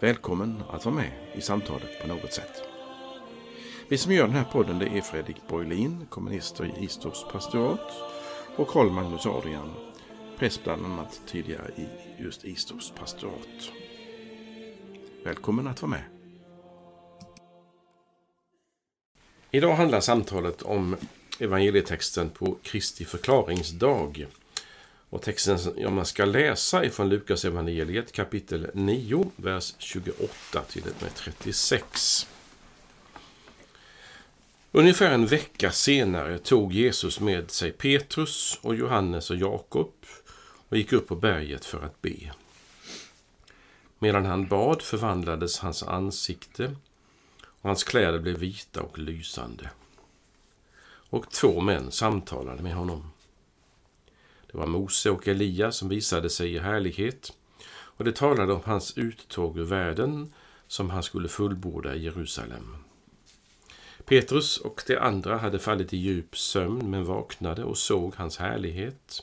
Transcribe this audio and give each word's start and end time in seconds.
Välkommen 0.00 0.62
att 0.70 0.84
vara 0.84 0.94
med 0.94 1.10
i 1.34 1.40
samtalet 1.40 2.00
på 2.00 2.08
något 2.08 2.32
sätt. 2.32 2.62
Vi 3.88 3.98
som 3.98 4.12
gör 4.12 4.26
den 4.26 4.36
här 4.36 4.44
podden 4.44 4.78
det 4.78 4.86
är 4.86 5.00
Fredrik 5.00 5.36
Borglin, 5.48 6.06
kommunister 6.10 6.64
i 6.64 6.84
Istorps 6.84 7.24
pastorat 7.32 7.92
och 8.56 8.68
Karl 8.68 8.90
Magnus 8.90 9.26
Adrian, 9.26 9.74
präst 10.38 10.64
bland 10.64 10.86
annat 10.86 11.20
tidigare 11.26 11.70
i 11.76 11.86
just 12.22 12.44
Istorps 12.44 12.90
pastorat. 12.90 13.72
Välkommen 15.24 15.66
att 15.66 15.82
vara 15.82 15.90
med. 15.90 16.04
Idag 19.50 19.74
handlar 19.74 20.00
samtalet 20.00 20.62
om 20.62 20.96
evangelietexten 21.38 22.30
på 22.30 22.56
Kristi 22.62 23.04
förklaringsdag. 23.04 24.26
Och 25.10 25.22
texten 25.22 25.58
som 25.58 25.94
man 25.94 26.06
ska 26.06 26.24
läsa 26.24 26.84
är 26.84 26.90
från 26.90 27.08
Lukas 27.08 27.44
evangeliet 27.44 28.12
kapitel 28.12 28.70
9, 28.74 29.30
vers 29.36 29.74
28 29.78 30.62
till 30.68 30.82
och 30.82 31.02
med 31.02 31.14
36. 31.14 32.26
Ungefär 34.72 35.10
en 35.10 35.26
vecka 35.26 35.72
senare 35.72 36.38
tog 36.38 36.72
Jesus 36.72 37.20
med 37.20 37.50
sig 37.50 37.72
Petrus 37.72 38.58
och 38.62 38.74
Johannes 38.74 39.30
och 39.30 39.36
Jakob 39.36 39.92
och 40.68 40.76
gick 40.76 40.92
upp 40.92 41.08
på 41.08 41.16
berget 41.16 41.64
för 41.64 41.82
att 41.82 42.02
be. 42.02 42.32
Medan 43.98 44.26
han 44.26 44.46
bad 44.48 44.82
förvandlades 44.82 45.58
hans 45.58 45.82
ansikte 45.82 46.76
och 47.44 47.68
hans 47.68 47.84
kläder 47.84 48.18
blev 48.18 48.38
vita 48.38 48.82
och 48.82 48.98
lysande. 48.98 49.70
Och 51.10 51.30
två 51.30 51.60
män 51.60 51.92
samtalade 51.92 52.62
med 52.62 52.74
honom. 52.74 53.10
Det 54.58 54.60
var 54.60 54.70
Mose 54.70 55.10
och 55.10 55.28
Elia 55.28 55.72
som 55.72 55.88
visade 55.88 56.30
sig 56.30 56.54
i 56.54 56.58
härlighet 56.58 57.32
och 57.70 58.04
det 58.04 58.12
talade 58.12 58.52
om 58.52 58.60
hans 58.64 58.98
uttåg 58.98 59.58
ur 59.58 59.64
världen 59.64 60.32
som 60.66 60.90
han 60.90 61.02
skulle 61.02 61.28
fullborda 61.28 61.94
i 61.94 62.04
Jerusalem. 62.04 62.76
Petrus 64.04 64.56
och 64.56 64.82
de 64.86 64.96
andra 64.96 65.36
hade 65.36 65.58
fallit 65.58 65.92
i 65.92 65.96
djup 65.96 66.36
sömn 66.38 66.90
men 66.90 67.04
vaknade 67.04 67.64
och 67.64 67.78
såg 67.78 68.14
hans 68.14 68.38
härlighet 68.38 69.22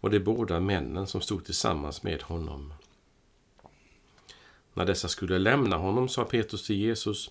och 0.00 0.10
de 0.10 0.18
båda 0.20 0.60
männen 0.60 1.06
som 1.06 1.20
stod 1.20 1.44
tillsammans 1.44 2.02
med 2.02 2.22
honom. 2.22 2.74
När 4.74 4.86
dessa 4.86 5.08
skulle 5.08 5.38
lämna 5.38 5.76
honom 5.76 6.08
sa 6.08 6.24
Petrus 6.24 6.66
till 6.66 6.76
Jesus 6.76 7.30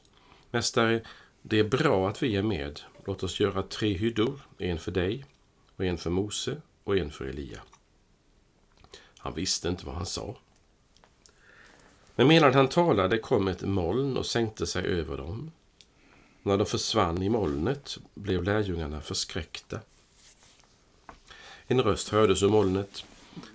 Mästare, 0.52 1.02
det 1.42 1.60
är 1.60 1.70
bra 1.70 2.10
att 2.10 2.24
vi 2.24 2.36
är 2.36 2.44
med. 2.44 2.82
Låt 3.06 3.24
oss 3.24 3.40
göra 3.40 3.64
tre 3.64 3.94
hyddor, 3.94 4.42
en 4.58 4.80
för 4.80 4.92
dig 4.92 5.26
och 5.76 5.86
en 5.86 5.98
för 5.98 6.10
Mose 6.10 6.62
och 6.90 6.98
en 6.98 7.12
för 7.12 7.26
Elia. 7.26 7.62
Han 9.18 9.34
visste 9.34 9.70
inte 9.70 9.86
vad 9.86 9.96
han 9.96 10.06
sa. 10.06 10.36
Men 12.16 12.28
medan 12.28 12.54
han 12.54 12.68
talade 12.68 13.18
kom 13.18 13.48
ett 13.48 13.62
moln 13.62 14.18
och 14.18 14.26
sänkte 14.26 14.68
sig 14.68 14.86
över 14.86 15.18
dem. 15.18 15.52
När 16.44 16.58
de 16.58 16.66
försvann 16.66 17.22
i 17.24 17.30
molnet 17.30 17.98
blev 18.14 18.44
lärjungarna 18.44 19.02
förskräckta. 19.02 19.80
En 21.68 21.82
röst 21.82 22.10
hördes 22.10 22.44
ur 22.44 22.50
molnet. 22.50 23.06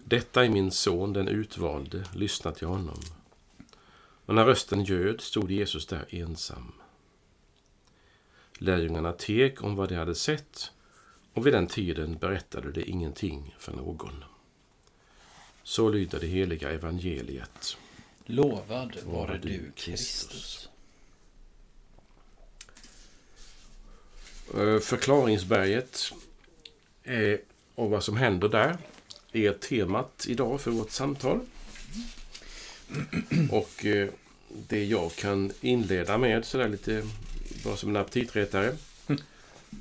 Detta 0.04 0.44
är 0.44 0.48
min 0.48 0.70
son, 0.70 1.12
den 1.12 1.28
utvalde, 1.28 2.04
lyssna 2.14 2.52
till 2.52 2.66
honom. 2.66 3.00
Och 4.26 4.34
när 4.34 4.44
rösten 4.44 4.84
ljöd 4.84 5.20
stod 5.20 5.50
Jesus 5.50 5.86
där 5.86 6.06
ensam. 6.08 6.72
Lärjungarna 8.58 9.12
teg 9.12 9.64
om 9.64 9.76
vad 9.76 9.88
de 9.88 9.94
hade 9.94 10.14
sett 10.14 10.70
och 11.34 11.46
vid 11.46 11.52
den 11.52 11.66
tiden 11.66 12.18
berättade 12.18 12.72
de 12.72 12.84
ingenting 12.84 13.54
för 13.58 13.72
någon. 13.72 14.24
Så 15.62 15.88
lyder 15.88 16.20
det 16.20 16.26
heliga 16.26 16.70
evangeliet. 16.70 17.76
Lovad 18.24 18.96
vare 19.04 19.38
du, 19.42 19.72
Kristus. 19.76 20.68
Eh, 24.54 24.78
Förklaringsberget 24.78 26.12
och 27.74 27.90
vad 27.90 28.04
som 28.04 28.16
händer 28.16 28.48
där 28.48 28.78
är 29.32 29.52
temat 29.52 30.24
idag 30.28 30.60
för 30.60 30.70
vårt 30.70 30.90
samtal. 30.90 31.40
Och 33.50 33.84
eh, 33.84 34.08
det 34.68 34.84
jag 34.84 35.14
kan 35.14 35.52
inleda 35.60 36.18
med 36.18 36.44
sådär 36.44 36.68
lite 36.68 37.02
bara 37.64 37.76
som 37.76 37.90
en 37.90 37.96
aptitretare 37.96 38.76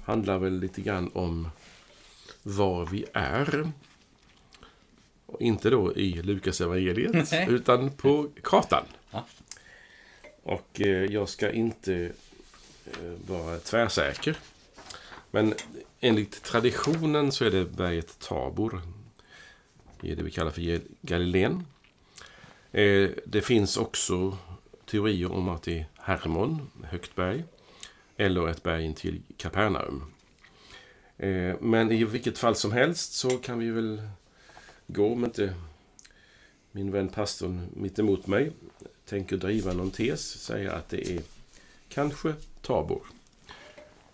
handlar 0.05 0.37
väl 0.37 0.59
lite 0.59 0.81
grann 0.81 1.11
om 1.13 1.49
var 2.43 2.85
vi 2.85 3.05
är. 3.13 3.71
Och 5.25 5.41
inte 5.41 5.69
då 5.69 5.95
i 5.95 6.21
Lukas 6.21 6.61
evangeliet 6.61 7.33
utan 7.47 7.91
på 7.91 8.29
kartan. 8.43 8.83
Ja. 9.11 9.25
Och 10.43 10.81
eh, 10.81 10.87
jag 10.87 11.29
ska 11.29 11.51
inte 11.51 12.11
eh, 12.85 13.13
vara 13.27 13.57
tvärsäker. 13.57 14.37
Men 15.31 15.53
enligt 15.99 16.43
traditionen 16.43 17.31
så 17.31 17.45
är 17.45 17.51
det 17.51 17.65
berget 17.65 18.19
Tabor. 18.19 18.81
Det 20.01 20.11
är 20.11 20.15
det 20.15 20.23
vi 20.23 20.31
kallar 20.31 20.51
för 20.51 20.81
Galileen. 21.01 21.65
Eh, 22.71 23.09
det 23.25 23.41
finns 23.41 23.77
också 23.77 24.37
teorier 24.85 25.31
om 25.31 25.49
att 25.49 25.63
det 25.63 25.79
är 25.79 25.85
Hermon, 25.95 26.69
högt 26.83 27.15
berg 27.15 27.43
eller 28.17 28.47
ett 28.47 28.63
berg 28.63 28.85
in 28.85 28.93
till 28.93 29.21
Kapernaum. 29.37 30.03
Eh, 31.17 31.55
men 31.61 31.91
i 31.91 32.03
vilket 32.03 32.37
fall 32.37 32.55
som 32.55 32.71
helst 32.71 33.13
så 33.13 33.29
kan 33.29 33.59
vi 33.59 33.69
väl 33.69 34.01
gå 34.87 35.13
om 35.13 35.25
inte 35.25 35.53
min 36.71 36.91
vän 36.91 37.09
pastorn 37.09 37.67
mitt 37.73 37.99
emot 37.99 38.27
mig 38.27 38.51
tänker 39.05 39.37
driva 39.37 39.73
någon 39.73 39.91
tes, 39.91 40.39
säga 40.39 40.71
att 40.71 40.89
det 40.89 41.11
är 41.11 41.21
kanske 41.89 42.33
Tabor, 42.61 43.01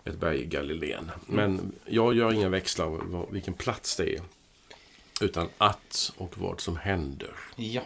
ett 0.04 0.18
berg 0.18 0.40
i 0.40 0.46
Galileen. 0.46 1.10
Men 1.26 1.72
jag 1.86 2.14
gör 2.14 2.32
inga 2.32 2.48
växlar 2.48 2.86
av 2.86 3.28
vilken 3.30 3.54
plats 3.54 3.96
det 3.96 4.14
är, 4.14 4.22
utan 5.20 5.48
att 5.58 6.12
och 6.16 6.38
vad 6.38 6.60
som 6.60 6.76
händer. 6.76 7.34
Ja. 7.56 7.82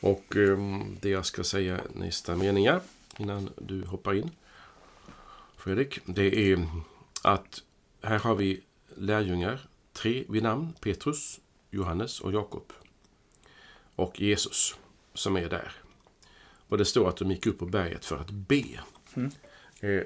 Och 0.00 0.36
eh, 0.36 0.58
det 1.00 1.08
jag 1.08 1.26
ska 1.26 1.44
säga 1.44 1.80
nästa 1.94 2.36
meningar 2.36 2.80
innan 3.18 3.50
du 3.58 3.84
hoppar 3.84 4.14
in. 4.14 4.30
Fredrik, 5.60 5.98
det 6.04 6.52
är 6.52 6.68
att 7.22 7.62
här 8.02 8.18
har 8.18 8.34
vi 8.34 8.60
lärjungar, 8.96 9.60
tre 9.92 10.24
vid 10.28 10.42
namn, 10.42 10.72
Petrus, 10.80 11.40
Johannes 11.70 12.20
och 12.20 12.32
Jakob. 12.32 12.72
Och 13.96 14.20
Jesus 14.20 14.76
som 15.14 15.36
är 15.36 15.48
där. 15.48 15.72
Och 16.68 16.78
det 16.78 16.84
står 16.84 17.08
att 17.08 17.16
de 17.16 17.30
gick 17.30 17.46
upp 17.46 17.58
på 17.58 17.66
berget 17.66 18.04
för 18.04 18.16
att 18.16 18.30
be. 18.30 18.64
Mm. 19.14 19.30
Eh, 19.80 20.02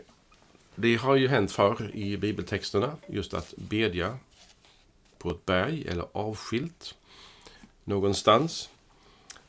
det 0.75 0.97
har 0.97 1.17
ju 1.17 1.29
hänt 1.29 1.53
förr 1.53 1.91
i 1.95 2.17
bibeltexterna, 2.17 2.97
just 3.09 3.35
att 3.35 3.55
bedja 3.57 4.19
på 5.19 5.31
ett 5.31 5.47
berg 5.47 5.89
eller 5.89 6.07
avskilt 6.13 6.95
någonstans. 7.85 8.71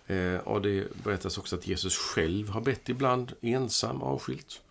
Eh, 0.07 0.35
och 0.35 0.61
det 0.61 1.03
berättas 1.03 1.37
också 1.37 1.55
att 1.55 1.67
Jesus 1.67 1.97
själv 1.97 2.49
har 2.49 2.61
bett 2.61 2.89
ibland 2.89 3.33
ensam 3.41 4.01
avskilt. 4.01 4.61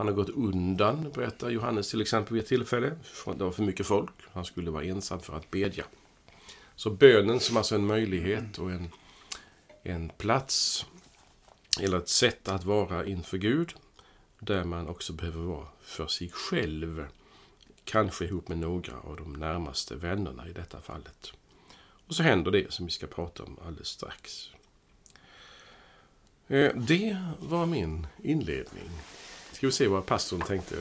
Han 0.00 0.06
har 0.06 0.14
gått 0.14 0.28
undan, 0.28 1.10
berättar 1.14 1.50
Johannes 1.50 1.90
till 1.90 2.00
exempel 2.00 2.34
vid 2.34 2.42
ett 2.42 2.48
tillfälle. 2.48 2.96
Det 3.24 3.44
var 3.44 3.50
för 3.50 3.62
mycket 3.62 3.86
folk. 3.86 4.10
Han 4.32 4.44
skulle 4.44 4.70
vara 4.70 4.84
ensam 4.84 5.20
för 5.20 5.36
att 5.36 5.50
bedja. 5.50 5.84
Så 6.76 6.90
bönen 6.90 7.40
som 7.40 7.56
alltså 7.56 7.74
en 7.74 7.86
möjlighet 7.86 8.58
och 8.58 8.70
en, 8.70 8.88
en 9.82 10.08
plats 10.08 10.86
eller 11.80 11.98
ett 11.98 12.08
sätt 12.08 12.48
att 12.48 12.64
vara 12.64 13.06
inför 13.06 13.38
Gud 13.38 13.74
där 14.38 14.64
man 14.64 14.88
också 14.88 15.12
behöver 15.12 15.40
vara 15.40 15.66
för 15.82 16.06
sig 16.06 16.30
själv. 16.30 17.06
Kanske 17.84 18.24
ihop 18.24 18.48
med 18.48 18.58
några 18.58 19.00
av 19.00 19.16
de 19.16 19.32
närmaste 19.32 19.96
vännerna 19.96 20.48
i 20.48 20.52
detta 20.52 20.80
fallet. 20.80 21.32
Och 22.06 22.14
så 22.14 22.22
händer 22.22 22.50
det 22.50 22.72
som 22.72 22.86
vi 22.86 22.92
ska 22.92 23.06
prata 23.06 23.42
om 23.42 23.58
alldeles 23.66 23.88
strax. 23.88 24.50
Eh, 26.48 26.74
det 26.74 27.18
var 27.40 27.66
min 27.66 28.06
inledning. 28.22 28.90
Ska 29.60 29.66
vi 29.66 29.72
se 29.72 29.86
vad 29.86 30.06
pastorn 30.06 30.40
tänkte 30.40 30.74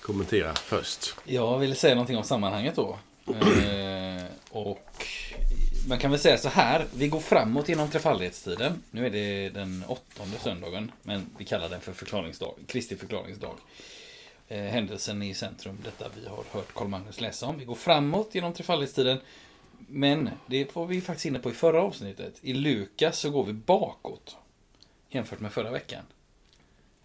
kommentera 0.00 0.54
först. 0.54 1.14
Jag 1.24 1.58
ville 1.58 1.74
säga 1.74 1.94
någonting 1.94 2.16
om 2.16 2.24
sammanhanget 2.24 2.76
då. 2.76 2.98
Eh, 3.26 4.24
och 4.50 4.88
man 5.88 5.98
kan 5.98 6.10
väl 6.10 6.20
säga 6.20 6.38
så 6.38 6.48
här. 6.48 6.86
Vi 6.94 7.08
går 7.08 7.20
framåt 7.20 7.68
genom 7.68 7.90
trefaldighetstiden. 7.90 8.82
Nu 8.90 9.06
är 9.06 9.10
det 9.10 9.48
den 9.48 9.84
åttonde 9.88 10.38
söndagen. 10.38 10.92
Men 11.02 11.26
vi 11.38 11.44
kallar 11.44 11.68
den 11.68 11.80
för 11.80 11.92
förklaringsdag. 11.92 12.54
Kristi 12.66 12.96
förklaringsdag. 12.96 13.54
Eh, 14.48 14.58
händelsen 14.58 15.22
i 15.22 15.34
centrum. 15.34 15.78
Detta 15.84 16.10
vi 16.22 16.28
har 16.28 16.44
hört 16.50 16.74
Karl 16.74 16.88
Magnus 16.88 17.20
läsa 17.20 17.46
om. 17.46 17.58
Vi 17.58 17.64
går 17.64 17.74
framåt 17.74 18.34
genom 18.34 18.52
trefaldighetstiden. 18.52 19.18
Men 19.78 20.30
det 20.46 20.76
var 20.76 20.86
vi 20.86 21.00
faktiskt 21.00 21.26
inne 21.26 21.38
på 21.38 21.50
i 21.50 21.54
förra 21.54 21.82
avsnittet. 21.82 22.34
I 22.42 22.52
Lukas 22.52 23.18
så 23.18 23.30
går 23.30 23.44
vi 23.44 23.52
bakåt. 23.52 24.36
Jämfört 25.10 25.40
med 25.40 25.52
förra 25.52 25.70
veckan. 25.70 26.02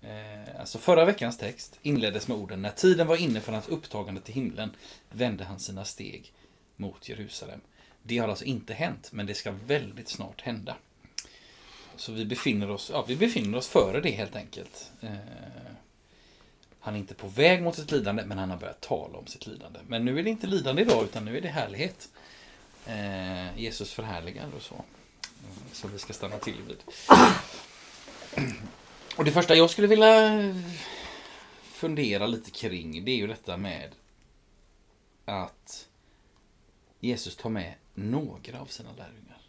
Eh, 0.04 0.60
alltså 0.60 0.78
förra 0.78 1.06
veckans 1.06 1.38
text 1.38 1.80
inleddes 1.82 2.28
med 2.28 2.38
orden 2.38 2.62
När 2.62 2.70
tiden 2.70 3.08
var 3.08 3.16
inne 3.16 3.42
för 3.42 3.52
hans 3.52 3.68
upptagande 3.68 4.22
till 4.22 4.34
himlen 4.34 4.76
vände 5.10 5.44
han 5.44 5.60
sina 5.60 5.86
steg 5.86 6.34
mot 6.76 7.10
Jerusalem. 7.10 7.62
Det 8.04 8.18
har 8.18 8.28
alltså 8.28 8.46
inte 8.46 8.74
hänt, 8.74 9.10
men 9.12 9.26
det 9.26 9.34
ska 9.34 9.52
väldigt 9.52 10.10
snart 10.10 10.42
hända. 10.42 10.76
Så 11.96 12.12
vi 12.12 12.26
befinner 12.26 12.70
oss, 12.70 12.90
ja, 12.94 13.06
vi 13.08 13.16
befinner 13.16 13.58
oss 13.58 13.68
före 13.68 14.02
det 14.02 14.12
helt 14.12 14.36
enkelt. 14.36 14.92
Eh, 15.02 15.14
han 16.80 16.96
är 16.96 17.00
inte 17.00 17.14
på 17.14 17.28
väg 17.28 17.64
mot 17.64 17.76
sitt 17.76 17.92
lidande, 17.92 18.24
men 18.26 18.38
han 18.38 18.50
har 18.50 18.58
börjat 18.58 18.82
tala 18.82 19.18
om 19.18 19.28
sitt 19.28 19.48
lidande. 19.48 19.80
Men 19.88 20.06
nu 20.06 20.20
är 20.20 20.24
det 20.24 20.30
inte 20.30 20.48
lidande 20.48 20.82
idag, 20.82 21.04
utan 21.04 21.26
nu 21.26 21.38
är 21.38 21.42
det 21.42 21.48
härlighet. 21.48 22.10
Eh, 22.86 23.60
Jesus 23.60 23.94
förhärligar 23.94 24.48
och 24.56 24.62
så. 24.62 24.84
Som 25.72 25.92
vi 25.92 26.00
ska 26.00 26.14
stanna 26.14 26.38
till 26.38 26.58
vid. 26.68 26.84
Och 29.18 29.25
det 29.25 29.31
första 29.31 29.56
jag 29.56 29.69
skulle 29.69 29.88
vilja 29.88 30.39
fundera 31.63 32.27
lite 32.27 32.51
kring, 32.51 33.06
det 33.06 33.12
är 33.12 33.15
ju 33.15 33.27
detta 33.27 33.57
med 33.57 33.95
att 35.25 35.88
Jesus 37.00 37.36
tar 37.36 37.50
med 37.50 37.74
några 37.94 38.62
av 38.62 38.65
sina 38.65 38.89
lärjungar. 38.92 39.42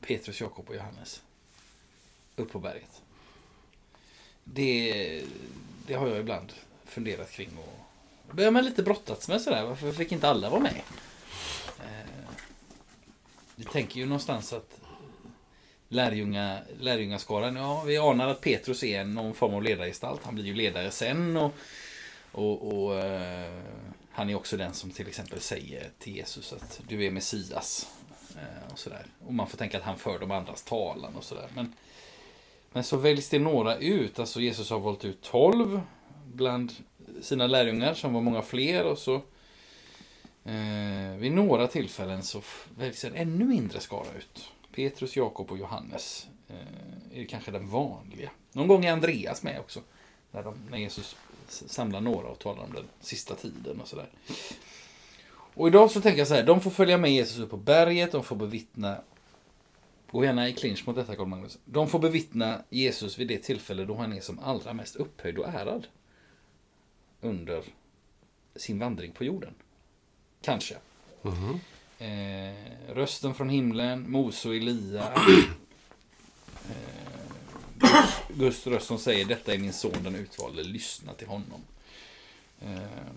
Petrus, 0.00 0.40
Jakob 0.40 0.68
och 0.68 0.74
Johannes. 0.74 1.22
Upp 2.36 2.52
på 2.52 2.58
berget. 2.58 3.02
Det, 4.44 5.24
det 5.86 5.94
har 5.94 6.08
jag 6.08 6.18
ibland 6.18 6.52
funderat 6.84 7.30
kring 7.30 7.58
och 7.58 8.34
börjar 8.34 8.50
man 8.50 8.64
lite 8.64 8.82
brottats 8.82 9.28
med 9.28 9.40
sådär. 9.40 9.64
Varför 9.64 9.92
fick 9.92 10.12
inte 10.12 10.28
alla 10.28 10.50
vara 10.50 10.60
med? 10.60 10.82
Eh, 11.78 12.30
vi 13.56 13.64
tänker 13.64 14.00
ju 14.00 14.06
någonstans 14.06 14.52
att 14.52 14.80
lärjunga, 15.92 16.58
lärjungaskaran, 16.80 17.56
ja 17.56 17.82
vi 17.86 17.98
anar 17.98 18.28
att 18.28 18.40
Petrus 18.40 18.84
är 18.84 19.04
någon 19.04 19.34
form 19.34 19.54
av 19.54 19.62
ledargestalt. 19.62 20.24
Han 20.24 20.34
blir 20.34 20.44
ju 20.44 20.54
ledare 20.54 20.90
sen 20.90 21.36
och, 21.36 21.52
och, 22.32 22.72
och 22.72 22.98
eh, 22.98 23.60
han 24.10 24.30
är 24.30 24.34
också 24.34 24.56
den 24.56 24.74
som 24.74 24.90
till 24.90 25.08
exempel 25.08 25.40
säger 25.40 25.90
till 25.98 26.16
Jesus 26.16 26.52
att 26.52 26.80
du 26.88 27.04
är 27.04 27.10
Messias. 27.10 27.88
Eh, 28.36 28.72
och, 28.72 28.78
sådär. 28.78 29.06
och 29.26 29.34
man 29.34 29.46
får 29.46 29.58
tänka 29.58 29.78
att 29.78 29.84
han 29.84 29.98
för 29.98 30.18
de 30.18 30.30
andras 30.30 30.62
talan 30.62 31.16
och 31.16 31.24
sådär. 31.24 31.48
Men, 31.54 31.72
men 32.72 32.84
så 32.84 32.96
väljs 32.96 33.28
det 33.28 33.38
några 33.38 33.76
ut. 33.76 34.18
Alltså 34.18 34.40
Jesus 34.40 34.70
har 34.70 34.78
valt 34.78 35.04
ut 35.04 35.22
tolv 35.22 35.80
bland 36.24 36.72
sina 37.22 37.46
lärjungar 37.46 37.94
som 37.94 38.14
var 38.14 38.20
många 38.20 38.42
fler. 38.42 38.84
Och 38.84 38.98
så 38.98 39.14
eh, 40.44 41.16
vid 41.18 41.32
några 41.32 41.66
tillfällen 41.66 42.22
så 42.22 42.42
väljs 42.78 43.04
en 43.04 43.14
ännu 43.14 43.44
mindre 43.44 43.80
skara 43.80 44.08
ut. 44.18 44.50
Petrus, 44.72 45.16
Jakob 45.16 45.50
och 45.52 45.58
Johannes 45.58 46.26
eh, 46.48 47.20
är 47.20 47.24
kanske 47.24 47.50
den 47.50 47.68
vanliga. 47.68 48.30
Någon 48.52 48.68
gång 48.68 48.84
är 48.84 48.92
Andreas 48.92 49.42
med 49.42 49.60
också. 49.60 49.80
När, 50.30 50.42
de, 50.42 50.54
när 50.70 50.78
Jesus 50.78 51.16
samlar 51.48 52.00
några 52.00 52.28
och 52.28 52.38
talar 52.38 52.64
om 52.64 52.72
den 52.72 52.84
sista 53.00 53.34
tiden 53.34 53.80
och 53.80 53.88
sådär. 53.88 54.08
Och 55.54 55.68
idag 55.68 55.90
så 55.90 56.00
tänker 56.00 56.18
jag 56.18 56.28
så 56.28 56.34
här, 56.34 56.42
de 56.42 56.60
får 56.60 56.70
följa 56.70 56.98
med 56.98 57.12
Jesus 57.12 57.38
upp 57.38 57.50
på 57.50 57.56
berget, 57.56 58.12
de 58.12 58.24
får 58.24 58.36
bevittna 58.36 58.96
Gå 60.10 60.24
gärna 60.24 60.48
i 60.48 60.52
clinch 60.52 60.86
mot 60.86 60.96
detta 60.96 61.16
Carl 61.16 61.26
Magnus. 61.26 61.58
De 61.64 61.88
får 61.88 61.98
bevittna 61.98 62.64
Jesus 62.70 63.18
vid 63.18 63.28
det 63.28 63.38
tillfälle 63.38 63.84
då 63.84 63.94
han 63.94 64.12
är 64.12 64.20
som 64.20 64.38
allra 64.38 64.72
mest 64.72 64.96
upphöjd 64.96 65.38
och 65.38 65.48
ärad. 65.48 65.86
Under 67.20 67.64
sin 68.56 68.78
vandring 68.78 69.12
på 69.12 69.24
jorden. 69.24 69.54
Kanske. 70.40 70.76
Mm 71.22 71.36
-hmm 71.36 71.58
eh, 72.00 72.94
rösten 72.94 73.34
från 73.34 73.48
himlen, 73.48 74.10
Mose 74.10 74.48
och 74.48 74.54
Elia. 74.54 75.12
Eh, 76.70 76.80
Guds 78.28 78.66
röst 78.66 78.86
som 78.86 78.98
säger 78.98 79.24
detta 79.24 79.54
är 79.54 79.58
min 79.58 79.72
son 79.72 80.02
den 80.02 80.14
utvalde, 80.14 80.62
lyssna 80.62 81.12
till 81.12 81.26
honom. 81.26 81.60
Eh, 82.60 83.12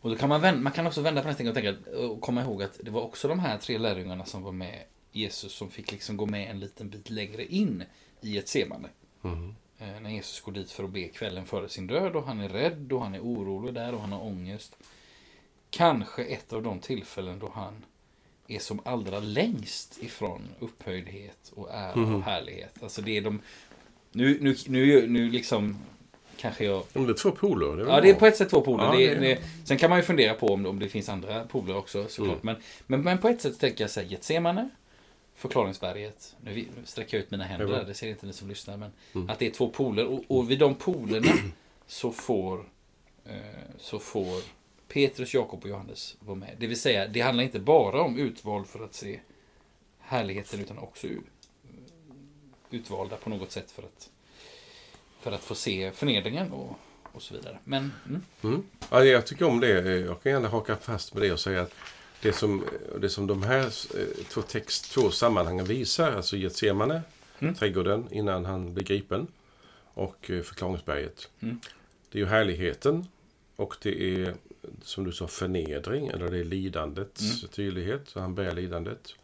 och 0.00 0.10
då 0.10 0.16
kan 0.16 0.28
man, 0.28 0.40
vända, 0.40 0.60
man 0.60 0.72
kan 0.72 0.86
också 0.86 1.00
vända 1.00 1.22
på 1.22 1.28
nästa 1.28 1.48
och, 1.48 1.54
tänka, 1.54 1.96
och 1.96 2.20
komma 2.20 2.42
ihåg 2.42 2.62
att 2.62 2.80
det 2.82 2.90
var 2.90 3.02
också 3.02 3.28
de 3.28 3.38
här 3.38 3.58
tre 3.58 3.78
lärjungarna 3.78 4.24
som 4.24 4.42
var 4.42 4.52
med 4.52 4.84
Jesus 5.12 5.52
som 5.52 5.70
fick 5.70 5.92
liksom 5.92 6.16
gå 6.16 6.26
med 6.26 6.50
en 6.50 6.60
liten 6.60 6.90
bit 6.90 7.10
längre 7.10 7.46
in 7.46 7.84
i 8.20 8.38
ett 8.38 8.48
semane. 8.48 8.88
Mm. 9.24 9.54
Eh, 9.78 10.00
när 10.00 10.10
Jesus 10.10 10.40
går 10.40 10.52
dit 10.52 10.70
för 10.70 10.84
att 10.84 10.90
be 10.90 11.08
kvällen 11.08 11.46
före 11.46 11.68
sin 11.68 11.86
död 11.86 12.16
och 12.16 12.26
han 12.26 12.40
är 12.40 12.48
rädd 12.48 12.92
och 12.92 13.02
han 13.02 13.14
är 13.14 13.20
orolig 13.20 13.74
där 13.74 13.94
och 13.94 14.00
han 14.00 14.12
har 14.12 14.22
ångest. 14.22 14.76
Kanske 15.70 16.24
ett 16.24 16.52
av 16.52 16.62
de 16.62 16.78
tillfällen 16.78 17.38
då 17.38 17.52
han 17.54 17.84
är 18.48 18.58
som 18.58 18.80
allra 18.84 19.20
längst 19.20 20.02
ifrån 20.02 20.48
upphöjdhet 20.58 21.52
och 21.54 21.70
ära 21.70 21.92
och 21.92 21.98
mhm. 21.98 22.22
härlighet. 22.22 22.82
Alltså 22.82 23.02
det 23.02 23.16
är 23.16 23.22
de... 23.22 23.40
Nu, 24.12 24.38
nu, 24.40 24.56
nu, 24.66 25.06
nu 25.06 25.30
liksom 25.30 25.78
kanske 26.36 26.64
jag... 26.64 26.82
Om 26.92 27.06
det 27.06 27.12
är 27.12 27.14
två 27.14 27.30
poler? 27.30 27.76
Det 27.76 27.82
är 27.82 27.86
ja, 27.86 28.00
det 28.00 28.10
är 28.10 28.14
på 28.14 28.26
ett 28.26 28.36
sätt 28.36 28.50
två 28.50 28.60
poler. 28.60 28.84
Ja, 28.84 28.92
det, 28.92 29.14
det... 29.14 29.20
Det, 29.20 29.38
sen 29.64 29.78
kan 29.78 29.90
man 29.90 29.98
ju 29.98 30.02
fundera 30.02 30.34
på 30.34 30.46
om, 30.46 30.66
om 30.66 30.78
det 30.78 30.88
finns 30.88 31.08
andra 31.08 31.44
poler 31.44 31.76
också 31.76 32.08
såklart. 32.08 32.42
Mm. 32.42 32.54
Men, 32.54 32.56
men, 32.86 33.02
men 33.02 33.18
på 33.18 33.28
ett 33.28 33.40
sätt 33.40 33.60
tänker 33.60 33.84
jag 33.84 33.90
här, 34.02 34.10
Getsemane, 34.10 34.68
Förklaringsberget. 35.34 36.36
Nu 36.40 36.66
sträcker 36.84 37.16
jag 37.16 37.24
ut 37.24 37.30
mina 37.30 37.44
händer 37.44 37.66
där, 37.66 37.84
det 37.84 37.94
ser 37.94 38.08
inte 38.08 38.26
ni 38.26 38.32
som 38.32 38.48
lyssnar. 38.48 38.76
Men 38.76 38.90
mm. 39.14 39.30
att 39.30 39.38
det 39.38 39.46
är 39.46 39.50
två 39.50 39.68
poler. 39.68 40.06
Och, 40.06 40.24
och 40.28 40.50
vid 40.50 40.58
de 40.58 40.74
polerna 40.74 41.32
så 41.86 42.12
får, 42.12 42.64
eh, 43.24 43.34
så 43.78 43.98
får 43.98 44.42
Petrus, 44.88 45.34
Jakob 45.34 45.62
och 45.62 45.70
Johannes 45.70 46.16
var 46.20 46.34
med. 46.34 46.56
Det 46.58 46.66
vill 46.66 46.80
säga, 46.80 47.08
det 47.08 47.20
handlar 47.20 47.44
inte 47.44 47.60
bara 47.60 48.02
om 48.02 48.18
utvald 48.18 48.66
för 48.66 48.84
att 48.84 48.94
se 48.94 49.20
härligheten 49.98 50.60
utan 50.60 50.78
också 50.78 51.06
utvalda 52.70 53.16
på 53.16 53.30
något 53.30 53.50
sätt 53.50 53.70
för 53.70 53.82
att, 53.82 54.10
för 55.20 55.32
att 55.32 55.40
få 55.40 55.54
se 55.54 55.90
förnedringen 55.90 56.52
och, 56.52 56.78
och 57.12 57.22
så 57.22 57.34
vidare. 57.34 57.58
Men, 57.64 57.92
mm. 58.06 58.22
Mm. 58.42 58.62
Ja, 58.90 59.04
jag 59.04 59.26
tycker 59.26 59.44
om 59.44 59.60
det. 59.60 59.98
Jag 59.98 60.22
kan 60.22 60.32
gärna 60.32 60.48
haka 60.48 60.76
fast 60.76 61.14
med 61.14 61.22
det 61.22 61.32
och 61.32 61.40
säga 61.40 61.62
att 61.62 61.74
det 62.22 62.32
som, 62.32 62.64
det 63.00 63.08
som 63.08 63.26
de 63.26 63.42
här 63.42 63.66
eh, 63.66 64.24
två, 64.28 64.42
text, 64.42 64.92
två 64.92 65.10
sammanhangen 65.10 65.64
visar, 65.64 66.12
alltså 66.12 66.36
Getsemane, 66.36 67.02
mm. 67.38 67.54
trädgården 67.54 68.08
innan 68.10 68.44
han 68.44 68.74
blir 68.74 68.84
gripen 68.84 69.26
och 69.94 70.30
eh, 70.30 70.42
förklaringsberget. 70.42 71.30
Mm. 71.40 71.60
Det 72.10 72.18
är 72.18 72.20
ju 72.20 72.28
härligheten 72.28 73.06
och 73.56 73.76
det 73.82 74.22
är 74.22 74.34
som 74.82 75.04
du 75.04 75.12
sa, 75.12 75.26
förnedring, 75.26 76.06
eller 76.06 76.28
det 76.28 76.38
är 76.38 76.44
lidandets 76.44 77.22
mm. 77.22 77.48
tydlighet. 77.52 78.08
Så 78.08 78.20
han 78.20 78.34
bär 78.34 78.52
lidandet. 78.52 79.14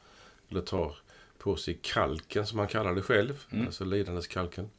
Eller 0.51 0.61
tar 0.61 0.97
på 1.39 1.57
sig 1.57 1.79
kalken, 1.83 2.47
som 2.47 2.59
han 2.59 2.69
kallar 2.69 2.95
det 2.95 3.03
själv. 3.03 3.45
Mm. 3.51 3.67
Alltså 3.67 3.85
lidandets 3.85 4.27
kalken. 4.27 4.71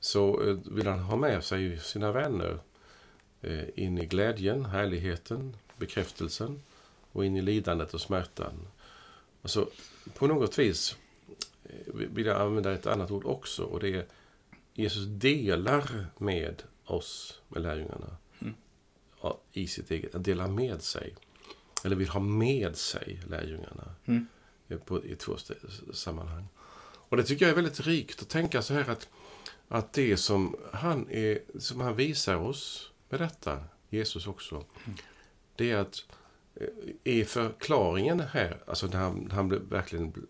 Så 0.00 0.42
eh, 0.42 0.56
vill 0.64 0.86
han 0.86 0.98
ha 0.98 1.16
med 1.16 1.44
sig 1.44 1.78
sina 1.78 2.12
vänner 2.12 2.58
eh, 3.42 3.64
in 3.74 3.98
i 3.98 4.06
glädjen, 4.06 4.64
härligheten, 4.64 5.56
bekräftelsen 5.76 6.62
och 7.12 7.24
in 7.24 7.36
i 7.36 7.42
lidandet 7.42 7.94
och 7.94 8.00
smärtan. 8.00 8.52
Alltså, 9.42 9.68
på 10.14 10.26
något 10.26 10.58
vis 10.58 10.96
eh, 11.64 11.94
vill 11.94 12.26
jag 12.26 12.40
använda 12.40 12.72
ett 12.72 12.86
annat 12.86 13.10
ord 13.10 13.24
också 13.24 13.64
och 13.64 13.80
det 13.80 13.94
är 13.94 14.06
Jesus 14.74 15.04
delar 15.06 16.06
med 16.18 16.62
oss, 16.84 17.40
med 17.48 17.62
lärjungarna, 17.62 18.16
i 19.52 19.66
sitt 19.66 19.90
eget, 19.90 20.14
att 20.14 20.24
dela 20.24 20.48
med 20.48 20.82
sig. 20.82 21.14
Eller 21.84 21.96
vill 21.96 22.08
ha 22.08 22.20
med 22.20 22.76
sig 22.76 23.20
lärjungarna 23.28 23.94
mm. 24.06 24.26
på, 24.84 25.04
i 25.04 25.16
två 25.16 25.36
sammanhang. 25.92 26.48
Och 26.84 27.16
det 27.16 27.22
tycker 27.22 27.44
jag 27.44 27.50
är 27.50 27.56
väldigt 27.56 27.80
rikt 27.80 28.22
att 28.22 28.28
tänka 28.28 28.62
så 28.62 28.74
här 28.74 28.90
att, 28.90 29.08
att 29.68 29.92
det 29.92 30.16
som 30.16 30.56
han, 30.72 31.10
är, 31.10 31.38
som 31.58 31.80
han 31.80 31.96
visar 31.96 32.36
oss 32.36 32.90
med 33.08 33.20
detta, 33.20 33.64
Jesus 33.90 34.26
också, 34.26 34.54
mm. 34.54 34.98
det 35.56 35.70
är 35.70 35.76
att 35.76 36.04
eh, 36.54 36.66
är 37.04 37.24
förklaringen 37.24 38.20
här, 38.20 38.62
alltså 38.66 38.86
när 38.86 38.98
han, 38.98 39.30
han 39.32 39.68
verkligen, 39.68 40.26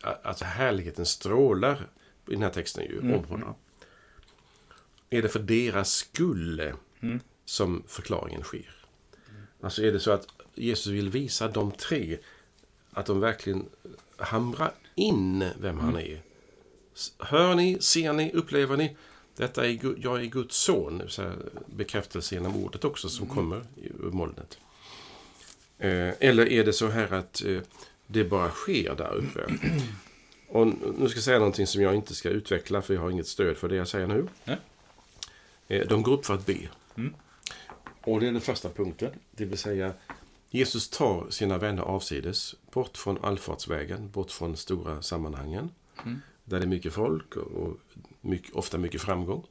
alltså 0.00 0.44
härligheten 0.44 1.06
strålar 1.06 1.88
i 2.28 2.30
den 2.30 2.42
här 2.42 2.50
texten 2.50 2.84
ju, 2.84 2.98
mm. 2.98 3.42
Är 5.10 5.22
det 5.22 5.28
för 5.28 5.40
deras 5.40 5.92
skull 5.92 6.72
mm 7.00 7.20
som 7.44 7.82
förklaringen 7.86 8.42
sker. 8.42 8.74
Alltså 9.60 9.82
är 9.82 9.92
det 9.92 10.00
så 10.00 10.10
att 10.10 10.26
Jesus 10.54 10.86
vill 10.86 11.10
visa 11.10 11.48
de 11.48 11.70
tre 11.70 12.18
att 12.90 13.06
de 13.06 13.20
verkligen 13.20 13.66
hamrar 14.16 14.72
in 14.94 15.50
vem 15.60 15.78
han 15.78 15.96
är. 15.96 16.22
Hör 17.18 17.54
ni, 17.54 17.78
ser 17.80 18.12
ni, 18.12 18.32
upplever 18.32 18.76
ni? 18.76 18.96
Detta 19.36 19.66
är, 19.66 19.78
jag 20.02 20.20
är 20.20 20.24
Guds 20.24 20.56
son. 20.56 21.02
Så 21.08 21.32
bekräftelse 21.66 22.34
genom 22.34 22.56
ordet 22.56 22.84
också 22.84 23.08
som 23.08 23.24
mm. 23.24 23.36
kommer 23.36 23.62
ur 23.76 24.10
molnet. 24.10 24.58
Eh, 25.78 26.10
eller 26.20 26.52
är 26.52 26.64
det 26.64 26.72
så 26.72 26.88
här 26.88 27.12
att 27.12 27.44
eh, 27.44 27.60
det 28.06 28.24
bara 28.24 28.50
sker 28.50 28.94
där 28.94 29.14
uppe? 29.14 29.40
Och 30.48 30.66
nu 30.66 31.08
ska 31.08 31.16
jag 31.16 31.24
säga 31.24 31.38
någonting 31.38 31.66
som 31.66 31.82
jag 31.82 31.94
inte 31.94 32.14
ska 32.14 32.28
utveckla 32.28 32.82
för 32.82 32.94
jag 32.94 33.00
har 33.00 33.10
inget 33.10 33.26
stöd 33.26 33.56
för 33.56 33.68
det 33.68 33.76
jag 33.76 33.88
säger 33.88 34.06
nu. 34.06 34.28
Nej. 34.44 34.58
Eh, 35.68 35.88
de 35.88 36.02
går 36.02 36.12
upp 36.12 36.26
för 36.26 36.34
att 36.34 36.46
be. 36.46 36.58
Mm. 36.96 37.14
Och 38.04 38.20
det 38.20 38.28
är 38.28 38.32
den 38.32 38.40
första 38.40 38.70
punkten. 38.70 39.10
Det 39.30 39.44
vill 39.44 39.58
säga 39.58 39.94
Jesus 40.54 40.90
tar 40.90 41.30
sina 41.30 41.58
vänner 41.58 41.82
avsides, 41.82 42.54
bort 42.70 42.96
från 42.96 43.24
allfartsvägen, 43.24 44.10
bort 44.10 44.30
från 44.30 44.56
stora 44.56 45.02
sammanhangen. 45.02 45.70
Mm. 46.04 46.20
Där 46.44 46.58
det 46.58 46.64
är 46.64 46.68
mycket 46.68 46.92
folk 46.92 47.36
och 47.36 47.76
mycket, 48.20 48.54
ofta 48.54 48.78
mycket 48.78 49.02
framgång. 49.02 49.46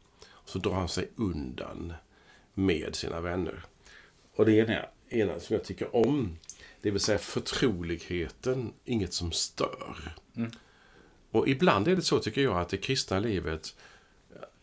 Så 0.45 0.60
drar 0.60 0.74
han 0.74 0.89
sig 0.89 1.10
undan 1.15 1.93
med 2.53 2.95
sina 2.95 3.22
vänner. 3.22 3.65
Och 4.36 4.45
det 4.45 4.51
ena, 4.51 4.86
ena 5.10 5.39
som 5.39 5.55
jag 5.55 5.63
tycker 5.63 5.95
om, 5.95 6.38
det 6.81 6.91
vill 6.91 7.01
säga 7.01 7.17
förtroligheten, 7.17 8.74
inget 8.86 9.13
som 9.13 9.31
stör. 9.31 10.15
Mm. 10.36 10.51
Och 11.31 11.48
ibland 11.48 11.88
är 11.88 11.95
det 11.95 12.01
så 12.01 12.19
tycker 12.19 12.41
jag 12.41 12.57
att 12.57 12.69
det 12.69 12.77
kristna 12.77 13.19
livet, 13.19 13.75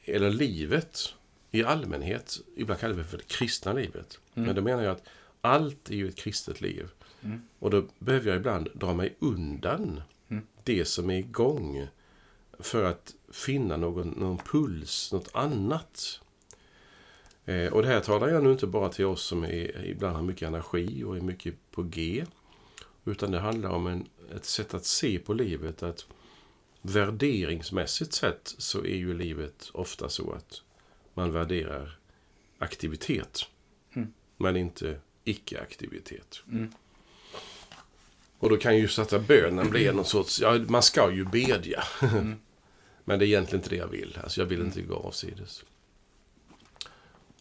eller 0.05 0.31
livet 0.31 1.15
i 1.51 1.65
allmänhet, 1.65 2.39
ibland 2.57 2.81
kallar 2.81 2.95
vi 2.95 3.03
det 3.03 3.09
för 3.09 3.19
det 3.19 3.29
kristna 3.29 3.73
livet. 3.73 4.19
Men 4.35 4.55
då 4.55 4.63
menar 4.63 4.83
jag 4.83 4.93
att 4.93 5.05
allt 5.41 5.91
är 5.91 5.95
ju 5.95 6.09
ett 6.09 6.17
kristet 6.17 6.61
liv. 6.61 6.89
Mm. 7.23 7.43
Och 7.59 7.71
då 7.71 7.85
behöver 7.99 8.29
jag 8.29 8.37
ibland 8.37 8.69
dra 8.75 8.95
mig 8.95 9.17
undan 9.19 10.03
Mm. 10.31 10.47
det 10.65 10.85
som 10.85 11.11
är 11.11 11.19
igång 11.19 11.87
för 12.59 12.85
att 12.85 13.15
finna 13.33 13.77
någon, 13.77 14.09
någon 14.09 14.39
puls, 14.39 15.13
något 15.13 15.29
annat. 15.35 16.21
Eh, 17.45 17.73
och 17.73 17.83
det 17.83 17.89
här 17.89 18.01
talar 18.01 18.29
jag 18.29 18.45
nu 18.45 18.53
inte 18.53 18.67
bara 18.67 18.89
till 18.89 19.05
oss 19.05 19.23
som 19.23 19.45
är, 19.45 19.85
ibland 19.85 20.17
har 20.17 20.23
mycket 20.23 20.49
energi 20.49 21.05
och 21.05 21.17
är 21.17 21.21
mycket 21.21 21.55
på 21.71 21.83
G. 21.83 22.25
Utan 23.05 23.31
det 23.31 23.41
handlar 23.41 23.71
om 23.71 23.87
en, 23.87 24.09
ett 24.35 24.45
sätt 24.45 24.75
att 24.75 24.85
se 24.85 25.19
på 25.19 25.35
livet. 25.35 25.83
Att 25.83 26.07
värderingsmässigt 26.83 28.13
sett 28.13 28.55
så 28.59 28.79
är 28.79 28.97
ju 28.97 29.15
livet 29.15 29.71
ofta 29.73 30.09
så 30.09 30.33
att 30.33 30.63
man 31.21 31.33
värderar 31.33 31.99
aktivitet. 32.59 33.47
Mm. 33.93 34.13
Men 34.37 34.57
inte 34.57 35.01
icke-aktivitet. 35.25 36.43
Mm. 36.49 36.73
Och 38.39 38.51
då 38.51 38.57
kan 38.57 38.77
ju 38.77 38.89
att 38.99 39.27
bönen 39.27 39.71
bli 39.71 39.93
någon 39.93 40.05
sorts, 40.05 40.41
ja 40.41 40.59
man 40.69 40.83
ska 40.83 41.13
ju 41.13 41.25
bedja. 41.25 41.85
Mm. 42.03 42.35
Men 43.05 43.19
det 43.19 43.25
är 43.25 43.27
egentligen 43.27 43.59
inte 43.59 43.71
det 43.71 43.77
jag 43.77 43.89
vill. 43.89 44.19
Alltså 44.23 44.41
jag 44.41 44.47
vill 44.47 44.61
inte 44.61 44.83
gå 44.83 44.95
avsides. 44.95 45.65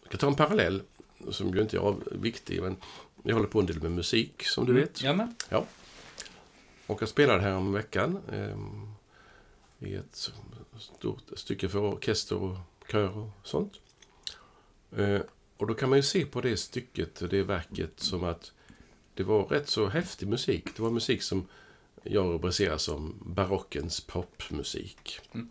Jag 0.02 0.10
kan 0.10 0.18
ta 0.18 0.26
en 0.26 0.34
parallell 0.34 0.82
som 1.30 1.54
ju 1.54 1.62
inte 1.62 1.76
är 1.76 2.16
viktig, 2.16 2.62
men 2.62 2.76
jag 3.22 3.34
håller 3.34 3.48
på 3.48 3.60
en 3.60 3.66
del 3.66 3.82
med 3.82 3.90
musik 3.90 4.42
som 4.44 4.66
du 4.66 4.72
vet. 4.72 5.02
Ja, 5.02 5.12
men. 5.12 5.34
Och 6.86 7.02
jag 7.02 7.08
spelade 7.08 7.40
här 7.40 7.54
om 7.54 7.72
veckan 7.72 8.18
ehm, 8.32 8.92
i 9.78 9.94
ett 9.94 10.30
stort 10.78 11.22
stycke 11.36 11.68
för 11.68 11.78
orkester 11.78 12.36
och 12.36 12.56
kör 12.90 13.18
och 13.18 13.30
sånt. 13.42 13.80
Eh, 14.96 15.20
och 15.56 15.66
då 15.66 15.74
kan 15.74 15.88
man 15.88 15.98
ju 15.98 16.02
se 16.02 16.26
på 16.26 16.40
det 16.40 16.56
stycket, 16.56 17.30
det 17.30 17.42
verket, 17.42 18.00
som 18.00 18.24
att 18.24 18.52
det 19.14 19.22
var 19.22 19.44
rätt 19.44 19.68
så 19.68 19.86
häftig 19.86 20.28
musik. 20.28 20.68
Det 20.76 20.82
var 20.82 20.90
musik 20.90 21.22
som 21.22 21.46
jag 22.02 22.34
rubricerar 22.34 22.78
som 22.78 23.14
barockens 23.20 24.00
popmusik. 24.00 25.20
Mm. 25.32 25.50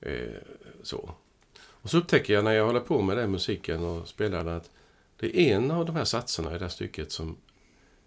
Eh, 0.00 0.42
så. 0.82 1.14
Och 1.60 1.90
så 1.90 1.98
upptäcker 1.98 2.34
jag 2.34 2.44
när 2.44 2.52
jag 2.52 2.66
håller 2.66 2.80
på 2.80 3.02
med 3.02 3.16
den 3.16 3.30
musiken 3.30 3.84
och 3.84 4.08
spelar 4.08 4.44
den 4.44 4.54
att 4.54 4.70
det 5.16 5.40
är 5.40 5.56
en 5.56 5.70
av 5.70 5.86
de 5.86 5.96
här 5.96 6.04
satserna 6.04 6.50
i 6.50 6.58
det 6.58 6.64
här 6.64 6.68
stycket 6.68 7.12
som 7.12 7.36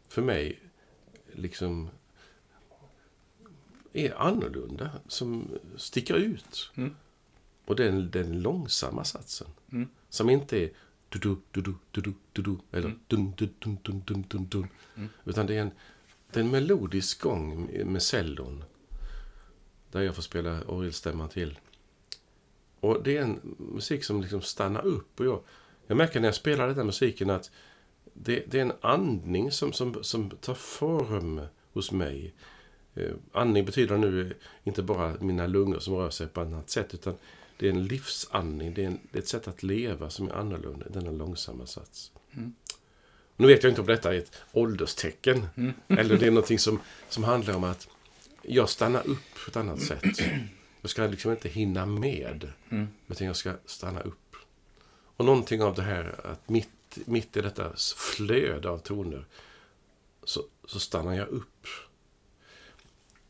för 0.07 0.21
mig 0.21 0.59
liksom 1.31 1.89
är 3.93 4.21
annorlunda, 4.21 4.91
som 5.07 5.47
sticker 5.77 6.15
ut. 6.15 6.71
Mm. 6.75 6.95
Och 7.65 7.75
den, 7.75 8.11
den 8.11 8.41
långsamma 8.41 9.03
satsen. 9.03 9.47
Mm. 9.71 9.87
Som 10.09 10.29
inte 10.29 10.57
är 10.57 10.71
du-du, 11.09 11.35
du-du, 11.51 11.73
du-du, 11.91 12.13
du-du, 12.33 12.57
eller 12.71 12.87
Mm. 12.87 12.99
dun, 13.07 13.33
dun, 13.37 13.49
dun, 13.59 13.77
dun, 13.83 14.03
dun, 14.05 14.25
dun, 14.29 14.45
dun. 14.49 14.67
Mm. 14.95 15.09
Utan 15.25 15.45
det 15.45 15.55
är 15.55 15.61
en, 15.61 15.71
det 16.31 16.39
är 16.39 16.43
en 16.43 16.51
melodisk 16.51 17.21
gång 17.21 17.69
med 17.85 18.01
cellon. 18.01 18.63
Där 19.91 20.01
jag 20.01 20.15
får 20.15 20.21
spela 20.21 20.61
orgelstämman 20.63 21.29
till. 21.29 21.59
Och 22.79 23.03
det 23.03 23.17
är 23.17 23.21
en 23.21 23.55
musik 23.57 24.03
som 24.03 24.21
liksom 24.21 24.41
stannar 24.41 24.85
upp. 24.85 25.19
Och 25.19 25.25
jag, 25.25 25.39
jag 25.87 25.97
märker 25.97 26.19
när 26.19 26.27
jag 26.27 26.35
spelar 26.35 26.67
den 26.67 26.75
här 26.77 26.83
musiken 26.83 27.29
att 27.29 27.51
det, 28.13 28.43
det 28.51 28.57
är 28.57 28.61
en 28.61 28.73
andning 28.81 29.51
som, 29.51 29.73
som, 29.73 30.03
som 30.03 30.29
tar 30.29 30.53
form 30.53 31.41
hos 31.73 31.91
mig. 31.91 32.33
Eh, 32.95 33.11
andning 33.31 33.65
betyder 33.65 33.97
nu 33.97 34.33
inte 34.63 34.83
bara 34.83 35.15
mina 35.19 35.47
lungor 35.47 35.79
som 35.79 35.95
rör 35.95 36.09
sig 36.09 36.27
på 36.27 36.41
annat 36.41 36.69
sätt, 36.69 36.93
utan 36.93 37.15
det 37.57 37.65
är 37.65 37.69
en 37.69 37.83
livsandning, 37.87 38.73
det 38.73 38.83
är, 38.83 38.87
en, 38.87 38.99
det 39.11 39.17
är 39.17 39.21
ett 39.21 39.27
sätt 39.27 39.47
att 39.47 39.63
leva 39.63 40.09
som 40.09 40.27
är 40.27 40.33
annorlunda, 40.33 40.85
denna 40.89 41.11
långsamma 41.11 41.65
sats. 41.65 42.11
Mm. 42.33 42.53
Nu 43.35 43.47
vet 43.47 43.63
jag 43.63 43.71
inte 43.71 43.81
om 43.81 43.87
detta 43.87 44.13
är 44.13 44.17
ett 44.17 44.31
ålderstecken, 44.51 45.47
Mm. 45.55 45.73
eller 45.87 46.17
det 46.17 46.27
är 46.27 46.31
någonting 46.31 46.59
som, 46.59 46.79
som 47.09 47.23
handlar 47.23 47.55
om 47.55 47.63
att 47.63 47.87
jag 48.41 48.69
stannar 48.69 49.07
upp 49.07 49.33
på 49.45 49.49
ett 49.49 49.55
annat 49.55 49.81
sätt. 49.81 50.19
Jag 50.81 50.89
ska 50.89 51.07
liksom 51.07 51.31
inte 51.31 51.49
hinna 51.49 51.85
med, 51.85 52.51
Mm. 52.69 52.87
utan 53.07 53.27
jag 53.27 53.35
ska 53.35 53.53
stanna 53.65 54.01
upp. 54.01 54.35
Och 55.17 55.25
någonting 55.25 55.61
av 55.61 55.75
det 55.75 55.81
här 55.81 56.19
att 56.23 56.49
mitt, 56.49 56.97
mitt 57.05 57.37
i 57.37 57.41
detta 57.41 57.73
flöde 57.97 58.69
av 58.69 58.77
toner 58.77 59.25
så, 60.23 60.43
så 60.65 60.79
stannar 60.79 61.13
jag 61.13 61.27
upp. 61.27 61.67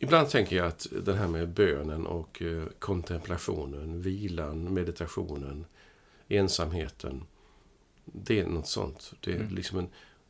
Ibland 0.04 0.30
tänker 0.30 0.56
jag 0.56 0.68
att 0.68 0.88
det 1.06 1.14
här 1.14 1.28
med 1.28 1.50
bönen 1.50 2.06
och 2.08 2.42
eh, 2.42 2.66
kontemplationen, 2.80 4.02
vilan, 4.02 4.74
meditationen, 4.74 5.66
ensamheten. 6.28 7.24
Det 8.06 8.40
är 8.40 8.48
något 8.48 8.68
sånt. 8.68 9.14
Det 9.20 9.32
är, 9.32 9.36
Mm. 9.36 9.56
liksom 9.56 9.80
en, 9.80 9.88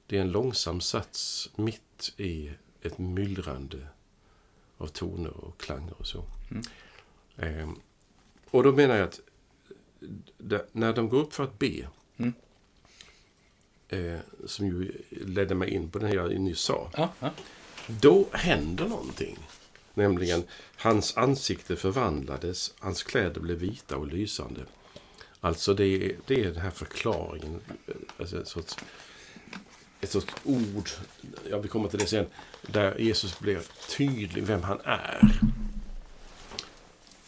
det 0.07 0.17
är 0.17 0.21
en 0.21 0.31
långsam 0.31 0.81
sats 0.81 1.49
mitt 1.55 2.13
i 2.17 2.51
ett 2.81 2.97
myllrande 2.97 3.87
av 4.77 4.87
toner 4.87 5.37
och 5.37 5.59
klanger 5.61 5.93
och 5.97 6.07
så. 6.07 6.23
Mm. 6.51 6.63
Ehm, 7.37 7.75
och 8.49 8.63
då 8.63 8.71
menar 8.71 8.95
jag 8.95 9.03
att 9.07 9.19
när 10.71 10.93
de 10.93 11.09
går 11.09 11.19
upp 11.19 11.33
för 11.33 11.43
att 11.43 11.59
be, 11.59 11.87
Mm. 12.17 12.33
eh, 13.89 14.19
som 14.45 14.65
ju 14.67 14.91
ledde 15.09 15.55
mig 15.55 15.69
in 15.69 15.89
på 15.89 15.99
det 15.99 16.13
jag 16.13 16.39
nyss 16.39 16.59
sa, 16.59 16.91
Ja, 16.97 17.13
ja. 17.19 17.29
då 17.87 18.25
händer 18.31 18.87
någonting. 18.87 19.37
Nämligen, 19.93 20.43
hans 20.75 21.17
ansikte 21.17 21.75
förvandlades, 21.75 22.73
hans 22.79 23.03
kläder 23.03 23.41
blev 23.41 23.57
vita 23.57 23.97
och 23.97 24.07
lysande. 24.07 24.61
Alltså 25.39 25.73
det 25.73 25.85
är, 25.85 26.15
det 26.27 26.39
är 26.41 26.43
den 26.45 26.61
här 26.61 26.69
förklaringen, 26.71 27.61
alltså 28.19 28.41
ett 28.41 28.47
sorts, 28.47 28.75
ett 30.01 30.11
sorts 30.11 30.33
ord, 30.43 30.89
ja 31.49 31.59
vi 31.59 31.67
kommer 31.67 31.89
till 31.89 31.99
det 31.99 32.05
sen, 32.05 32.25
där 32.61 32.97
Jesus 32.97 33.39
blir 33.39 33.61
tydlig 33.97 34.43
vem 34.43 34.63
han 34.63 34.79
är. 34.83 35.39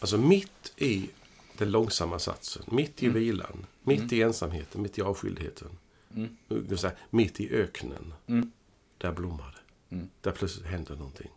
Alltså 0.00 0.18
mitt 0.18 0.72
i 0.76 1.10
den 1.58 1.70
långsamma 1.70 2.18
satsen, 2.18 2.62
mitt 2.70 3.02
i 3.02 3.06
Mm. 3.06 3.18
vilan, 3.20 3.66
mitt 3.82 3.98
Mm. 3.98 4.14
i 4.14 4.22
ensamheten, 4.22 4.82
mitt 4.82 4.98
i 4.98 5.02
avskildheten, 5.02 5.68
Mm. 6.14 6.78
säga, 6.78 6.92
mitt 7.10 7.40
i 7.40 7.50
öknen, 7.54 8.14
Mm. 8.26 8.52
där 8.98 9.12
blommar 9.12 9.54
det. 9.88 9.94
Mm. 9.96 10.08
Där 10.20 10.32
plötsligt 10.32 10.66
händer 10.66 10.96
någonting. 10.96 11.30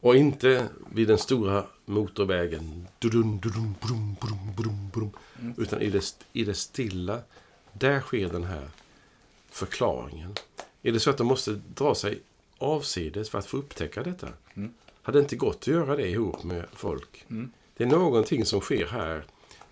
Och 0.00 0.16
inte 0.16 0.68
vid 0.92 1.08
den 1.08 1.18
stora 1.18 1.64
motorvägen. 1.84 2.86
Dudum, 2.98 3.40
dudum, 3.40 3.74
brum, 3.80 4.16
brum, 4.20 4.54
brum, 4.56 4.90
brum. 4.92 5.10
Utan 5.56 5.82
i 5.82 5.90
det, 5.90 6.14
i 6.32 6.44
det 6.44 6.54
stilla. 6.54 7.18
Där 7.72 8.00
sker 8.00 8.28
den 8.28 8.44
här 8.44 8.68
förklaringen. 9.50 10.34
Är 10.82 10.92
det 10.92 11.00
så 11.00 11.10
att 11.10 11.18
de 11.18 11.26
måste 11.26 11.60
dra 11.74 11.94
sig 11.94 12.20
avsides 12.58 13.30
för 13.30 13.38
att 13.38 13.46
få 13.46 13.56
upptäcka 13.56 14.02
detta? 14.02 14.28
Mm. 14.54 14.74
Hade 15.02 15.18
det 15.18 15.22
inte 15.22 15.36
gått 15.36 15.56
att 15.56 15.66
göra 15.66 15.96
det 15.96 16.08
ihop 16.08 16.44
med 16.44 16.64
folk? 16.72 17.24
Mm. 17.30 17.52
Det 17.76 17.84
är 17.84 17.88
någonting 17.88 18.44
som 18.44 18.60
sker 18.60 18.86
här 18.86 19.24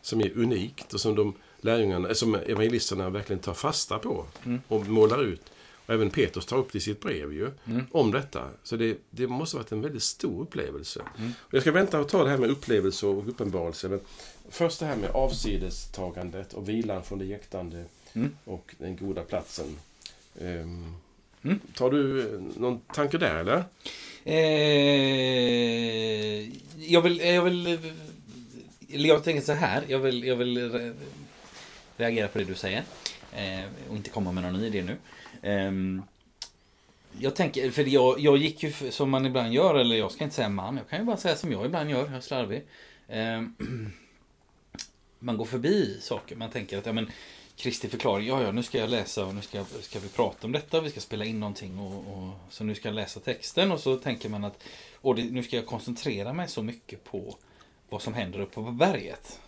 som 0.03 0.21
är 0.21 0.39
unikt 0.39 0.95
och 0.95 1.01
som 1.01 1.15
de 1.15 1.35
lärjungarna, 1.61 2.15
som 2.15 2.35
evangelisterna 2.35 3.11
verkligen 3.11 3.41
tar 3.41 3.55
fasta 3.55 3.99
på 3.99 4.27
Mm. 4.45 4.61
och 4.69 4.87
målar 4.87 5.23
ut. 5.23 5.43
Och 5.89 5.95
även 5.95 6.11
Petrus 6.11 6.47
tar 6.47 6.57
upp 6.57 6.73
det 6.73 6.79
i 6.79 6.81
sitt 6.81 7.01
brev 7.01 7.33
ju, 7.33 7.51
Mm. 7.67 7.87
om 7.93 8.11
detta. 8.11 8.51
Så 8.63 8.77
det, 8.77 8.97
det 9.11 9.27
måste 9.27 9.57
ha 9.57 9.63
varit 9.63 9.73
en 9.73 9.81
väldigt 9.83 10.03
stor 10.03 10.43
upplevelse. 10.43 11.03
Mm. 11.19 11.33
Och 11.41 11.55
jag 11.55 11.63
ska 11.63 11.73
vänta 11.73 12.01
och 12.01 12.09
ta 12.09 12.25
det 12.25 12.31
här 12.31 12.39
med 12.39 12.51
upplevelse 12.51 13.07
och 13.07 13.29
uppenbarelse. 13.29 13.89
Men 13.89 14.01
först 14.51 14.81
det 14.81 14.87
här 14.87 14.97
med 14.97 15.11
avsidestagandet 15.11 16.53
och 16.55 16.69
vilan 16.69 17.03
från 17.05 17.19
det 17.19 17.25
jäktande 17.25 17.85
Mm. 18.13 18.37
och 18.45 18.75
den 18.79 18.97
goda 18.97 19.23
platsen. 19.23 19.77
Mm. 20.41 20.95
Tar 21.75 21.91
du 21.91 22.21
eh, 22.35 22.41
någon 22.57 22.81
tanke 22.81 23.19
där 23.19 23.35
eller? 23.37 23.65
Eh, 24.79 26.49
jag 26.93 27.03
vill... 27.03 27.21
Jag 27.21 27.43
vill 27.43 27.79
eller 28.93 29.09
jag 29.09 29.25
tänker 29.25 29.43
så 29.43 29.53
här. 29.53 29.85
Jag 29.89 29.99
vill, 29.99 30.25
jag 30.25 30.37
vill 30.37 30.59
re- 30.59 30.95
reagera 31.97 32.29
på 32.29 32.39
det 32.39 32.45
du 32.45 32.55
säger. 32.55 32.85
Eh, 33.33 33.65
och 33.91 33.97
inte 33.97 34.11
komma 34.11 34.33
med 34.33 34.43
någon 34.45 34.53
ny 34.61 34.67
idé 34.67 34.83
nu. 34.83 34.97
Um, 35.43 36.03
Jag 37.21 37.37
tänker, 37.37 37.71
för 37.71 37.83
jag, 37.83 38.21
jag 38.21 38.37
gick 38.37 38.63
ju 38.63 38.73
som 38.91 39.11
man 39.11 39.27
ibland 39.27 39.53
gör, 39.53 39.75
eller 39.75 39.97
jag 39.97 40.13
ska 40.13 40.25
inte 40.25 40.37
säga 40.37 40.49
man, 40.49 40.77
jag 40.77 40.89
kan 40.89 40.99
ju 40.99 41.05
bara 41.05 41.17
säga 41.17 41.37
som 41.37 41.53
jag 41.53 41.67
ibland 41.67 41.91
gör, 41.91 42.05
jag 42.07 42.15
är 42.15 42.21
slarvig. 42.21 42.67
Um, 43.09 43.57
man 45.19 45.37
går 45.37 45.45
förbi 45.45 45.99
saker, 46.01 46.37
man 46.37 46.51
tänker 46.51 46.79
att 46.79 46.87
ja, 46.87 46.93
men, 46.93 47.11
Kristi 47.57 47.89
förklaring, 47.89 48.27
ja 48.27 48.43
ja 48.43 48.53
nu 48.53 48.63
ska 48.63 48.79
jag 48.79 48.91
läsa 48.91 49.27
och 49.27 49.35
nu 49.35 49.43
ska, 49.43 49.65
ska 49.65 49.99
vi 49.99 50.09
prata 50.09 50.47
om 50.47 50.53
detta, 50.53 50.81
vi 50.81 50.91
ska 50.91 51.01
spela 51.01 51.25
in 51.25 51.41
någonting 51.41 51.79
och, 51.79 52.19
och 52.19 52.33
så 52.51 52.65
nu 52.65 52.75
ska 52.75 52.89
jag 52.89 52.95
läsa 52.95 53.21
texten 53.21 53.73
och 53.73 53.81
så 53.81 53.97
tänker 53.97 54.29
man 54.29 54.45
att 54.45 54.65
och 55.01 55.15
det, 55.15 55.23
nu 55.23 55.43
ska 55.43 55.57
jag 55.57 55.67
koncentrera 55.67 56.33
mig 56.33 56.49
så 56.49 56.63
mycket 56.63 57.05
på 57.05 57.37
vad 57.89 58.03
som 58.03 58.15
händer 58.15 58.41
uppe 58.41 58.55
på 58.55 58.63
berget. 58.63 59.41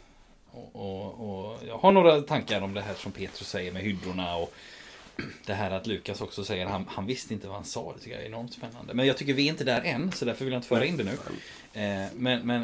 Och, 0.51 0.77
och, 0.77 1.51
och 1.51 1.59
jag 1.67 1.79
har 1.79 1.93
några 1.93 2.21
tankar 2.21 2.61
om 2.61 2.75
det 2.75 2.81
här 2.81 2.95
som 2.95 3.13
Petrus 3.13 3.49
säger 3.49 3.73
med 3.73 3.83
hyddorna 3.83 4.37
och 4.37 4.53
det 5.47 5.55
här 5.55 5.71
att 5.71 5.87
Lukas 5.87 6.21
också 6.21 6.45
säger 6.45 6.67
han, 6.67 6.85
han 6.89 7.07
visste 7.07 7.35
inte 7.35 7.47
vad 7.47 7.57
han 7.57 7.65
sa. 7.65 7.93
Det 7.93 7.99
tycker 7.99 8.17
jag 8.17 8.23
är 8.23 8.29
enormt 8.29 8.53
spännande. 8.53 8.95
Men 8.95 9.07
jag 9.07 9.17
tycker 9.17 9.35
vi 9.35 9.45
är 9.45 9.49
inte 9.51 9.65
där 9.65 9.83
än, 9.83 10.13
så 10.13 10.25
därför 10.25 10.45
vill 10.45 10.53
jag 10.53 10.59
inte 10.59 10.69
föra 10.69 10.85
in 10.85 10.97
det 10.97 11.05
nu. 11.05 11.13
Eh, 11.83 12.07
men, 12.17 12.47
men, 12.47 12.63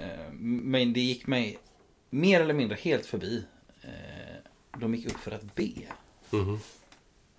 eh, 0.00 0.32
men 0.62 0.92
det 0.92 1.00
gick 1.00 1.26
mig 1.26 1.58
mer 2.10 2.40
eller 2.40 2.54
mindre 2.54 2.78
helt 2.80 3.06
förbi. 3.06 3.44
Eh, 3.82 4.80
de 4.80 4.94
gick 4.94 5.06
upp 5.06 5.18
för 5.18 5.30
att 5.30 5.54
be. 5.54 5.72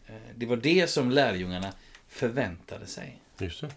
Eh, 0.07 0.13
det 0.35 0.45
var 0.45 0.57
det 0.57 0.89
som 0.89 1.11
lärjungarna 1.11 1.73
förväntade 2.07 2.85
sig. 2.85 3.19
Just 3.39 3.61
det. 3.61 3.71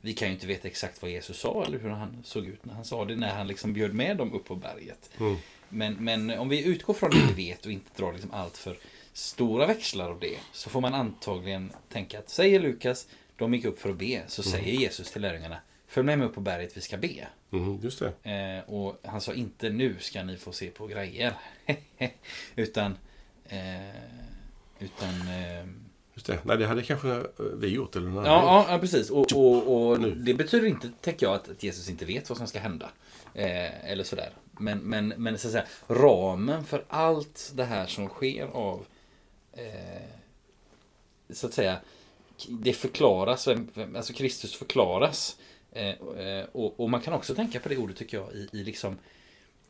Vi 0.00 0.12
kan 0.12 0.28
ju 0.28 0.34
inte 0.34 0.46
veta 0.46 0.68
exakt 0.68 1.02
vad 1.02 1.10
Jesus 1.10 1.38
sa 1.38 1.64
eller 1.64 1.78
hur 1.78 1.88
han 1.88 2.22
såg 2.24 2.46
ut 2.46 2.64
när 2.64 2.74
han 2.74 2.84
sa 2.84 3.04
det, 3.04 3.16
när 3.16 3.34
han 3.34 3.46
liksom 3.46 3.72
bjöd 3.72 3.94
med 3.94 4.16
dem 4.16 4.32
upp 4.32 4.44
på 4.44 4.54
berget. 4.54 5.10
Mm. 5.20 5.36
Men, 5.68 5.94
men 5.94 6.30
om 6.30 6.48
vi 6.48 6.64
utgår 6.64 6.94
från 6.94 7.10
det 7.10 7.32
vi 7.34 7.48
vet 7.48 7.66
och 7.66 7.72
inte 7.72 7.90
drar 7.96 8.12
liksom 8.12 8.30
allt 8.30 8.56
för 8.56 8.78
stora 9.18 9.66
växlar 9.66 10.10
av 10.10 10.20
det, 10.20 10.38
så 10.52 10.70
får 10.70 10.80
man 10.80 10.94
antagligen 10.94 11.72
tänka 11.88 12.18
att 12.18 12.28
säger 12.28 12.60
Lukas, 12.60 13.06
de 13.36 13.54
gick 13.54 13.64
upp 13.64 13.80
för 13.80 13.90
att 13.90 13.96
be, 13.96 14.22
så 14.26 14.42
säger 14.42 14.72
Jesus 14.72 15.12
till 15.12 15.22
lärjungarna, 15.22 15.56
följ 15.86 16.06
med 16.06 16.18
mig 16.18 16.28
upp 16.28 16.34
på 16.34 16.40
berget, 16.40 16.76
vi 16.76 16.80
ska 16.80 16.96
be. 16.96 17.26
Mhm, 17.50 17.80
just 17.82 18.02
det. 18.22 18.30
Eh, 18.30 18.74
och 18.74 19.00
han 19.04 19.20
sa 19.20 19.34
inte 19.34 19.70
nu 19.70 19.96
ska 19.98 20.22
ni 20.22 20.36
få 20.36 20.52
se 20.52 20.70
på 20.70 20.86
grejer. 20.86 21.34
utan, 22.56 22.98
eh, 23.44 23.96
utan 24.78 25.10
eh, 25.10 25.66
Just 26.14 26.26
det. 26.26 26.38
Nej, 26.42 26.56
det 26.56 26.66
hade 26.66 26.82
kanske 26.82 27.10
eh, 27.10 27.24
vi 27.54 27.68
gjort 27.68 27.96
eller 27.96 28.08
någon 28.08 28.24
Ja, 28.24 28.66
ja, 28.68 28.78
precis. 28.78 29.10
Och, 29.10 29.32
och, 29.32 29.90
och 29.90 30.00
det 30.00 30.34
betyder 30.34 30.66
inte, 30.66 30.90
tänker 31.00 31.26
jag, 31.26 31.34
att, 31.34 31.62
Jesus 31.62 31.88
inte 31.88 32.04
vet 32.04 32.28
vad 32.28 32.38
som 32.38 32.46
ska 32.46 32.58
hända. 32.58 32.90
Eh, 33.34 33.90
eller 33.90 34.04
sådär. 34.04 34.30
Men, 34.58 34.78
men, 34.78 35.08
men 35.16 35.38
så 35.38 35.48
att 35.48 35.52
säga, 35.52 35.66
ramen 35.88 36.64
för 36.64 36.84
allt 36.88 37.52
det 37.54 37.64
här 37.64 37.86
som 37.86 38.08
sker 38.08 38.44
av 38.44 38.86
Eh, 39.58 40.02
så 41.30 41.46
att 41.46 41.54
säga, 41.54 41.80
det 42.48 42.72
förklaras, 42.72 43.48
alltså 43.96 44.12
Kristus 44.12 44.54
förklaras. 44.54 45.36
Eh, 45.72 45.88
eh, 45.88 46.44
och, 46.52 46.80
och 46.80 46.90
man 46.90 47.00
kan 47.00 47.14
också 47.14 47.34
tänka 47.34 47.60
på 47.60 47.68
det 47.68 47.76
ordet 47.76 47.96
tycker 47.96 48.16
jag 48.16 48.32
i, 48.32 48.48
i 48.52 48.64
liksom 48.64 48.98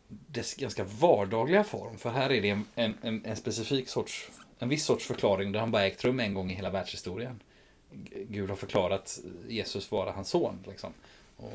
dess 0.09 0.55
ganska 0.55 0.85
vardagliga 0.85 1.65
form. 1.65 1.99
För 1.99 2.11
här 2.11 2.31
är 2.31 2.43
det 2.43 2.51
en, 2.51 2.65
en, 2.75 3.25
en, 3.25 3.37
specifik 3.37 3.89
sorts, 3.89 4.31
en 4.59 4.69
viss 4.69 4.85
sorts 4.85 5.07
förklaring 5.07 5.53
där 5.53 5.61
han 5.61 5.71
bara 5.71 5.87
ägt 5.87 6.05
rum 6.05 6.21
en 6.21 6.35
gång 6.35 6.51
i 6.51 6.55
hela 6.55 6.71
världshistorien. 6.71 7.41
Gud 8.29 8.49
har 8.49 8.57
förklarat 8.57 9.21
Jesus 9.49 9.91
vara 9.91 10.13
hans 10.13 10.29
son. 10.29 10.65
Liksom. 10.67 10.93
Och, 11.37 11.53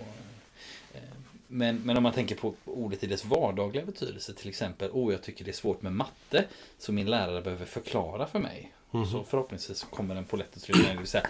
men, 1.53 1.81
men 1.85 1.97
om 1.97 2.03
man 2.03 2.13
tänker 2.13 2.35
på 2.35 2.53
ordet 2.65 3.03
i 3.03 3.07
dess 3.07 3.25
vardagliga 3.25 3.85
betydelse, 3.85 4.33
till 4.33 4.49
exempel, 4.49 4.89
oh, 4.91 5.11
jag 5.11 5.23
tycker 5.23 5.45
det 5.45 5.51
är 5.51 5.53
svårt 5.53 5.81
med 5.81 5.93
matte, 5.93 6.45
så 6.77 6.91
min 6.91 7.09
lärare 7.09 7.41
behöver 7.41 7.65
förklara 7.65 8.27
för 8.27 8.39
mig. 8.39 8.71
Så 9.11 9.23
förhoppningsvis 9.23 9.83
kommer 9.83 10.15
den 10.15 10.25
på 10.25 10.37
lätt 10.37 10.57
att 10.57 10.63
trycka 10.63 10.79
ner, 10.79 10.93
det 10.93 10.97
vill 10.97 11.07
säga, 11.07 11.27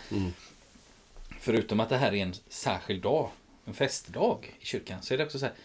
Förutom 1.39 1.79
att 1.79 1.89
det 1.89 1.97
här 1.97 2.13
är 2.13 2.23
en 2.23 2.33
särskild 2.47 3.03
dag, 3.03 3.29
en 3.65 3.73
festdag 3.73 4.55
i 4.59 4.65
kyrkan, 4.65 5.01
så 5.01 5.13
är 5.13 5.17
det 5.17 5.25
också 5.25 5.39
så 5.39 5.45
här. 5.45 5.55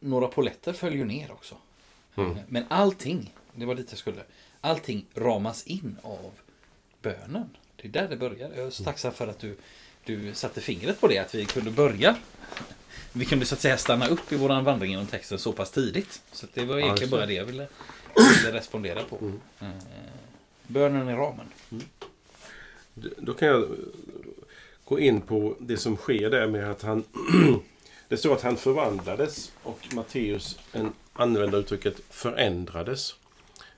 Några 0.00 0.28
poletter 0.28 0.72
följer 0.72 1.04
ner 1.04 1.32
också. 1.32 1.56
Men 2.48 2.64
allting, 2.68 3.34
det 3.54 3.66
var 3.66 3.74
dit 3.74 3.86
jag 3.90 3.98
skulle. 3.98 4.22
Allting 4.60 5.06
ramas 5.14 5.66
in 5.66 5.96
av 6.02 6.30
bönen. 7.02 7.56
Det 7.76 7.88
är 7.88 7.92
där 7.92 8.08
det 8.08 8.16
börjar. 8.16 8.50
Jag 8.56 8.66
är 8.66 8.70
så 8.70 8.84
tacksam 8.84 9.12
för 9.12 9.28
att 9.28 9.38
du, 9.38 9.56
du 10.04 10.34
satte 10.34 10.60
fingret 10.60 11.00
på 11.00 11.06
det, 11.06 11.18
att 11.18 11.34
vi 11.34 11.44
kunde 11.44 11.70
börja. 11.70 12.16
Vi 13.18 13.24
kunde 13.24 13.46
så 13.46 13.54
att 13.54 13.60
säga 13.60 13.76
stanna 13.78 14.08
upp 14.08 14.32
i 14.32 14.36
våran 14.36 14.64
vandring 14.64 14.90
genom 14.90 15.06
texten 15.06 15.38
så 15.38 15.52
pass 15.52 15.70
tidigt. 15.70 16.22
Så 16.32 16.46
det 16.54 16.64
var 16.64 16.78
egentligen 16.78 17.10
bara 17.10 17.26
det 17.26 17.32
jag 17.34 17.44
ville, 17.44 17.66
ville 18.42 18.52
respondera 18.58 19.02
på. 19.04 19.32
Eh, 19.60 19.68
Bönen 20.66 21.08
i 21.08 21.12
ramen. 21.12 21.46
D- 22.94 23.08
Då 23.18 23.34
kan 23.34 23.48
jag 23.48 23.68
gå 24.84 24.98
in 24.98 25.20
på 25.20 25.56
det 25.60 25.76
som 25.76 25.96
sker 25.96 26.30
där 26.30 26.48
med 26.48 26.70
att 26.70 26.82
han... 26.82 27.04
det 28.08 28.16
står 28.16 28.34
att 28.34 28.42
han 28.42 28.56
förvandlades 28.56 29.52
och 29.62 29.88
Matteus 29.94 30.58
använder 31.12 31.58
uttrycket 31.58 31.94
förändrades. 32.10 33.14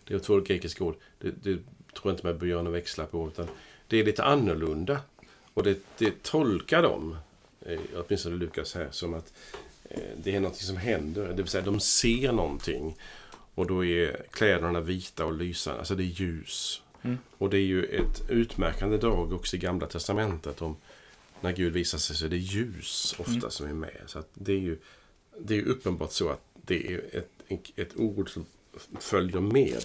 Det 0.04 0.14
är 0.14 0.18
två 0.18 0.40
grekiska 0.40 0.84
ord. 0.84 0.94
Det, 1.18 1.28
det 1.30 1.54
tror 1.94 2.02
jag 2.04 2.12
inte 2.12 2.26
man 2.26 2.38
bör 2.38 2.46
göra 2.46 2.62
några 2.62 2.76
växlar 2.78 3.06
på. 3.06 3.28
Utan 3.28 3.46
det 3.88 4.00
är 4.00 4.04
lite 4.04 4.24
annorlunda. 4.24 5.00
Och 5.54 5.62
det, 5.62 5.78
det 5.98 6.22
tolkar 6.22 6.82
de, 6.82 7.16
åtminstone 7.94 8.36
Lukas 8.36 8.74
här, 8.74 8.88
som 8.90 9.14
att 9.14 9.32
eh, 9.84 10.00
det 10.16 10.36
är 10.36 10.40
något 10.40 10.56
som 10.56 10.76
händer. 10.76 11.28
Det 11.28 11.34
vill 11.34 11.48
säga 11.48 11.64
de 11.64 11.80
ser 11.80 12.32
någonting. 12.32 12.96
Och 13.54 13.66
då 13.66 13.84
är 13.84 14.22
kläderna 14.30 14.80
vita 14.80 15.24
och 15.24 15.32
lysande. 15.32 15.78
Alltså 15.78 15.94
det 15.94 16.02
är 16.02 16.20
ljus. 16.20 16.82
Och 17.38 17.50
det 17.50 17.58
är 17.58 17.66
ju 17.66 17.84
ett 17.84 18.30
utmärkande 18.30 18.96
drag 18.96 19.32
också 19.32 19.56
i 19.56 19.58
Gamla 19.58 19.86
Testamentet. 19.86 20.62
om 20.62 20.76
När 21.40 21.52
Gud 21.52 21.72
visar 21.72 21.98
sig 21.98 22.16
så 22.16 22.24
är 22.24 22.28
det 22.28 22.36
ljus 22.36 23.14
ofta 23.18 23.50
som 23.50 23.66
är 23.66 23.72
med. 23.72 24.02
Så 24.06 24.18
att 24.18 24.28
det 24.34 24.52
är 24.52 24.58
ju 24.58 24.78
det 25.38 25.58
är 25.58 25.62
uppenbart 25.62 26.12
så 26.12 26.28
att 26.28 26.44
det 26.54 26.92
är 26.92 27.00
ett, 27.12 27.70
ett 27.76 27.96
ord 27.96 28.30
som 28.30 28.46
följer 29.00 29.40
med 29.40 29.84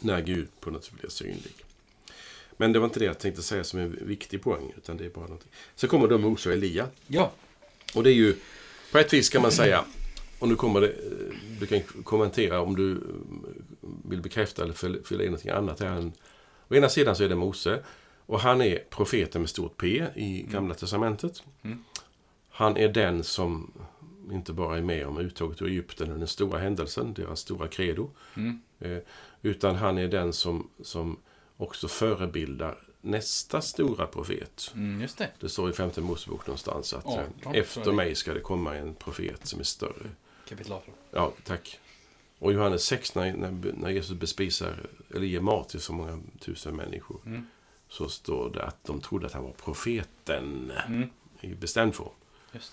när 0.00 0.20
Gud 0.20 0.48
på 0.60 0.70
något 0.70 0.84
sätt 0.84 0.94
blir 1.00 1.10
synlig. 1.10 1.63
Men 2.56 2.72
det 2.72 2.78
var 2.78 2.86
inte 2.86 2.98
det 2.98 3.04
jag 3.04 3.18
tänkte 3.18 3.42
säga 3.42 3.64
som 3.64 3.78
en 3.80 3.98
viktig 4.06 4.42
poäng. 4.42 4.72
Utan 4.76 4.96
det 4.96 5.04
är 5.04 5.10
bara 5.10 5.24
någonting. 5.24 5.50
Så 5.74 5.88
kommer 5.88 6.08
då 6.08 6.18
Mose 6.18 6.48
och 6.48 6.54
Elia. 6.54 6.86
Ja, 7.06 7.32
Och 7.94 8.02
det 8.02 8.10
är 8.10 8.14
ju, 8.14 8.36
på 8.92 8.98
ett 8.98 9.12
vis 9.12 9.28
kan 9.28 9.42
man 9.42 9.52
säga, 9.52 9.84
och 10.38 10.48
nu 10.48 10.56
kommer 10.56 10.80
det, 10.80 10.92
du 11.60 11.66
kan 11.66 11.80
kommentera 12.04 12.60
om 12.60 12.76
du 12.76 13.00
vill 14.08 14.20
bekräfta 14.22 14.62
eller 14.62 15.02
fylla 15.04 15.22
in 15.22 15.30
någonting 15.30 15.50
annat 15.50 15.80
här. 15.80 15.86
än- 15.96 16.12
Å 16.68 16.74
ena 16.74 16.88
sidan 16.88 17.16
så 17.16 17.24
är 17.24 17.28
det 17.28 17.36
Mose, 17.36 17.82
och 18.26 18.40
han 18.40 18.60
är 18.60 18.78
profeten 18.90 19.40
med 19.40 19.50
stort 19.50 19.76
P 19.76 20.04
i 20.14 20.46
Gamla 20.50 20.74
Testamentet. 20.74 21.42
Han 22.50 22.76
är 22.76 22.88
den 22.88 23.24
som 23.24 23.72
inte 24.32 24.52
bara 24.52 24.78
är 24.78 24.82
med 24.82 25.06
om 25.06 25.18
uttåget 25.18 25.62
ur 25.62 25.68
Egypten 25.68 26.12
och 26.12 26.18
den 26.18 26.28
stora 26.28 26.58
händelsen, 26.58 27.14
deras 27.14 27.40
stora 27.40 27.68
credo. 27.68 28.10
Eh, 28.80 28.98
Utan 29.42 29.76
han 29.76 29.98
är 29.98 30.08
den 30.08 30.32
som, 30.32 30.70
som 30.82 31.16
också 31.56 31.88
förebildar 31.88 32.78
nästa 33.00 33.60
stora 33.60 34.06
profet. 34.06 34.72
mm, 34.74 35.00
just 35.00 35.18
det. 35.18 35.30
Det 35.40 35.48
står 35.48 35.70
i 35.70 35.72
femte 35.72 36.00
Mosebok 36.00 36.46
någonstans 36.46 36.92
att 36.94 37.04
Ja, 37.06 37.22
eh, 37.44 37.60
efter 37.60 37.92
mig 37.92 38.14
ska 38.14 38.34
det 38.34 38.40
komma 38.40 38.76
en 38.76 38.94
profet 38.94 39.46
som 39.46 39.60
är 39.60 39.64
större. 39.64 40.10
Kapitel 40.48 40.72
18. 40.72 40.94
Ja, 41.10 41.32
tack. 41.44 41.80
Och 42.38 42.52
Johannes 42.52 42.84
6 42.84 43.14
när, 43.14 43.32
när, 43.32 43.72
när 43.74 43.90
Jesus 43.90 44.18
bespisar, 44.18 44.86
eller 45.14 45.26
ger 45.26 45.40
mat 45.40 45.68
till 45.68 45.80
så 45.80 45.92
många 45.92 46.22
tusen 46.40 46.76
människor. 46.76 47.20
Mm. 47.26 47.46
Så 47.88 48.08
står 48.08 48.50
det 48.50 48.62
att 48.62 48.84
de 48.84 49.00
trodde 49.00 49.26
att 49.26 49.32
han 49.32 49.42
var 49.44 49.52
profeten 49.52 50.72
Mm, 50.86 51.08
i 51.40 51.54
bestämd 51.54 51.94
form. 51.94 52.08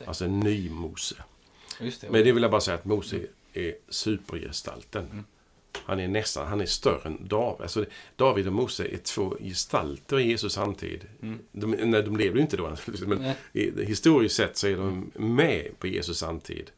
Alltså 0.06 0.26
en 0.26 0.40
ny 0.40 0.70
Mose. 0.70 1.16
Det. 1.80 2.10
Men 2.10 2.24
det 2.24 2.32
vill 2.32 2.44
jag 2.44 2.52
bara 2.52 2.62
säga 2.62 2.76
att 2.78 2.86
Mose 2.86 3.20
är 3.54 3.76
supergestalten. 3.90 5.26
Mm. 5.74 5.84
Han 5.86 6.00
är 6.00 6.08
nästan, 6.08 6.48
han 6.48 6.62
är 6.62 6.66
större 6.66 7.02
än 7.08 7.28
David. 7.28 7.62
Alltså, 7.62 7.86
David 8.16 8.48
och 8.48 8.54
Mose 8.54 8.86
är 8.86 8.98
två 8.98 9.38
gestalter 9.40 10.20
i 10.20 10.24
Jesus 10.28 10.54
samtid. 10.54 11.06
De, 11.52 11.72
nej, 11.72 12.04
de 12.04 12.18
lever 12.18 12.36
ju 12.36 12.42
inte 12.42 12.58
då 12.58 12.64
naturligtvis, 12.64 13.08
men 13.08 13.18
Mm. 13.18 13.34
Nej. 13.54 13.64
i, 13.80 13.86
historiskt 13.86 14.36
sett 14.36 14.58
så 14.58 14.68
är 14.68 14.78
de 14.78 15.12
med 15.16 15.80
på 15.80 15.88
Jesus 15.88 16.18
samtid. 16.18 16.72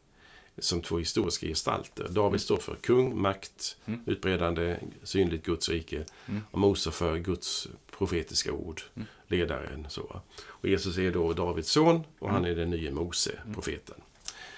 Som 0.58 0.82
två 0.82 0.97
historiska 0.97 1.47
gestalter. 1.47 2.08
David 2.10 2.41
står 2.41 2.58
för 2.58 2.75
kung, 2.75 3.21
makt, 3.21 3.77
Mm. 3.86 3.99
utbredande, 4.06 4.77
synligt 5.03 5.45
Guds 5.45 5.69
rike. 5.69 6.06
Och 6.51 6.60
Mose 6.60 6.91
för 6.91 7.17
Guds 7.17 7.67
profetiska 7.97 8.51
ord, 8.51 8.82
Mm. 8.95 9.08
ledaren. 9.27 9.86
Så. 9.89 10.21
Och 10.45 10.69
Jesus 10.69 10.97
är 10.97 11.12
då 11.12 11.34
Davids 11.34 11.69
son 11.71 12.03
och 12.19 12.29
Mm. 12.29 12.34
han 12.41 12.51
är 12.51 12.56
den 12.56 12.69
nye 12.69 12.91
Mose, 12.91 13.32
profeten. 13.53 13.95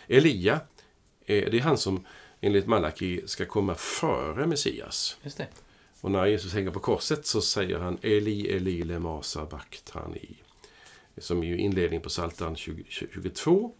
Elia, 0.08 0.54
eh, 1.26 1.50
det 1.52 1.58
är 1.58 1.62
han 1.62 1.78
som 1.78 2.06
enligt 2.42 2.68
Malaki 2.68 3.22
ska 3.26 3.46
komma 3.46 3.76
före 3.76 4.48
Messias. 4.48 5.18
Just 5.24 5.38
det. 5.38 5.48
Och 6.02 6.12
när 6.12 6.26
Jesus 6.26 6.54
hänger 6.54 6.72
på 6.72 6.80
korset 6.80 7.26
så 7.26 7.42
säger 7.42 7.80
han 7.80 7.98
Eli, 8.02 8.56
Eli, 8.56 8.84
lema 8.84 9.24
sabachthani. 9.24 10.36
Som 11.18 11.44
är 11.44 11.48
ju 11.48 11.58
inledning 11.58 12.02
på 12.02 12.10
Psaltaren 12.10 12.56
20 12.56 12.84
22. 12.90 13.72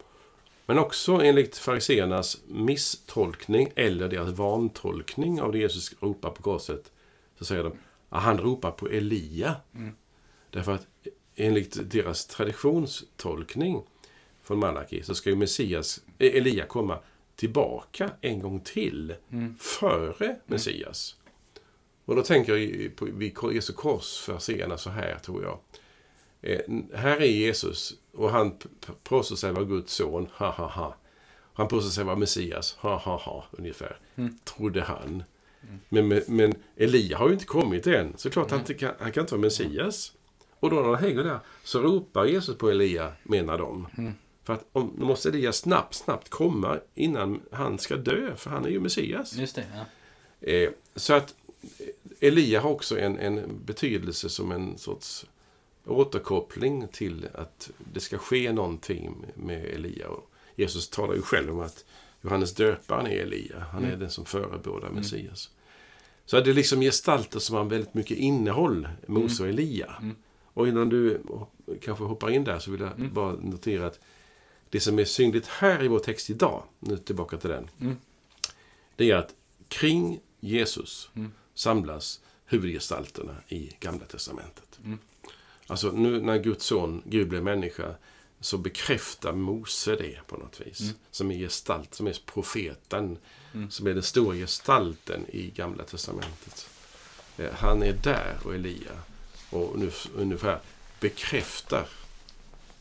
Men 0.66 0.80
också 0.80 1.12
enligt 1.14 1.58
fariseernas 1.58 2.38
misstolkning 2.48 3.72
eller 3.76 4.10
deras 4.10 4.30
vantolkning 4.30 5.42
av 5.42 5.52
det 5.52 5.58
Jesus 5.58 5.96
ropar 6.00 6.30
på 6.30 6.44
korset 6.44 6.92
så 7.38 7.46
säger 7.46 7.64
de 7.64 7.78
Ja, 8.10 8.18
han 8.18 8.38
ropar 8.38 8.72
på 8.72 8.88
Elia. 8.88 9.56
Därför 10.50 10.72
att 10.72 10.88
enligt 11.36 11.92
deras 11.92 12.26
traditionstolkning 12.26 13.84
från 14.44 14.60
Malaki 14.60 15.04
så 15.04 15.16
ska 15.16 15.30
ju 15.30 15.36
Messias, 15.36 16.02
eh, 16.18 16.36
Elia 16.36 16.66
komma 16.66 17.00
tillbaka 17.36 18.12
en 18.22 18.40
gång 18.40 18.60
till 18.60 19.16
före 19.60 20.36
Messias. 20.46 21.16
Och 22.06 22.16
då 22.16 22.24
tänker 22.24 22.56
jag 22.56 22.96
på 22.96 23.06
vid 23.06 23.38
Jesu 23.54 23.74
kors 23.74 24.20
för 24.20 24.38
scenerna 24.38 24.78
så 24.78 24.90
här, 24.90 25.20
tror 25.20 25.44
jag. 25.44 25.60
Eh, 26.42 26.62
här 26.94 27.22
är 27.22 27.26
Jesus 27.26 27.94
och 28.14 28.30
han 28.30 28.58
påstår 29.04 29.36
sig 29.36 29.52
vara 29.52 29.66
Guds 29.66 29.94
son, 29.94 30.28
ha 30.34 30.50
ha 30.50 30.68
ha. 30.68 30.96
Han 31.54 31.68
påstår 31.68 31.90
sig 31.90 32.04
vara 32.04 32.16
Messias, 32.16 32.76
ha 32.80 32.98
ha 32.98 33.18
ha, 33.18 33.46
ungefär. 33.52 33.98
Trodde 34.44 34.82
han. 34.82 35.24
Men, 35.90 36.08
men, 36.08 36.22
men 36.28 36.54
Elia 36.76 37.18
har 37.18 37.28
ju 37.28 37.34
inte 37.34 37.46
kommit 37.46 37.88
än, 37.88 38.14
så 38.18 38.30
klart 38.30 38.52
han, 38.52 38.60
inte 38.60 38.74
kan, 38.74 38.94
han 39.00 39.12
kan 39.12 39.22
inte 39.22 39.34
vara 39.34 39.42
Messias. 39.42 40.12
Och 40.60 40.70
då 40.70 40.76
när 40.76 40.84
han 40.84 41.04
hänger 41.04 41.24
där 41.24 41.40
så 41.64 41.82
ropar 41.82 42.26
Jesus 42.26 42.58
på 42.58 42.70
Elia, 42.70 43.12
menar 43.24 43.58
de. 43.58 43.88
För 44.46 44.54
att 44.54 44.66
om, 44.72 44.94
då 45.00 45.06
måste 45.06 45.30
Elia 45.30 45.54
snabbt, 45.54 45.96
snabbt 45.96 46.30
komma 46.30 46.80
innan 46.96 47.42
han 47.52 47.80
ska 47.80 47.96
dö, 47.96 48.36
för 48.36 48.50
han 48.50 48.66
är 48.66 48.70
ju 48.70 48.80
Messias. 48.80 49.34
Just 49.34 49.56
det, 49.56 49.66
ja. 49.74 49.86
Eh, 50.48 50.70
så 50.96 51.14
att 51.14 51.36
eh, 51.80 51.88
Elia 52.28 52.62
har 52.62 52.70
också 52.70 53.00
en, 53.00 53.20
en 53.20 53.62
betydelse 53.66 54.30
som 54.30 54.52
en 54.52 54.78
sorts 54.78 55.26
återkoppling 55.86 56.88
till 56.88 57.28
att 57.34 57.70
det 57.94 58.00
ska 58.00 58.18
ske 58.18 58.52
någonting 58.52 59.16
med 59.36 59.66
Elia. 59.66 60.10
Och 60.10 60.32
Jesus 60.56 60.90
talar 60.90 61.14
ju 61.14 61.22
själv 61.22 61.52
om 61.52 61.60
att 61.60 61.86
Johannes 62.22 62.54
döparen 62.54 63.08
är 63.08 63.18
Elia. 63.18 63.60
Han 63.72 63.86
är 63.86 63.98
den 63.98 64.10
som 64.10 64.26
förebådar 64.26 64.90
Messias. 64.90 65.50
Så 66.26 66.38
att 66.38 66.46
det 66.46 66.54
liksom 66.54 66.82
gestalter 66.82 67.40
som 67.40 67.56
har 67.56 67.64
väldigt 67.64 67.94
mycket 67.94 68.18
innehåll, 68.18 68.88
Mose 69.08 69.44
och 69.44 69.50
Elia. 69.50 70.14
Och 70.44 70.68
innan 70.68 70.90
du 70.90 71.22
kanske 71.82 72.04
hoppar 72.04 72.30
in 72.30 72.44
där 72.44 72.60
så 72.60 72.72
vill 72.72 72.82
jag 72.82 73.12
bara 73.12 73.34
notera 73.34 73.88
att 73.88 74.00
det 74.76 74.82
som 74.82 75.00
är 75.00 75.06
synligt 75.06 75.48
här 75.48 75.84
i 75.84 75.88
vår 75.88 76.00
text 76.00 76.30
idag, 76.30 76.64
nu 76.80 76.98
tillbaka 76.98 77.38
till 77.38 77.50
den, 77.50 77.70
det 78.96 79.12
är 79.12 79.16
att 79.16 79.34
kring 79.68 80.20
Jesus 80.40 81.10
samlas 81.54 82.20
huvudgestalterna 82.46 83.36
i 83.48 83.72
Gamla 83.80 84.06
Testamentet. 84.06 84.80
Alltså 85.68 85.92
nu 85.92 86.22
när 86.22 86.38
Guds 86.38 86.66
son, 86.66 87.02
Gud 87.06 87.28
blev 87.30 87.44
människa, 87.44 87.96
så 88.40 88.58
bekräftar 88.58 89.34
Mose 89.34 89.96
det 89.96 90.28
på 90.28 90.38
något 90.38 90.62
vis. 90.62 90.80
Som 91.12 91.32
är 91.32 91.36
gestalt, 91.38 91.94
som 91.96 92.08
är 92.08 92.18
profeten, 92.26 93.18
som 93.70 93.88
är 93.88 93.94
den 93.94 94.04
stora 94.04 94.36
gestalten 94.36 95.26
i 95.30 95.50
Gamla 95.56 95.84
Testamentet. 95.84 96.70
Eh, 97.38 97.54
Han 97.54 97.84
är 97.84 97.94
där 97.94 98.38
och 98.44 98.56
Elia 98.56 98.92
och 99.50 99.80
nu, 99.80 99.92
ungefär 100.16 100.60
bekräftar 101.00 101.88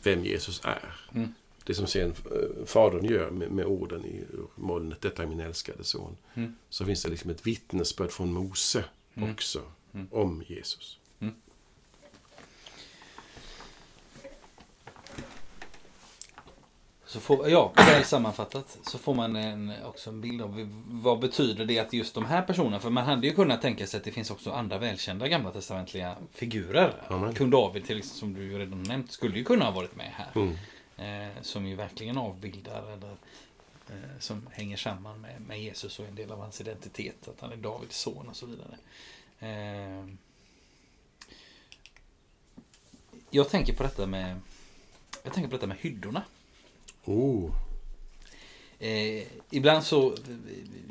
vem 0.02 0.24
Jesus 0.24 0.60
är. 0.64 1.00
Mm. 1.14 1.34
Det 1.64 1.74
som 1.74 1.86
sen 1.86 2.10
eh, 2.10 2.66
Fadern 2.66 3.04
gör 3.04 3.30
med, 3.30 3.50
med 3.50 3.66
orden 3.66 4.04
i 4.04 4.24
molnet, 4.54 5.00
detta 5.00 5.22
är 5.22 5.26
min 5.26 5.40
älskade 5.40 5.84
son. 5.84 6.16
Mm. 6.34 6.56
Så 6.68 6.84
finns 6.84 7.02
det 7.02 7.10
liksom 7.10 7.30
ett 7.30 7.46
vittnesbörd 7.46 8.10
från 8.10 8.32
Mose 8.32 8.84
också 9.14 9.62
om 10.10 10.44
Jesus. 10.46 10.98
Så 17.14 17.20
får, 17.20 17.48
ja, 17.48 17.72
väl 17.76 18.04
sammanfattat 18.04 18.78
så 18.82 18.98
får 18.98 19.14
man 19.14 19.36
en, 19.36 19.72
också 19.84 20.10
en 20.10 20.20
bild 20.20 20.42
av 20.42 20.68
vad 20.86 21.18
betyder 21.18 21.64
det 21.64 21.78
att 21.78 21.92
just 21.92 22.14
de 22.14 22.24
här 22.24 22.42
personerna, 22.42 22.80
för 22.80 22.90
man 22.90 23.04
hade 23.04 23.26
ju 23.26 23.34
kunnat 23.34 23.62
tänka 23.62 23.86
sig 23.86 23.98
att 23.98 24.04
det 24.04 24.10
finns 24.10 24.30
också 24.30 24.50
andra 24.50 24.78
välkända 24.78 25.28
gamla 25.28 25.50
testamentliga 25.50 26.16
figurer. 26.32 26.94
Amen. 27.08 27.34
Kung 27.34 27.50
David 27.50 27.86
till 27.86 27.98
exempel, 27.98 28.18
som 28.18 28.34
du 28.34 28.42
ju 28.42 28.58
redan 28.58 28.82
nämnt, 28.82 29.12
skulle 29.12 29.38
ju 29.38 29.44
kunna 29.44 29.64
ha 29.64 29.72
varit 29.72 29.96
med 29.96 30.10
här. 30.14 30.30
Mm. 30.34 30.56
Eh, 30.96 31.42
som 31.42 31.66
ju 31.66 31.74
verkligen 31.74 32.18
avbildar 32.18 32.92
eller 32.92 33.16
eh, 33.88 34.18
som 34.20 34.48
hänger 34.52 34.76
samman 34.76 35.20
med, 35.20 35.40
med 35.40 35.62
Jesus 35.62 35.98
och 35.98 36.06
en 36.06 36.14
del 36.14 36.32
av 36.32 36.40
hans 36.40 36.60
identitet. 36.60 37.28
Att 37.28 37.40
han 37.40 37.52
är 37.52 37.56
Davids 37.56 37.98
son 37.98 38.28
och 38.28 38.36
så 38.36 38.46
vidare. 38.46 38.76
Eh, 39.38 40.06
jag 43.30 43.50
tänker 43.50 43.74
på 43.74 43.82
detta 43.82 44.06
med 44.06 44.40
jag 45.24 45.32
tänker 45.32 45.50
på 45.50 45.56
detta 45.56 45.66
med 45.66 45.76
hyddorna. 45.80 46.22
Oh. 47.04 47.50
Eh, 48.78 49.22
ibland 49.50 49.84
så, 49.84 50.14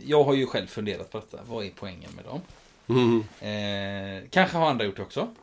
jag 0.05 0.23
har 0.23 0.33
ju 0.33 0.47
själv 0.47 0.67
funderat 0.67 1.11
på 1.11 1.19
detta. 1.19 1.39
Vad 1.47 1.65
är 1.65 1.71
poängen 1.75 2.11
med 2.15 2.25
dem? 2.25 2.41
Mm. 2.87 3.23
Eh, 3.39 4.29
kanske 4.29 4.57
har 4.57 4.69
andra 4.69 4.85
gjort 4.85 4.95
det 4.95 5.01
också. 5.01 5.35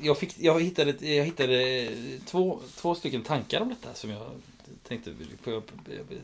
Jag, 0.00 0.18
fick, 0.18 0.38
jag, 0.38 0.62
hittade, 0.62 1.14
jag 1.14 1.24
hittade 1.24 1.88
två, 2.24 2.60
två 2.76 2.94
stycken 2.94 3.22
tankar 3.22 3.60
om 3.60 3.68
detta 3.68 3.94
som 3.94 4.10
jag 4.10 4.30
tänkte 4.88 5.14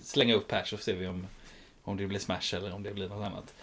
slänga 0.02 0.34
upp 0.34 0.52
här 0.52 0.64
så 0.64 0.76
ser 0.76 0.94
vi 0.94 1.06
om, 1.06 1.26
om 1.82 1.96
det 1.96 2.06
blir 2.06 2.18
smash 2.18 2.54
eller 2.54 2.74
om 2.74 2.82
det 2.82 2.92
blir 2.92 3.08
något 3.08 3.26
annat. 3.26 3.54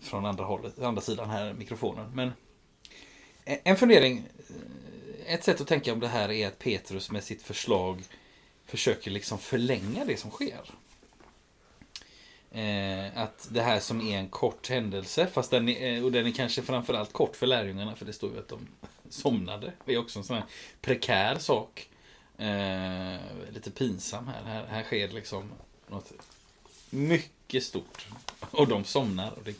Från 0.00 0.26
andra 0.26 0.44
hållet, 0.44 0.78
andra 0.78 1.02
sidan 1.02 1.30
här 1.30 1.52
mikrofonen. 1.52 2.10
Men 2.14 2.32
en 3.44 3.76
fundering, 3.76 4.24
ett 5.26 5.44
sätt 5.44 5.60
att 5.60 5.68
tänka 5.68 5.92
om 5.92 6.00
det 6.00 6.08
här 6.08 6.30
är 6.30 6.46
att 6.46 6.58
Petrus 6.58 7.10
med 7.10 7.24
sitt 7.24 7.42
förslag 7.42 8.02
försöker 8.66 9.10
liksom 9.10 9.38
förlänga 9.38 10.04
det 10.04 10.16
som 10.16 10.30
sker. 10.30 10.70
Eh, 12.50 13.18
att 13.22 13.48
det 13.50 13.62
här 13.62 13.80
som 13.80 14.00
är 14.00 14.18
en 14.18 14.28
kort 14.28 14.68
händelse, 14.68 15.26
fast 15.32 15.50
den 15.50 15.68
är, 15.68 15.96
eh, 15.96 16.04
och 16.04 16.12
den 16.12 16.26
är 16.26 16.30
kanske 16.30 16.62
framförallt 16.62 17.12
kort 17.12 17.36
för 17.36 17.46
lärjungarna, 17.46 17.96
för 17.96 18.04
det 18.04 18.12
står 18.12 18.32
ju 18.32 18.38
att 18.38 18.48
de 18.48 18.68
somnade. 19.10 19.72
Det 19.84 19.94
är 19.94 19.98
också 19.98 20.18
en 20.18 20.24
sån 20.24 20.36
här 20.36 20.44
prekär 20.80 21.36
sak. 21.38 21.88
Eh, 22.38 23.20
lite 23.54 23.70
pinsam 23.70 24.26
här. 24.28 24.42
här. 24.44 24.64
Här 24.68 24.82
sker 24.82 25.08
liksom 25.08 25.50
något 25.88 26.12
mycket 26.90 27.62
stort. 27.64 28.06
Och 28.50 28.68
de 28.68 28.84
somnar. 28.84 29.30
Och 29.32 29.42
det 29.44 29.54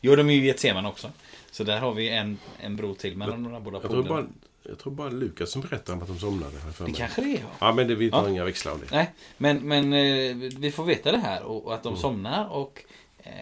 gör 0.00 0.16
de 0.16 0.30
ju 0.30 0.42
i 0.42 0.46
Getsemane 0.46 0.88
också. 0.88 1.10
Så 1.50 1.64
där 1.64 1.80
har 1.80 1.92
vi 1.94 2.08
en, 2.08 2.38
en 2.60 2.76
bro 2.76 2.94
till 2.94 3.16
mellan 3.16 3.42
de 3.42 3.52
här 3.52 3.60
båda 3.60 3.76
Jag, 3.76 3.90
tror 3.90 4.02
polerna. 4.02 4.22
bara, 4.22 4.26
jag 4.62 4.78
tror 4.78 4.92
bara 4.92 5.08
Lukas 5.10 5.50
som 5.50 5.60
berättar 5.62 5.92
om 5.92 6.02
att 6.02 6.08
de 6.08 6.18
somnade. 6.18 6.58
Här 6.58 6.70
för 6.70 6.84
Det 6.84 6.90
mig. 6.90 6.98
kanske 6.98 7.20
det 7.20 7.28
är, 7.36 7.40
ja. 7.40 7.46
Ja, 7.60 7.72
men 7.72 7.88
det, 7.88 7.94
vi 7.94 8.10
tar 8.10 8.22
Ja. 8.24 8.30
inga 8.30 8.44
växlar 8.44 8.72
av 8.72 8.80
det. 8.80 8.86
Nej, 8.90 9.10
men, 9.36 9.56
men 9.68 9.92
eh, 9.92 10.36
vi 10.58 10.72
får 10.72 10.84
veta 10.84 11.12
det 11.12 11.18
här 11.18 11.42
och, 11.42 11.66
och 11.66 11.74
att 11.74 11.84
Mm. 11.84 11.94
de 11.94 12.00
somnar 12.00 12.48
och 12.48 12.84
eh, 13.18 13.32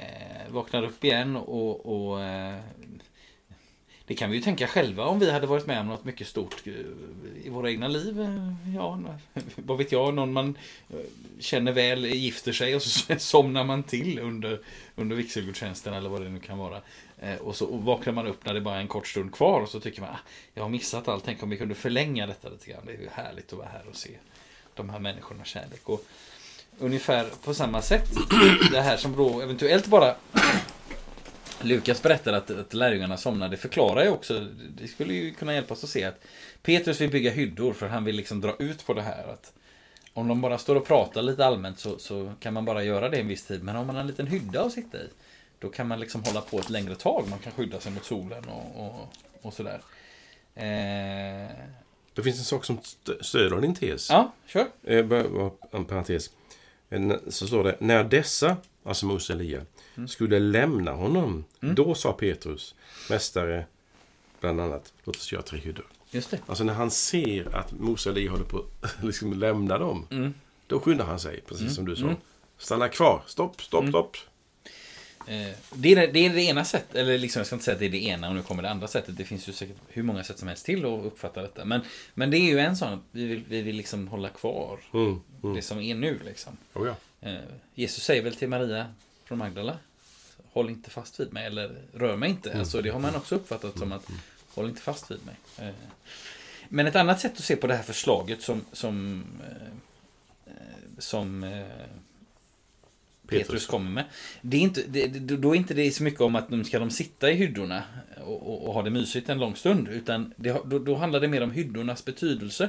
vaknar 0.51 0.83
upp 0.83 1.05
igen 1.05 1.37
och, 1.37 1.87
och 2.11 2.23
eh, 2.23 2.59
det 4.09 4.15
kan 4.15 4.31
vi 4.31 4.37
ju 4.37 4.43
tänka 4.43 4.67
själva 4.67 5.05
om 5.05 5.19
vi 5.19 5.31
hade 5.31 5.47
varit 5.47 5.67
med 5.67 5.81
om 5.81 5.87
något 5.87 6.05
mycket 6.05 6.27
stort 6.27 6.67
eh, 6.67 6.73
i 7.45 7.49
våra 7.49 7.71
egna 7.71 7.89
liv. 7.89 8.21
Eh, 8.21 8.75
ja, 8.77 9.01
vad 9.57 9.79
vet 9.79 9.93
jag, 9.93 10.15
någon 10.15 10.33
man 10.33 10.59
eh, 10.91 10.97
känner 11.39 11.73
väl 11.73 12.05
gifter 12.05 12.53
sig 12.53 12.77
och 12.77 12.83
så 12.83 13.15
somnar 13.19 13.65
man 13.65 13.83
till 13.83 14.19
under, 14.19 14.61
under 14.97 15.17
vigselgudstjänsten 15.17 15.95
eller 15.95 16.09
vad 16.09 16.23
det 16.23 16.29
nu 16.29 16.39
kan 16.39 16.59
vara. 16.59 16.81
Och 17.41 17.57
så 17.57 17.67
vaknar 17.77 18.13
man 18.13 18.27
upp 18.27 18.47
när 18.47 18.55
det 18.55 18.61
bara 18.61 18.77
är 18.77 18.81
en 18.81 18.89
kort 18.89 19.07
stund 19.07 19.33
kvar 19.33 19.61
och 19.61 19.69
så 19.69 19.81
tycker 19.81 20.01
man 20.01 20.11
ah, 20.11 20.19
jag 20.55 20.63
har 20.63 20.71
missat 20.71 21.09
allt, 21.09 21.25
tänk 21.25 21.43
om 21.43 21.51
vi 21.51 21.57
kunde 21.57 21.75
förlänga 21.75 22.27
detta 22.27 22.49
lite 22.49 22.71
grann. 22.71 22.83
Det 22.87 22.93
är 22.93 23.01
ju 23.01 23.09
härligt 23.13 23.53
att 23.53 23.59
vara 23.59 23.69
här 23.69 23.83
och 23.91 23.97
se 23.97 24.11
de 24.75 24.91
här 24.91 24.99
människornas 24.99 25.49
kärlek. 25.49 25.89
Och 25.89 26.05
ungefär 26.79 27.27
på 27.45 27.55
samma 27.55 27.83
sätt, 27.83 28.11
det 28.71 28.81
här 28.81 28.97
som 28.97 29.17
då 29.17 29.41
eventuellt 29.41 29.87
bara 29.87 30.15
Lukas 31.63 32.03
berättar 32.03 32.33
att, 32.33 32.51
att 32.51 32.75
lärjungarna 32.75 33.17
somnade, 33.17 33.57
förklarar 33.57 34.03
ju 34.05 34.11
också, 34.11 34.47
det 34.77 34.89
skulle 34.89 35.15
ju 35.15 35.35
kunna 35.35 35.55
hjälpa 35.55 35.75
oss 35.75 35.85
att 35.85 35.91
se 35.91 36.05
att 36.05 36.21
Petrus 36.63 37.01
vill 37.01 37.11
bygga 37.11 37.31
hyddor 37.31 37.73
för 37.73 37.89
han 37.89 38.05
vill 38.05 38.17
liksom 38.17 38.41
dra 38.41 38.57
ut 38.59 38.87
på 38.87 38.95
det 38.95 39.03
här. 39.03 39.29
Att 39.33 39.53
om 40.13 40.29
de 40.29 40.41
bara 40.41 40.59
står 40.59 40.77
och 40.77 40.87
pratar 40.87 41.23
lite 41.23 41.47
allmänt 41.47 41.79
så, 41.79 41.99
så 41.99 42.33
kan 42.41 42.55
man 42.55 42.65
bara 42.65 42.85
göra 42.85 43.09
det 43.09 43.17
en 43.21 43.29
viss 43.29 43.45
tid. 43.47 43.63
Men 43.63 43.77
om 43.77 43.87
man 43.87 43.97
har 43.97 44.01
en 44.01 44.07
liten 44.09 44.27
hydda 44.27 44.63
att 44.63 44.73
sitta 44.73 44.99
i, 44.99 45.09
då 45.59 45.69
kan 45.69 45.89
man 45.89 46.01
liksom 46.01 46.23
hålla 46.25 46.41
på 46.41 46.59
ett 46.59 46.71
längre 46.71 46.95
tag. 46.95 47.25
Man 47.31 47.39
kan 47.39 47.53
skydda 47.53 47.81
sig 47.81 47.93
mot 47.93 48.05
solen 48.05 48.45
och, 48.45 48.85
och, 48.87 49.09
och 49.43 49.55
sådär. 49.55 49.81
Eh, 50.55 51.49
Det 52.15 52.23
finns 52.23 52.39
en 52.39 52.45
sak 52.45 52.65
som 52.65 52.79
st- 52.79 53.25
stöder 53.25 53.61
din 53.61 53.75
tes. 53.75 54.11
ja, 54.11 54.33
kör. 54.47 54.67
Eh, 54.85 55.51
en 55.73 55.85
parentes. 55.85 56.31
En- 56.91 57.21
Så 57.29 57.47
står 57.47 57.65
det, 57.65 57.77
när 57.81 58.05
dessa, 58.05 58.57
alltså 58.89 59.07
Mose 59.07 59.33
Elia, 59.33 59.61
skulle 60.09 60.39
lämna 60.39 60.93
honom, 60.93 61.45
då 61.61 61.95
sa 61.95 62.13
Petrus, 62.13 62.75
mästare, 63.11 63.67
bland 64.41 64.61
annat, 64.61 64.93
låt 65.05 65.17
oss 65.17 65.33
göra 65.33 65.43
tre 65.43 65.59
hyddor. 65.59 65.87
Just 66.11 66.31
det. 66.31 66.39
Alltså 66.47 66.65
när 66.65 66.75
han 66.75 66.91
ser 66.91 67.57
att 67.57 67.73
Mose 67.73 68.11
Elia 68.11 68.31
håller 68.31 68.45
på 68.45 68.65
att 68.81 68.97
liksom 69.05 69.33
lämna 69.33 69.79
dem, 69.79 70.07
Mm. 70.11 70.35
då 70.67 70.81
skyndar 70.81 71.05
han 71.05 71.21
sig, 71.21 71.41
precis 71.49 71.75
som 71.75 71.85
du 71.87 71.97
sa. 71.97 72.03
Mm. 72.03 72.17
Stanna 72.59 72.89
kvar, 72.89 73.23
stopp, 73.27 73.63
stopp, 73.63 73.89
stopp. 73.89 74.17
Eh, 75.27 75.55
Det 75.73 75.93
är 75.93 75.97
det, 75.97 76.07
det 76.07 76.27
är 76.27 76.31
det 76.35 76.43
ena 76.43 76.65
sättet, 76.65 76.95
eller 76.97 77.19
liksom, 77.19 77.41
jag 77.41 77.47
ska 77.47 77.57
inte 77.57 77.65
säga 77.65 77.73
att 77.75 77.81
det 77.81 77.87
är 77.87 77.91
det 77.91 78.05
ena 78.05 78.29
och 78.29 78.35
nu 78.35 78.43
kommer 78.43 78.63
det 78.63 78.71
andra 78.71 78.89
sättet. 78.89 79.17
Det 79.17 79.25
finns 79.25 79.49
ju 79.49 79.53
säkert 79.53 79.77
hur 79.89 80.03
många 80.03 80.25
sätt 80.25 80.39
som 80.39 80.49
helst 80.49 80.67
till 80.67 80.85
att 80.85 81.05
uppfatta 81.05 81.43
detta. 81.43 81.65
Men, 81.65 81.81
men 82.15 82.31
det 82.31 82.39
är 82.39 82.45
ju 82.53 82.59
en 82.59 82.77
sån, 82.77 83.03
vi 83.11 83.25
vill, 83.27 83.45
vi 83.49 83.63
vill 83.63 83.77
liksom 83.77 84.09
hålla 84.09 84.29
kvar 84.29 84.81
Mm, 84.93 85.21
mm. 85.43 85.55
det 85.57 85.63
som 85.63 85.81
är 85.81 85.95
nu. 85.95 86.19
Liksom. 86.25 86.57
Oh, 86.75 86.87
ja. 86.87 86.95
Eh, 87.21 87.35
Jesus 87.75 88.05
säger 88.05 88.23
väl 88.23 88.35
till 88.35 88.49
Maria 88.49 88.87
från 89.25 89.39
Magdala, 89.39 89.79
håll 90.53 90.71
inte 90.71 90.91
fast 90.91 91.21
vid 91.21 91.33
mig 91.33 91.47
eller 91.47 91.83
rör 91.95 92.17
mig 92.17 92.31
inte. 92.31 92.51
Mm. 92.51 92.61
Alltså 92.61 92.83
det 92.83 92.91
har 92.91 93.01
man 93.01 93.15
också 93.17 93.35
uppfattat 93.35 93.79
som 93.79 93.93
att 93.93 94.09
håll 94.55 94.69
inte 94.69 94.83
fast 94.83 95.11
vid 95.11 95.27
mig. 95.27 95.35
Eh, 95.59 95.75
Men 96.69 96.87
ett 96.87 96.97
annat 96.97 97.21
sätt 97.21 97.33
att 97.33 97.45
se 97.45 97.57
på 97.57 97.67
det 97.67 97.75
här 97.75 97.83
förslaget 97.83 98.43
som, 98.43 98.65
som, 98.73 99.25
eh, 100.47 100.53
som 100.99 101.41
Petrus 103.29 103.47
Petrus. 103.47 103.67
kommer 103.67 103.91
med. 103.91 104.05
Det 104.41 104.57
är 104.57 104.61
inte, 104.61 104.83
det, 104.89 105.07
då 105.37 105.55
är 105.55 105.57
inte 105.59 105.75
det 105.75 105.91
så 105.91 106.03
mycket 106.03 106.21
om 106.21 106.37
att 106.37 106.51
de 106.51 106.65
ska 106.65 106.79
de 106.79 106.91
sitta 106.91 107.31
i 107.31 107.35
hyddorna 107.35 107.83
och, 108.21 108.43
och, 108.49 108.67
och 108.69 108.75
ha 108.75 108.83
det 108.83 108.91
mysigt 108.91 109.29
en 109.29 109.39
lång 109.39 109.57
stund. 109.57 109.89
Utan 109.89 110.35
det, 110.37 110.61
då, 110.65 110.79
då 110.79 110.95
handlar 110.95 111.21
det 111.21 111.29
mer 111.29 111.43
om 111.43 111.51
hyddornas 111.51 112.05
betydelse. 112.05 112.69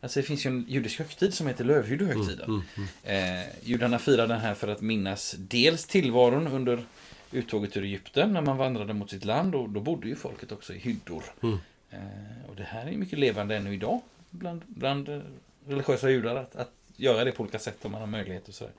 Alltså 0.00 0.20
det 0.20 0.26
finns 0.26 0.46
ju 0.46 0.50
en 0.50 0.64
judisk 0.68 0.98
högtid 0.98 1.34
som 1.34 1.46
heter 1.46 1.64
lövhyddohögtiden. 1.64 2.62
Eh, 3.04 3.40
judarna 3.62 3.98
firar 3.98 4.26
den 4.26 4.40
här 4.40 4.54
för 4.54 4.68
att 4.68 4.80
minnas 4.80 5.34
dels 5.38 5.86
tillvaron 5.86 6.46
under 6.46 6.84
uttåget 7.32 7.76
ur 7.76 7.84
Egypten 7.84 8.32
när 8.32 8.40
man 8.40 8.56
vandrade 8.56 8.94
mot 8.94 9.10
sitt 9.10 9.24
land 9.24 9.54
och 9.54 9.68
då 9.68 9.80
bodde 9.80 10.08
ju 10.08 10.16
folket 10.16 10.52
också 10.52 10.74
i 10.74 10.78
hyddor. 10.78 11.24
Mm. 11.42 11.58
Eh, 11.90 12.50
och 12.50 12.56
det 12.56 12.62
här 12.62 12.86
är 12.86 12.92
mycket 12.92 13.18
levande 13.18 13.56
ännu 13.56 13.74
idag 13.74 14.00
bland, 14.30 14.62
bland 14.66 15.08
eh, 15.08 15.20
religiösa 15.66 16.10
judar 16.10 16.36
att, 16.36 16.56
att 16.56 16.72
göra 16.96 17.24
det 17.24 17.32
på 17.32 17.42
olika 17.42 17.58
sätt 17.58 17.84
om 17.84 17.92
man 17.92 18.00
har 18.00 18.08
möjlighet 18.08 18.48
och 18.48 18.54
sådär. 18.54 18.72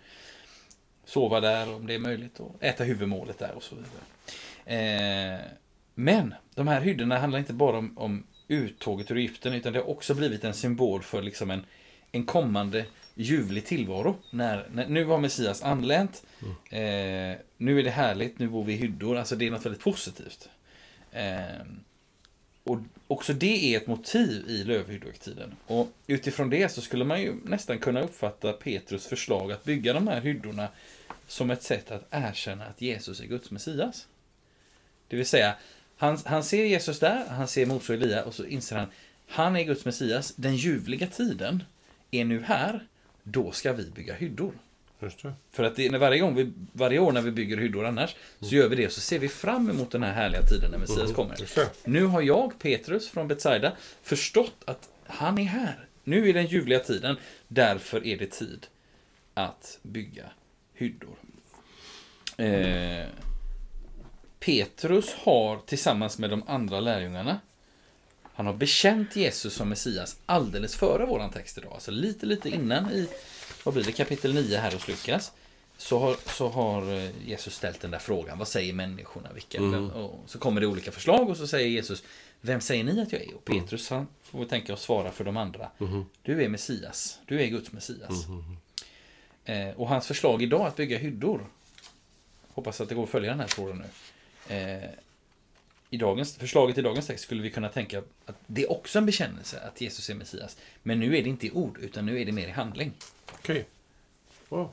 Sova 1.06 1.40
där 1.40 1.74
om 1.74 1.88
det 1.88 1.94
är 1.94 2.00
möjligt 2.00 2.40
och 2.40 2.56
äta 2.60 2.84
huvudmålet 2.84 3.40
där 3.40 3.52
och 3.56 3.64
så 3.64 3.76
vidare. 3.76 4.04
Eh, 4.66 5.42
men 5.96 6.34
de 6.56 6.68
här 6.68 6.82
hyddorna 6.82 7.20
handlar 7.20 7.40
inte 7.40 7.54
bara 7.54 7.78
om, 7.78 7.98
om 7.98 8.24
uttåget 8.48 9.12
ur 9.12 9.18
Egypten 9.18 9.54
utan 9.54 9.74
det 9.74 9.80
har 9.80 9.90
också 9.90 10.14
blivit 10.14 10.44
en 10.44 10.54
symbol 10.54 11.04
för 11.04 11.22
liksom 11.22 11.52
en, 11.52 11.66
en 12.12 12.26
kommande 12.26 12.86
ljuvlig 13.16 13.66
tillvaro. 13.66 14.18
När, 14.30 14.68
när, 14.72 14.88
nu 14.88 15.06
har 15.06 15.18
Messias 15.18 15.64
anlänt, 15.64 16.24
eh, 16.70 16.80
nu 17.58 17.80
är 17.80 17.84
det 17.84 17.90
härligt, 17.90 18.40
nu 18.40 18.48
bor 18.48 18.64
vi 18.64 18.74
i 18.74 18.78
hyddor. 18.78 19.18
Alltså 19.18 19.36
det 19.36 19.48
är 19.48 19.52
något 19.52 19.66
väldigt 19.66 19.84
positivt. 19.84 20.50
Eh, 21.12 21.66
och 22.64 22.80
också 23.08 23.34
det 23.34 23.74
är 23.74 23.78
ett 23.78 23.88
motiv 23.88 24.46
i 24.48 24.64
lövhyddohögtiden. 24.64 25.56
Och 25.68 25.90
utifrån 26.08 26.50
det 26.50 26.70
så 26.72 26.82
skulle 26.82 27.06
man 27.06 27.22
ju 27.22 27.36
nästan 27.44 27.80
kunna 27.80 28.02
uppfatta 28.02 28.54
Petrus 28.54 29.08
förslag 29.08 29.52
att 29.52 29.64
bygga 29.64 29.94
de 29.94 30.08
här 30.08 30.22
hyddorna 30.22 30.68
som 31.28 31.52
ett 31.52 31.64
sätt 31.64 31.92
att 31.92 32.08
erkänna 32.12 32.66
att 32.66 32.82
Jesus 32.82 33.20
är 33.20 33.26
Guds 33.26 33.52
Messias. 33.52 34.08
Det 35.08 35.16
vill 35.16 35.26
säga, 35.26 35.56
han, 35.98 36.18
han 36.26 36.44
ser 36.44 36.66
Jesus 36.66 37.00
där, 37.00 37.26
han 37.30 37.48
ser 37.48 37.66
Mose 37.66 37.94
och 37.94 38.04
Elia 38.04 38.24
och 38.24 38.34
så 38.34 38.46
inser 38.46 38.76
han, 38.76 38.88
han 39.28 39.56
är 39.56 39.64
Guds 39.64 39.86
Messias, 39.86 40.34
den 40.36 40.56
ljuvliga 40.56 41.08
tiden 41.08 41.64
är 42.12 42.26
nu 42.26 42.42
här, 42.42 42.88
då 43.24 43.52
ska 43.52 43.74
vi 43.74 43.90
bygga 43.90 44.14
hyddor. 44.14 44.54
För 45.52 45.64
att 45.64 45.76
det, 45.76 45.92
när 45.92 46.00
varje, 46.00 46.20
gång 46.20 46.36
vi, 46.36 46.54
varje 46.74 47.00
år 47.00 47.12
när 47.12 47.22
vi 47.22 47.32
bygger 47.32 47.58
hyddor 47.58 47.86
annars, 47.86 48.16
så 48.40 48.56
gör 48.56 48.70
vi 48.70 48.76
det 48.76 48.90
så 48.90 49.02
ser 49.02 49.20
vi 49.20 49.30
fram 49.30 49.70
emot 49.70 49.92
den 49.92 50.04
här 50.04 50.14
härliga 50.14 50.42
tiden 50.42 50.72
när 50.72 50.78
Messias 50.78 51.14
kommer. 51.14 51.36
Just 51.40 51.56
det. 51.56 51.70
Nu 51.86 52.06
har 52.06 52.22
jag, 52.22 52.60
Petrus 52.60 53.10
från 53.10 53.28
Betsaida, 53.28 53.72
förstått 54.04 54.56
att 54.66 54.90
han 55.06 55.38
är 55.38 55.44
här. 55.44 55.86
Nu 56.04 56.30
är 56.30 56.34
den 56.34 56.46
ljuvliga 56.46 56.80
tiden, 56.80 57.18
därför 57.48 58.08
är 58.08 58.18
det 58.18 58.32
tid 58.32 58.68
att 59.34 59.80
bygga 59.82 60.26
hyddor. 60.74 61.16
Eh, 62.38 63.08
Petrus 64.40 65.14
har 65.14 65.58
tillsammans 65.58 66.18
med 66.18 66.30
de 66.30 66.44
andra 66.48 66.80
lärjungarna 66.80 67.40
han 68.38 68.46
har 68.46 68.54
bekänt 68.54 69.16
Jesus 69.16 69.54
som 69.54 69.70
Messias 69.70 70.18
alldeles 70.26 70.76
före 70.76 71.06
våran 71.06 71.30
text 71.30 71.58
idag. 71.58 71.74
Alltså 71.74 71.92
lite, 71.92 72.26
lite 72.26 72.50
innan 72.50 72.92
i, 72.92 73.08
vad 73.64 73.74
blir 73.74 73.84
det, 73.84 73.92
kapitel 73.92 74.34
9 74.34 74.58
här 74.58 74.72
hos 74.72 74.88
Lukas. 74.88 75.32
Så 75.78 76.00
har, 76.00 76.16
så 76.26 76.50
har 76.50 76.94
eh, 76.94 77.12
Jesus 77.26 77.56
ställt 77.56 77.82
den 77.82 77.92
där 77.92 78.00
frågan, 78.00 78.38
vad 78.38 78.48
säger 78.48 78.74
människorna? 78.74 79.34
Vilka? 79.34 79.58
Mm. 79.58 79.90
Och 79.90 80.24
så 80.26 80.40
kommer 80.40 80.62
det 80.62 80.68
olika 80.68 80.92
förslag 80.92 81.30
och 81.30 81.38
så 81.38 81.48
säger 81.48 81.68
Jesus, 81.68 82.04
vem 82.42 82.62
säger 82.62 82.84
ni 82.84 83.02
att 83.02 83.12
jag 83.12 83.22
är? 83.22 83.36
Och 83.36 83.46
Petrus 83.46 83.90
han 83.90 84.08
får 84.22 84.46
tänka 84.46 84.74
och 84.74 84.80
svara 84.80 85.12
för 85.12 85.24
de 85.24 85.38
andra. 85.38 85.70
Mhm. 85.78 86.06
Du 86.22 86.44
är 86.44 86.50
Messias, 86.50 87.20
du 87.26 87.42
är 87.42 87.48
Guds 87.48 87.72
Messias. 87.72 88.28
Mhm. 88.28 88.58
Eh, 89.46 89.76
och 89.76 89.88
hans 89.88 90.08
förslag 90.08 90.42
idag 90.42 90.68
att 90.68 90.76
bygga 90.76 90.98
hyddor, 90.98 91.48
hoppas 92.54 92.82
att 92.82 92.90
det 92.90 92.96
går 92.96 93.04
att 93.04 93.10
följa 93.10 93.30
den 93.32 93.40
här 93.40 93.48
tråden 93.48 93.78
nu. 93.78 93.86
Eh, 94.48 94.90
i 95.90 95.98
dagens, 95.98 96.38
förslaget 96.38 96.78
i 96.78 96.82
dagens 96.82 97.08
text 97.08 97.24
skulle 97.24 97.42
vi 97.42 97.50
kunna 97.50 97.70
tänka 97.70 98.04
att 98.26 98.36
det 98.48 98.64
är 98.64 98.72
också 98.72 99.00
en 99.00 99.06
bekännelse 99.06 99.60
att 99.60 99.82
Jesus 99.82 100.10
är 100.10 100.16
Messias. 100.16 100.58
Men 100.84 101.00
nu 101.00 101.18
är 101.18 101.24
det 101.24 101.30
inte 101.30 101.48
i 101.48 101.52
ord, 101.52 101.78
utan 101.82 102.06
nu 102.06 102.22
är 102.22 102.26
det 102.26 102.32
mer 102.32 102.48
i 102.48 102.52
handling. 102.52 102.94
Okej. 103.32 103.66
Bra. 104.50 104.72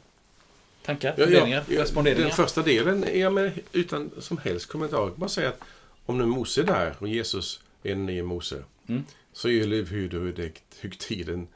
Tankar, 0.84 1.14
Ja, 1.18 1.24
funderingar, 1.24 1.64
ja, 1.68 1.82
responderingar? 1.82 2.26
Den 2.26 2.36
första 2.36 2.62
delen 2.62 3.04
är 3.04 3.20
jag 3.20 3.32
med 3.32 3.52
utan 3.72 4.10
som 4.18 4.38
helst 4.38 4.66
kommentar. 4.66 5.10
Bara 5.16 5.28
säga 5.28 5.48
att 5.48 5.60
om 6.06 6.18
nu 6.18 6.26
Mose 6.26 6.60
är 6.60 6.64
där 6.64 6.94
och 6.98 7.08
Jesus 7.08 7.60
är 7.82 7.90
den 7.90 8.06
nya 8.06 8.24
Mose. 8.24 8.64
Mm. 8.86 9.04
Så 9.32 9.48
är 9.48 9.52
ju 9.52 9.66
lövhyddohögtiden 9.66 11.48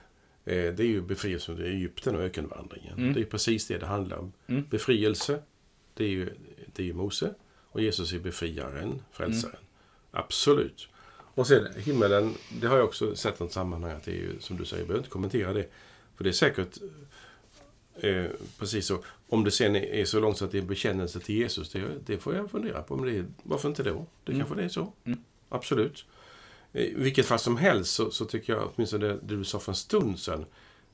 eh, 0.44 0.52
det 0.54 0.80
är 0.82 0.86
ju 0.86 1.00
befrielsen 1.00 1.56
från 1.56 1.66
Egypten 1.66 2.16
och 2.16 2.22
ökenvandringen. 2.22 2.98
Mm. 2.98 3.14
Det 3.14 3.20
är 3.20 3.24
precis 3.24 3.66
det 3.66 3.78
det 3.78 3.86
handlar 3.86 4.16
om. 4.16 4.32
Mm. 4.46 4.64
Befrielse, 4.70 5.42
det 5.94 6.04
är 6.04 6.08
ju 6.08 6.30
det 6.74 6.82
är 6.82 6.86
ju 6.86 6.92
Mose. 6.92 7.34
Och 7.78 7.84
Jesus 7.84 8.12
är 8.12 8.18
befriaren, 8.18 9.02
frälsaren. 9.12 9.54
Mm. 9.54 9.64
Absolut. 10.24 10.88
Och 11.34 11.46
sen 11.46 11.68
himmelen, 11.76 12.34
det 12.60 12.66
har 12.66 12.76
jag 12.76 12.84
också 12.84 13.16
sett 13.16 13.40
något 13.40 13.52
sammanhang 13.52 13.92
att 13.92 14.04
det 14.04 14.10
är 14.10 14.14
ju 14.16 14.40
som 14.40 14.56
du 14.56 14.64
säger, 14.64 14.80
jag 14.82 14.86
behöver 14.88 15.00
inte 15.00 15.10
kommentera 15.10 15.52
det. 15.52 15.68
För 16.16 16.24
det 16.24 16.30
är 16.30 16.32
säkert 16.32 16.78
eh, 18.00 18.24
precis 18.58 18.86
så. 18.86 19.04
Om 19.28 19.44
det 19.44 19.50
sen 19.50 19.76
är, 19.76 20.04
så 20.04 20.20
långt 20.20 20.38
så 20.38 20.44
att 20.44 20.50
det 20.52 20.58
är 20.58 20.62
bekännelse 20.62 21.20
till 21.20 21.34
Jesus, 21.34 21.70
det, 21.72 21.82
det 22.06 22.18
får 22.18 22.34
jag 22.34 22.50
fundera 22.50 22.82
på. 22.82 22.96
Men 22.96 23.06
det, 23.06 23.18
är- 23.18 23.26
varför 23.42 23.68
inte 23.68 23.82
då? 23.82 24.06
Det 24.24 24.32
Mm. 24.32 24.40
kanske 24.46 24.54
det 24.60 24.64
är 24.64 24.68
så. 24.68 24.92
Mm. 25.04 25.18
Absolut. 25.48 26.04
I 26.72 26.94
vilket 26.94 27.26
fall 27.26 27.38
som 27.38 27.56
helst 27.56 27.94
så, 27.94 28.10
så 28.10 28.24
tycker 28.24 28.52
jag, 28.52 28.70
åtminstone 28.74 29.06
det, 29.06 29.18
det 29.22 29.36
du 29.36 29.44
sa 29.44 29.58
för 29.58 29.72
en 29.72 29.76
stund 29.76 30.18
sedan, 30.18 30.46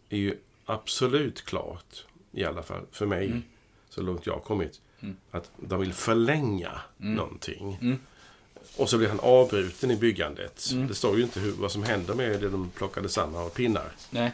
är 0.09 0.17
ju 0.19 0.37
absolut 0.65 1.43
klart, 1.45 2.05
i 2.33 2.45
alla 2.45 2.63
fall 2.63 2.83
för 2.91 3.07
mig, 3.07 3.27
Mm. 3.27 3.43
så 3.89 4.03
långt 4.03 4.27
jag 4.27 4.33
har 4.35 4.41
kommit, 4.41 4.81
Mm. 5.05 5.17
att 5.31 5.51
de 5.57 5.81
vill 5.81 5.93
förlänga 5.93 6.81
Mm. 7.01 7.15
någonting. 7.15 7.79
Mm. 7.83 7.99
Och 8.77 8.89
så 8.91 8.99
blir 8.99 9.09
han 9.09 9.21
avbruten 9.21 9.91
i 9.91 9.97
byggandet. 9.97 10.71
Mm. 10.73 10.87
Det 10.89 10.95
står 10.95 11.17
ju 11.17 11.23
inte 11.23 11.41
hur, 11.41 11.53
vad 11.53 11.73
som 11.73 11.83
händer 11.83 12.15
med 12.15 12.41
det 12.41 12.49
de 12.49 12.71
plockade 12.71 13.09
samman 13.09 13.43
av 13.43 13.49
pinnar. 13.49 13.93
Nej. 14.11 14.33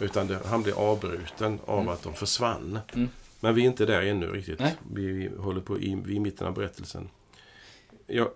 Utan 0.00 0.26
det, 0.26 0.38
han 0.46 0.62
blir 0.62 0.78
avbruten 0.78 1.58
av 1.64 1.80
Mm. 1.80 1.88
att 1.92 2.02
de 2.02 2.14
försvann. 2.14 2.78
Mm. 2.94 3.08
Men 3.40 3.54
vi 3.54 3.62
är 3.62 3.66
inte 3.66 3.86
där 3.86 4.02
ännu 4.02 4.26
riktigt. 4.26 4.58
Nej. 4.58 4.74
Vi 4.92 5.30
håller 5.38 5.60
på 5.60 5.78
i, 5.80 5.94
vi 6.04 6.12
är 6.12 6.16
i 6.16 6.20
mitten 6.20 6.46
av 6.46 6.54
berättelsen. 6.54 7.08
Jag, 8.06 8.30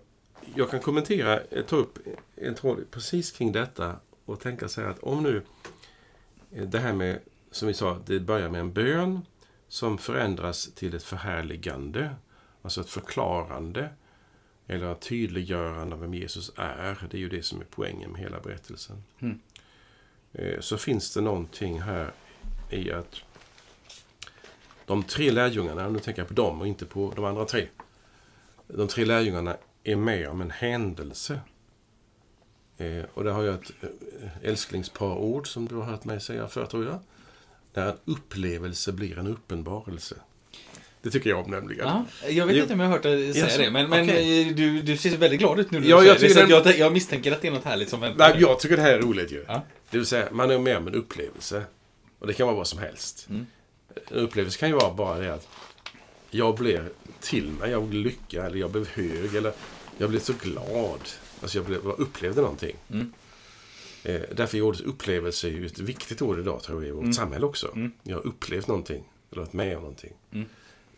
jag 0.55 0.69
kan 0.71 0.79
kommentera, 0.79 1.39
eh, 1.41 1.63
ta 1.65 1.75
upp 1.75 1.99
en 2.35 2.55
tråd 2.55 2.85
precis 2.91 3.31
kring 3.31 3.51
detta 3.51 3.95
och 4.25 4.39
tänka 4.39 4.67
så 4.67 4.81
här 4.81 4.89
att 4.89 4.99
om 4.99 5.23
nu 5.23 5.41
eh, 6.51 6.63
det 6.63 6.79
här 6.79 6.93
med, 6.93 7.19
som 7.51 7.67
vi 7.67 7.73
sa, 7.73 7.99
det 8.05 8.19
börjar 8.19 8.49
med 8.49 8.61
en 8.61 8.73
bön 8.73 9.21
som 9.67 9.97
förändras 9.97 10.73
till 10.75 10.95
ett 10.95 11.03
förhärligande, 11.03 12.15
alltså 12.61 12.81
ett 12.81 12.89
förklarande 12.89 13.89
eller 14.67 14.91
ett 14.91 15.01
tydliggörande 15.01 15.95
av 15.95 16.01
vem 16.01 16.13
Jesus 16.13 16.51
är. 16.55 17.07
Det 17.11 17.17
är 17.17 17.21
ju 17.21 17.29
det 17.29 17.43
som 17.43 17.61
är 17.61 17.65
poängen 17.69 18.11
med 18.11 18.21
hela 18.21 18.39
berättelsen. 18.39 19.03
Mm. 19.19 19.39
Eh, 20.33 20.59
Så 20.59 20.77
finns 20.77 21.13
det 21.13 21.21
någonting 21.21 21.81
här 21.81 22.11
i 22.69 22.91
att 22.91 23.15
de 24.85 25.03
tre 25.03 25.31
lärjungarna, 25.31 25.89
nu 25.89 25.99
tänker 25.99 26.21
jag 26.21 26.27
på 26.27 26.33
dem 26.33 26.61
och 26.61 26.67
inte 26.67 26.85
på 26.85 27.13
de 27.15 27.25
andra 27.25 27.45
tre. 27.45 27.67
De 28.67 28.87
tre 28.87 29.05
lärjungarna 29.05 29.57
är 29.83 29.95
med 29.95 30.29
om 30.29 30.41
en 30.41 30.51
händelse. 30.51 31.39
Eh, 32.77 33.03
och 33.13 33.23
där 33.23 33.31
har 33.31 33.43
jag 33.43 33.55
ett 33.55 33.71
eh, 33.81 33.89
älsklingspar-ord 34.43 35.47
som 35.53 35.67
du 35.67 35.75
har 35.75 35.83
hört 35.83 36.05
mig 36.05 36.21
säga 36.21 36.47
förr, 36.47 36.65
tror 36.65 36.85
jag. 36.85 36.99
När 37.73 37.87
en 37.89 37.97
upplevelse 38.05 38.91
blir 38.91 39.19
en 39.19 39.27
uppenbarelse. 39.27 40.15
Det 41.01 41.11
tycker 41.11 41.29
jag 41.29 41.45
om 41.45 41.51
nämligen. 41.51 41.87
Ja, 41.87 42.05
jag 42.29 42.45
vet 42.45 42.55
inte 42.55 42.73
om 42.73 42.79
jag 42.79 42.87
har 42.87 42.93
hört 42.93 43.03
dig 43.03 43.33
säga 43.33 43.45
Jaså, 43.45 43.61
det, 43.61 43.71
men, 43.71 43.89
men 43.89 44.03
okej. 44.03 44.41
eh, 44.49 44.55
du, 44.55 44.81
du 44.81 44.97
ser 44.97 45.17
väldigt 45.17 45.39
glad 45.39 45.59
ut 45.59 45.71
nu 45.71 45.79
när 45.79 45.87
Ja, 45.87 46.01
du 46.01 46.07
jag 46.07 46.19
säger 46.19 46.35
det. 46.35 46.41
den- 46.41 46.49
jag, 46.49 46.77
jag 46.77 46.93
misstänker 46.93 47.31
att 47.31 47.41
det 47.41 47.47
är 47.47 47.51
något 47.51 47.63
härligt 47.63 47.89
som 47.89 47.99
väntar. 47.99 48.29
Nej, 48.29 48.41
jag 48.41 48.59
tycker 48.59 48.75
det 48.77 48.81
här 48.83 48.93
är 48.93 48.99
roligt 49.01 49.31
ju. 49.31 49.45
Ja. 49.47 49.63
Det 49.89 49.97
vill 49.97 50.05
säga, 50.07 50.27
man 50.31 50.51
är 50.51 50.59
med 50.59 50.77
om 50.77 50.87
en 50.87 50.93
upplevelse. 50.95 51.63
Och 52.19 52.27
det 52.27 52.33
kan 52.33 52.47
vara 52.47 52.57
vad 52.57 52.67
som 52.67 52.79
helst. 52.79 53.27
Mm. 53.29 53.45
En 54.11 54.17
upplevelse 54.17 54.59
kan 54.59 54.69
ju 54.69 54.75
vara 54.75 54.93
bara 54.93 55.17
det 55.19 55.33
att 55.33 55.47
jag 56.31 56.55
blev 56.57 56.89
till 57.21 57.51
mig, 57.51 57.71
jag 57.71 57.83
blev 57.83 58.03
lycka, 58.03 58.43
eller 58.45 58.57
jag 58.57 58.71
blev 58.71 58.87
hög, 58.89 59.35
eller 59.35 59.53
jag 59.97 60.09
blev 60.09 60.19
så 60.19 60.33
glad. 60.41 60.99
Alltså 61.41 61.57
jag, 61.57 61.65
blev, 61.65 61.87
upplevde 61.87 62.41
någonting. 62.41 62.75
Mm. 62.91 63.13
Eh, 64.03 64.21
därför 64.35 64.57
är 64.57 64.61
ordet 64.61 64.81
upplevelse 64.81 65.49
ju 65.49 65.65
ett 65.65 65.79
viktigt 65.79 66.21
ord 66.21 66.39
idag, 66.39 66.63
tror 66.63 66.81
jag, 66.83 66.89
i 66.89 66.91
vårt 66.91 67.01
Mm. 67.03 67.13
samhälle 67.13 67.45
också. 67.45 67.71
Mm. 67.75 67.91
Jag 68.03 68.15
har 68.15 68.27
upplevt 68.27 68.67
någonting, 68.67 69.03
eller 69.31 69.41
varit 69.41 69.53
med 69.53 69.75
om 69.75 69.81
någonting. 69.81 70.13
Mm. 70.31 70.47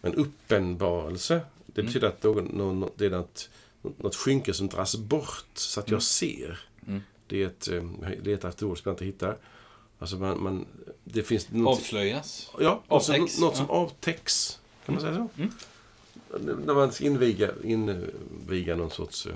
Men 0.01 0.15
uppenbarelse, 0.15 1.41
det 1.65 1.81
Mm. 1.81 1.88
betyder 1.88 2.07
att 2.07 2.23
någon, 2.23 2.45
någon, 2.45 2.89
det 2.95 3.05
är 3.05 3.09
något, 3.09 3.49
något 3.97 4.15
skynke 4.15 4.53
som 4.53 4.67
dras 4.67 4.95
bort 4.95 5.45
så 5.53 5.79
att 5.79 5.88
Mm. 5.88 5.95
jag 5.95 6.03
ser. 6.03 6.59
Mm. 6.88 7.01
Det 7.27 7.43
är 7.43 7.47
ett, 7.47 7.67
eh, 7.67 7.83
jag 8.01 8.27
letar 8.27 8.49
efter 8.49 8.65
ord 8.65 8.77
som 8.77 8.89
jag 8.89 8.93
inte 8.93 9.05
hittar. 9.05 9.38
Alltså 9.99 10.15
man, 10.17 10.43
man, 10.43 10.65
det 11.03 11.23
finns 11.23 11.51
något, 11.51 11.77
Avslöjas. 11.79 12.51
ja, 12.59 12.83
avtäcks, 12.88 13.39
något 13.39 13.55
som 13.57 13.65
ja. 13.69 13.73
avtäcks. 13.75 14.59
Kan 14.85 14.95
man 14.95 15.01
säga 15.03 15.15
så? 15.35 15.41
Mm. 15.41 15.51
när 16.65 16.73
man 16.73 16.91
ska 16.91 17.03
inviga, 17.05 17.51
inviga 17.63 18.75
någon 18.75 18.91
sorts 18.91 19.25
eh, 19.25 19.33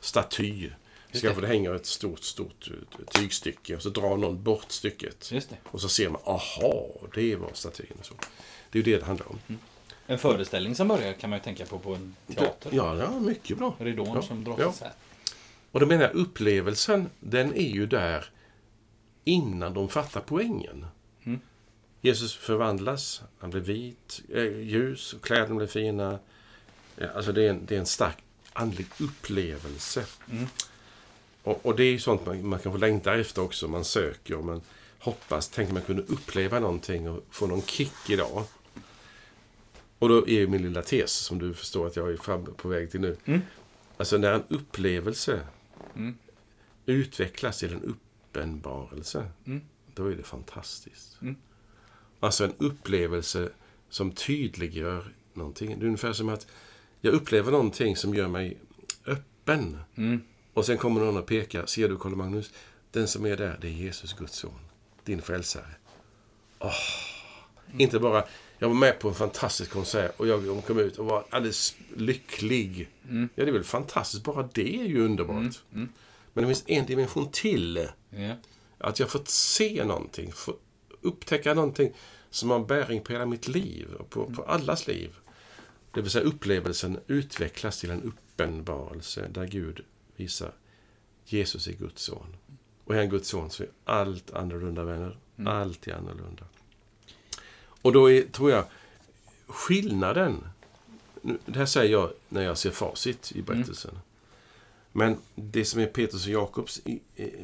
staty. 0.00 0.70
Just 1.12 1.40
det. 1.40 1.46
hänger 1.46 1.74
ett 1.74 1.86
stort, 1.86 2.22
stort 2.22 2.70
eh, 2.70 3.04
tygstycke 3.20 3.76
och 3.76 3.82
så 3.82 3.88
drar 3.88 4.16
någon 4.16 4.42
bort 4.42 4.70
stycket. 4.70 5.32
Och 5.64 5.80
så 5.80 5.88
ser 5.88 6.08
man, 6.08 6.20
aha, 6.24 6.86
det 7.14 7.36
var 7.36 7.50
statyn. 7.52 7.96
Så. 8.02 8.14
Det 8.70 8.78
är 8.78 8.82
ju 8.82 8.92
det 8.92 8.98
det 8.98 9.04
handlar 9.04 9.28
om. 9.30 9.38
En 10.06 10.18
föreställning 10.18 10.74
som 10.74 10.88
börjar 10.88 11.12
kan 11.12 11.30
man 11.30 11.38
ju 11.38 11.42
tänka 11.42 11.66
på 11.66 11.78
på 11.78 11.94
en 11.94 12.16
teater. 12.26 12.70
Ja, 12.72 12.96
ja, 12.96 13.20
mycket 13.20 13.58
bra. 13.58 13.76
Ridån 13.78 14.14
Ja, 14.14 14.22
som 14.22 14.44
dras 14.44 14.56
ja. 14.58 14.70
isär. 14.70 14.92
Och 15.70 15.80
då 15.80 15.86
menar 15.86 16.02
jag 16.02 16.14
upplevelsen, 16.14 17.10
den 17.20 17.54
är 17.54 17.70
ju 17.70 17.86
där 17.86 18.30
innan 19.24 19.74
de 19.74 19.88
fattar 19.88 20.20
poängen. 20.20 20.86
Mm. 21.24 21.40
Jesus 22.00 22.34
förvandlas, 22.34 23.22
han 23.38 23.50
blir 23.50 23.60
vit, 23.60 24.22
eh, 24.34 24.60
ljus, 24.60 25.14
kläderna 25.22 25.54
blir 25.54 25.66
fina. 25.66 26.18
Ja, 26.96 27.08
alltså 27.08 27.32
det 27.32 27.46
är 27.46 27.50
en, 27.50 27.66
det 27.66 27.74
är 27.74 27.78
en 27.78 27.86
stark 27.86 28.16
andlig 28.52 28.86
upplevelse. 28.98 30.04
Mm. 30.30 30.46
Och, 31.42 31.66
och 31.66 31.76
det 31.76 31.84
är 31.84 31.90
ju 31.90 31.98
sånt 31.98 32.26
man, 32.26 32.46
man 32.46 32.58
kanske 32.58 32.80
längtar 32.80 33.18
efter 33.18 33.42
också. 33.42 33.68
Man 33.68 33.84
söker 33.84 34.34
och 34.38 34.44
man 34.44 34.60
hoppas, 34.98 35.48
tänker 35.48 35.72
man 35.72 35.82
kunde 35.82 36.02
uppleva 36.02 36.60
någonting 36.60 37.10
och 37.10 37.24
få 37.30 37.46
någon 37.46 37.62
kick 37.62 38.10
idag. 38.10 38.44
Och 39.98 40.08
då 40.08 40.28
är 40.28 40.32
ju 40.40 40.46
min 40.48 40.62
lilla 40.62 40.82
tes, 40.82 41.12
som 41.12 41.38
du 41.38 41.54
förstår 41.54 41.86
att 41.86 41.96
jag 41.96 42.12
är 42.12 42.16
fram, 42.16 42.44
på 42.56 42.68
väg 42.68 42.90
till 42.90 43.00
nu. 43.00 43.16
Mm. 43.24 43.40
Alltså 43.96 44.18
när 44.18 44.32
en 44.32 44.42
upplevelse 44.48 45.40
Mm. 45.96 46.14
utvecklas 46.86 47.58
till 47.58 47.72
en 47.72 47.82
uppenbarelse, 47.84 49.28
Mm. 49.46 49.60
då 49.94 50.06
är 50.06 50.14
det 50.16 50.22
fantastiskt. 50.22 51.22
Mm. 51.22 51.36
Alltså 52.20 52.44
en 52.44 52.54
upplevelse 52.58 53.50
som 53.88 54.12
tydliggör 54.12 55.12
någonting. 55.34 55.68
Det 55.78 55.84
är 55.84 55.86
ungefär 55.86 56.12
som 56.12 56.28
att 56.28 56.46
jag 57.00 57.14
upplever 57.14 57.52
någonting 57.52 57.96
som 57.96 58.14
gör 58.14 58.28
mig 58.28 58.58
öppen. 59.06 59.78
Mm. 60.52 60.58
Och 60.58 60.66
sen 60.66 60.78
kommer 60.78 61.00
någon 61.00 61.16
och 61.16 61.26
pekar. 61.26 61.66
Ser 61.66 61.88
du, 61.88 61.96
Karl 61.96 62.14
Magnus? 62.14 62.50
Den 62.90 63.08
som 63.08 63.26
är 63.26 63.36
där, 63.36 63.58
det 63.60 63.66
är 63.66 63.72
Jesus, 63.72 64.12
Guds 64.12 64.36
son. 64.36 64.58
Din 65.04 65.22
frälsare. 65.22 65.74
Åh, 66.58 66.72
Inte 67.78 67.98
bara, 67.98 68.24
jag 68.58 68.68
var 68.68 68.74
med 68.74 68.98
på 68.98 69.08
en 69.08 69.14
fantastisk 69.14 69.70
konsert 69.70 70.12
och 70.16 70.26
jag 70.26 70.64
kom 70.66 70.78
ut 70.78 70.98
och 70.98 71.06
var 71.06 71.24
alldeles 71.30 71.76
lycklig. 71.96 72.88
Mm. 73.08 73.28
Ja, 73.34 73.44
det 73.44 73.50
är 73.50 73.52
väl 73.52 73.64
fantastiskt. 73.64 74.24
Bara 74.24 74.48
det 74.52 74.80
är 74.80 74.84
ju 74.84 75.04
underbart. 75.04 75.36
Mm. 75.36 75.52
Mm. 75.74 75.88
Men 76.32 76.44
det 76.44 76.48
finns 76.48 76.64
en 76.66 76.86
dimension 76.86 77.30
till. 77.30 77.88
Ja. 78.10 78.34
Att 78.78 78.98
jag 78.98 79.10
fått 79.10 79.28
se 79.28 79.84
någonting, 79.84 80.32
få 80.32 80.56
upptäcka 81.00 81.54
någonting 81.54 81.92
som 82.30 82.50
har 82.50 82.60
bäring 82.60 83.00
på 83.00 83.12
hela 83.12 83.26
mitt 83.26 83.48
liv 83.48 83.94
och 83.98 84.10
på, 84.10 84.30
på 84.30 84.42
allas 84.42 84.86
liv. 84.86 85.14
Det 85.94 86.00
vill 86.00 86.10
säga 86.10 86.24
upplevelsen 86.24 86.98
utvecklas 87.06 87.80
till 87.80 87.90
en 87.90 88.02
uppenbarelse 88.02 89.28
där 89.30 89.46
Gud 89.46 89.84
visar 90.16 90.52
Jesus 91.24 91.66
är 91.66 91.72
Guds 91.72 92.02
son. 92.02 92.36
Och 92.84 92.94
är 92.94 92.98
han 92.98 93.08
Guds 93.10 93.28
son 93.28 93.50
så 93.50 93.62
är 93.62 93.68
allt 93.84 94.30
annorlunda, 94.30 94.84
vänner. 94.84 95.18
Allt 95.46 95.88
är 95.88 95.92
annorlunda. 95.92 96.44
Och 97.82 97.92
då 97.92 98.10
är, 98.10 98.22
tror 98.22 98.50
jag 98.50 98.64
skillnaden, 99.46 100.44
det 101.22 101.58
här 101.58 101.66
säger 101.66 101.92
jag 101.92 102.10
när 102.28 102.42
jag 102.42 102.58
ser 102.58 102.70
facit 102.70 103.32
i 103.32 103.42
berättelsen. 103.42 103.98
Men 104.92 105.16
det 105.34 105.64
som 105.64 105.80
är 105.80 105.86
Petrus 105.86 106.26
och 106.26 106.32
Jakobs 106.32 106.80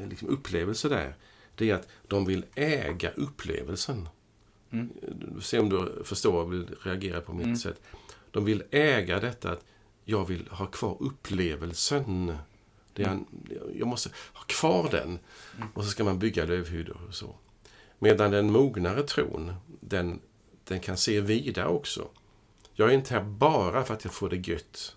liksom 0.09 0.29
upplevelse 0.29 0.89
där, 0.89 1.15
det 1.55 1.71
är 1.71 1.75
att 1.75 1.89
de 2.09 2.25
vill 2.25 2.45
äga 2.55 3.11
upplevelsen. 3.11 4.09
Mm. 4.71 4.91
Ser 5.41 5.61
om 5.61 5.69
du 5.69 6.03
förstår 6.05 6.43
och 6.43 6.53
vill 6.53 6.67
reagera 6.83 7.21
på 7.21 7.33
mitt 7.33 7.45
Mm. 7.45 7.57
sätt. 7.57 7.81
De 8.31 8.45
vill 8.45 8.63
äga 8.71 9.21
detta 9.21 9.51
att 9.53 9.65
jag 10.05 10.25
vill 10.25 10.49
ha 10.51 10.67
kvar 10.67 10.97
upplevelsen. 11.01 12.39
Det 12.93 13.03
är 13.03 13.19
jag 13.75 13.89
måste 13.89 14.11
ha 14.33 14.45
kvar 14.47 14.89
den. 14.91 15.19
Och 15.75 15.85
så 15.85 15.91
ska 15.91 16.05
man 16.05 16.19
bygga 16.19 16.45
lövhyddor 16.45 17.01
och 17.09 17.15
så. 17.15 17.37
Medan 17.99 18.31
den 18.31 18.53
mognare 18.53 19.03
tron, 19.03 19.55
den, 19.81 20.21
den 20.65 20.81
kan 20.81 20.97
se 20.97 21.21
vidare 21.21 21.69
också. 21.69 22.09
Jag 22.75 22.89
är 22.89 22.95
inte 22.95 23.15
här 23.15 23.25
bara 23.25 23.85
för 23.85 23.95
att 23.95 24.05
jag 24.05 24.15
får 24.15 24.31
det 24.31 24.49
gött. 24.49 24.97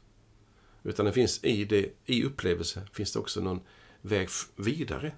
Utan 0.84 1.06
det 1.06 1.13
finns 1.13 1.43
i, 1.43 1.65
det, 1.65 1.89
i 2.06 2.23
upplevelse 2.23 2.88
finns 2.93 3.13
det 3.13 3.19
också 3.19 3.41
någon 3.41 3.60
väg 4.01 4.30
vidare. 4.56 5.12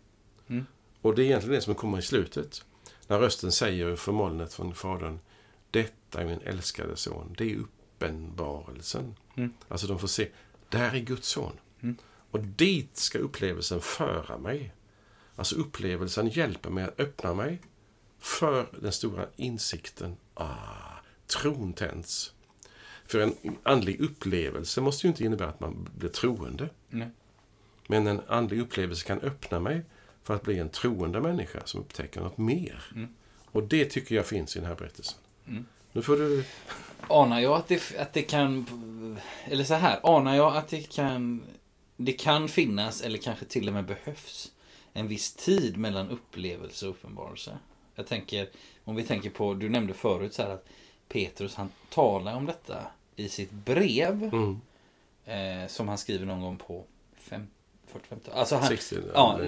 Mm. 0.48 0.66
Och 1.02 1.16
det 1.16 1.22
är 1.22 1.26
egentligen 1.26 1.56
det 1.56 1.62
som 1.62 1.76
kommer 1.76 2.00
i 2.00 2.02
slutet. 2.02 2.66
När 3.08 3.20
rösten 3.20 3.52
säger 3.52 3.96
från 3.96 4.16
molnet 4.16 4.54
från 4.54 4.76
Fadern. 4.76 5.20
Detta 5.72 6.22
är 6.22 6.26
min 6.26 6.42
älskade 6.42 6.96
son. 6.96 7.36
Det 7.38 7.52
är 7.52 7.58
uppenbarelsen. 7.58 9.16
Mm. 9.36 9.54
Alltså 9.68 9.88
de 9.88 10.00
får 10.00 10.08
se. 10.08 10.30
Där 10.70 10.96
är 10.96 11.00
Guds 11.00 11.28
son. 11.28 11.60
Mm. 11.82 11.98
Och 12.34 12.39
dit 12.39 12.98
ska 12.98 13.19
upplevelsen 13.19 13.82
föra 13.82 14.38
mig. 14.38 14.74
Alltså 15.36 15.56
upplevelsen 15.56 16.28
hjälper 16.28 16.69
mig 16.69 16.84
att 16.84 17.00
öppna 17.00 17.34
mig 17.34 17.62
för 18.19 18.67
den 18.82 18.91
stora 18.91 19.26
insikten. 19.36 20.15
Ah, 20.34 20.48
tron 21.28 21.74
tänds. 21.74 22.34
För 23.06 23.19
en 23.19 23.36
andlig 23.63 24.02
upplevelse 24.02 24.82
måste 24.82 25.08
ju 25.08 25.12
inte 25.12 25.24
innebära 25.24 25.50
att 25.50 25.60
man 25.60 25.89
blir 25.96 26.10
troende. 26.10 26.69
Nej. 26.89 27.10
Men 27.88 28.08
en 28.08 28.22
andlig 28.28 28.62
upplevelse 28.62 29.08
kan 29.08 29.19
öppna 29.19 29.60
mig 29.60 29.86
för 30.24 30.36
att 30.36 30.43
bli 30.43 30.60
en 30.60 30.69
troende 30.69 31.22
människa 31.22 31.60
som 31.65 31.82
upptäcker 31.82 32.22
något 32.22 32.38
mer. 32.38 32.84
Mm. 32.96 33.13
Och 33.46 33.63
det 33.63 33.86
tycker 33.86 34.15
jag 34.15 34.26
finns 34.26 34.56
i 34.56 34.60
den 34.60 34.67
här 34.67 34.76
berättelsen. 34.76 35.17
Mm. 35.48 35.65
Nu 35.91 36.02
får 36.02 36.15
du... 36.15 36.43
Anar 37.08 37.39
jag 37.39 37.54
att 37.58 37.67
det, 37.67 38.00
att 38.00 38.13
det 38.13 38.22
kan... 38.22 38.65
Eller 39.46 39.63
så 39.63 39.74
här. 39.74 40.00
Anar 40.04 40.36
jag 40.36 40.58
att 40.58 40.67
det 40.67 40.82
kan... 40.82 41.43
Det 42.06 42.13
kan 42.13 42.50
finnas, 42.50 43.02
eller 43.02 43.18
kanske 43.18 43.46
till 43.46 43.68
och 43.68 43.74
med 43.74 43.86
behövs, 43.86 44.52
en 44.94 45.08
viss 45.08 45.34
tid 45.34 45.78
mellan 45.78 46.10
upplevelse 46.10 46.86
och 46.86 46.92
uppenbarelse. 46.92 47.58
Jag 47.96 48.08
tänker, 48.08 48.50
om 48.84 48.96
vi 48.96 49.04
tänker 49.04 49.30
på, 49.30 49.54
du 49.54 49.70
nämnde 49.70 49.94
förut 49.94 50.34
så 50.34 50.42
här 50.42 50.50
att 50.50 50.66
Petrus 51.08 51.56
han 51.56 51.70
talar 51.89 52.36
om 52.36 52.46
detta 52.46 52.88
i 53.16 53.30
sitt 53.30 53.52
brev. 53.52 54.24
Mm. 54.34 54.62
Eh, 55.26 55.68
som 55.68 55.88
han 55.88 55.98
skriver 55.98 56.26
någon 56.26 56.42
gång 56.42 56.58
på 56.58 56.86
fem, 57.18 57.48
45 57.88 58.20
Alltså 58.34 58.56
han, 58.56 58.68
60, 58.68 58.96
ja, 59.13 59.39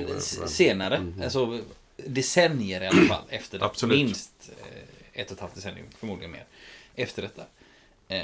senare. 0.46 1.00
Mhm. 1.00 1.22
Alltså 1.22 1.60
decennier 1.98 2.84
i 2.84 2.88
alla 2.88 3.08
fall 3.08 3.24
efter 3.30 3.60
det. 3.60 3.88
Minst 3.88 4.52
eh, 4.62 5.22
ett 5.22 5.28
och 5.28 5.36
ett 5.36 5.42
halvt 5.42 5.56
decennium, 5.56 5.88
förmodligen 5.98 6.32
mer. 6.32 6.46
Efter 6.96 7.22
detta. 7.22 7.44
Eh, 8.08 8.18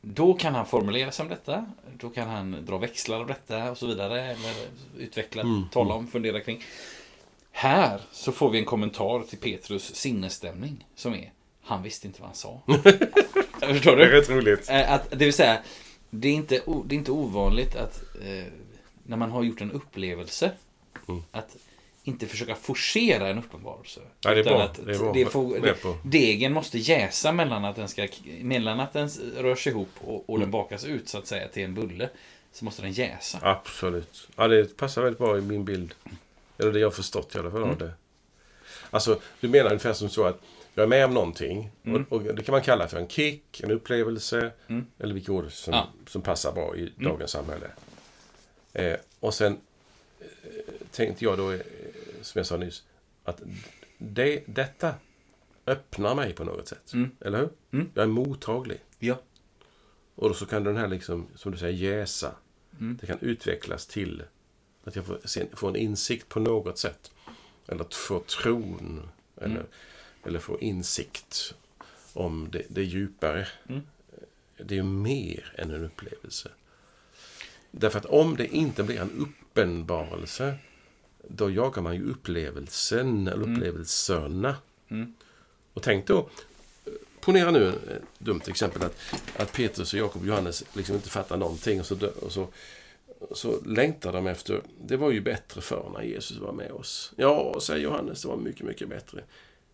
då 0.00 0.34
kan 0.34 0.54
han 0.54 0.66
formulera 0.66 1.10
sig 1.12 1.22
om 1.22 1.28
detta. 1.28 1.66
Då 1.98 2.10
kan 2.10 2.28
han 2.28 2.64
dra 2.64 2.78
växlar 2.78 3.20
av 3.20 3.26
detta 3.26 3.70
och 3.70 3.78
så 3.78 3.86
vidare. 3.86 4.20
Eller 4.22 4.54
utveckla, 4.98 5.42
Mm. 5.42 5.62
tala 5.72 5.94
om, 5.94 6.06
fundera 6.06 6.40
kring. 6.40 6.62
Här 7.52 8.00
så 8.12 8.32
får 8.32 8.50
vi 8.50 8.58
en 8.58 8.64
kommentar 8.64 9.22
till 9.22 9.38
Petrus 9.38 9.94
sinnesstämning. 9.94 10.84
Som 10.94 11.14
är, 11.14 11.32
han 11.62 11.82
visste 11.82 12.06
inte 12.06 12.20
vad 12.20 12.28
han 12.28 12.36
sa. 12.36 12.60
Förstår 13.60 13.96
Det 13.96 14.04
är 14.04 14.08
du? 14.10 14.20
rätt 14.20 14.30
roligt. 14.30 14.70
Eh, 14.70 14.92
Att, 14.92 15.10
det 15.10 15.24
vill 15.24 15.32
säga, 15.34 15.58
det 16.10 16.28
är 16.28 16.32
inte, 16.32 16.60
det 16.84 16.94
är 16.94 16.98
inte 16.98 17.12
ovanligt 17.12 17.76
att 17.76 18.02
eh, 18.22 18.44
när 19.02 19.16
man 19.16 19.30
har 19.30 19.42
gjort 19.42 19.60
en 19.60 19.72
upplevelse 19.72 20.50
Mm. 21.08 21.22
att 21.32 21.56
inte 22.04 22.26
försöka 22.26 22.54
forcera 22.54 23.28
en 23.28 23.38
uppenbarelse. 23.38 24.00
Ja, 24.20 24.34
det 24.34 24.40
är 24.40 24.44
bra. 24.44 24.62
Att 24.62 24.80
Det 24.86 24.94
är 24.94 24.98
bra. 24.98 25.12
det 25.12 25.26
får, 25.26 25.58
det, 25.60 25.96
degen 26.18 26.52
måste 26.52 26.78
jäsa 26.78 27.32
mellan 27.32 27.64
att 27.64 27.76
den, 27.76 27.88
ska, 27.88 28.08
mellan 28.40 28.80
att 28.80 28.92
den 28.92 29.08
rör 29.36 29.54
sig 29.54 29.72
ihop 29.72 29.88
och, 30.00 30.14
och 30.30 30.38
den 30.38 30.42
Mm. 30.48 30.50
bakas 30.50 30.84
ut 30.84 31.08
så 31.08 31.18
att 31.18 31.26
säga 31.26 31.48
till 31.48 31.62
en 31.64 31.74
bulle. 31.74 32.10
Så 32.52 32.64
måste 32.64 32.82
den 32.82 32.92
jäsa. 32.92 33.38
Absolut. 33.42 34.28
Ja, 34.36 34.48
det 34.48 34.76
passar 34.76 35.02
väldigt 35.02 35.18
bra 35.18 35.38
i 35.38 35.40
min 35.40 35.64
bild. 35.64 35.94
Eller 36.58 36.72
det 36.72 36.78
jag 36.80 36.86
har 36.86 36.92
förstått 36.92 37.34
i 37.34 37.38
alla 37.38 37.50
fall 37.50 37.62
av 37.62 37.66
Mm. 37.68 37.78
det. 37.78 37.92
Alltså, 38.90 39.20
du 39.40 39.48
menar 39.48 39.66
ungefär 39.70 39.92
som 39.92 40.08
så 40.08 40.24
att 40.24 40.40
jag 40.74 40.82
är 40.82 40.86
med 40.88 41.04
om 41.04 41.14
någonting. 41.14 41.70
Mm. 41.84 42.04
Och, 42.08 42.16
och 42.22 42.34
det 42.34 42.42
kan 42.42 42.52
man 42.52 42.62
kalla 42.62 42.88
för 42.88 42.98
en 42.98 43.08
kick, 43.08 43.60
en 43.60 43.70
upplevelse. 43.70 44.50
Mm. 44.68 44.86
Eller 44.98 45.14
vilka 45.14 45.32
ord 45.32 45.52
som, 45.52 45.74
Ja. 45.74 45.88
som 46.08 46.22
passar 46.22 46.52
bra 46.52 46.76
i 46.76 46.80
Mm. 46.80 46.92
dagens 47.12 47.30
samhälle. 47.30 47.66
Eh, 48.72 48.96
och 49.20 49.34
sen 49.34 49.58
eh, 50.20 50.26
tänkte 50.90 51.24
jag 51.24 51.38
då, 51.38 51.52
som 52.24 52.38
jag 52.38 52.46
sa 52.46 52.56
nyss, 52.56 52.82
att 53.24 53.42
det, 53.98 54.42
detta 54.46 54.94
öppnar 55.66 56.14
mig 56.14 56.32
på 56.32 56.44
något 56.44 56.68
sätt. 56.68 56.92
Mm. 56.92 57.10
Eller 57.20 57.38
hur? 57.38 57.50
Mm. 57.72 57.90
Jag 57.94 58.02
är 58.02 58.06
mottaglig. 58.08 58.80
Ja. 58.98 59.20
Och 60.14 60.28
då 60.28 60.34
så 60.34 60.46
kan 60.46 60.64
den 60.64 60.76
här, 60.76 60.88
liksom, 60.88 61.26
som 61.34 61.52
du 61.52 61.58
säger, 61.58 61.90
jäsa. 61.92 62.34
Mm. 62.80 62.98
Det 63.00 63.06
kan 63.06 63.18
utvecklas 63.20 63.86
till 63.86 64.22
att 64.84 64.96
jag 64.96 65.04
får, 65.04 65.56
får 65.56 65.68
en 65.68 65.76
insikt 65.76 66.28
på 66.28 66.40
något 66.40 66.78
sätt. 66.78 67.12
Eller 67.66 67.80
att 67.84 67.94
få 67.94 68.20
tron. 68.20 69.08
Eller, 69.36 69.54
Mm. 69.54 69.66
eller 70.24 70.38
få 70.38 70.60
insikt 70.60 71.54
om 72.12 72.48
det, 72.50 72.62
det 72.68 72.82
djupare. 72.84 73.46
Mm. 73.68 73.80
Det 74.56 74.78
är 74.78 74.82
mer 74.82 75.54
än 75.58 75.70
en 75.70 75.84
upplevelse. 75.84 76.50
Därför 77.70 77.98
att 77.98 78.04
om 78.06 78.36
det 78.36 78.46
inte 78.46 78.82
blir 78.82 79.00
en 79.00 79.10
uppenbarelse 79.18 80.58
då 81.28 81.50
jagar 81.50 81.82
man 81.82 81.94
ju 81.94 82.10
upplevelsen 82.10 83.28
eller 83.28 83.44
Mm. 83.44 83.56
upplevelserna. 83.56 84.56
Mm. 84.88 85.14
Och 85.74 85.82
tänk 85.82 86.06
då 86.06 86.28
ponera 87.20 87.50
nu 87.50 87.68
ett 87.68 88.02
dumt 88.18 88.40
exempel 88.46 88.82
att, 88.82 88.96
att 89.36 89.52
Petrus 89.52 89.92
och 89.92 89.98
Jakob 90.00 90.22
och 90.22 90.28
Johannes 90.28 90.64
liksom 90.72 90.94
inte 90.96 91.10
fattar 91.10 91.36
någonting 91.36 91.80
och 91.80 91.86
så, 91.86 91.94
dö- 91.94 92.10
och 92.22 92.32
så, 92.32 92.48
så 93.32 93.60
längtar 93.66 94.12
de 94.12 94.26
efter, 94.26 94.60
det 94.86 94.96
var 94.96 95.10
ju 95.10 95.20
bättre 95.20 95.60
förr 95.60 95.90
när 95.94 96.02
Jesus 96.02 96.38
var 96.38 96.52
med 96.52 96.72
oss. 96.72 97.12
Ja, 97.16 97.60
säger 97.62 97.80
Johannes, 97.84 98.22
det 98.22 98.28
var 98.28 98.36
mycket, 98.36 98.66
mycket 98.66 98.88
bättre. 98.88 99.24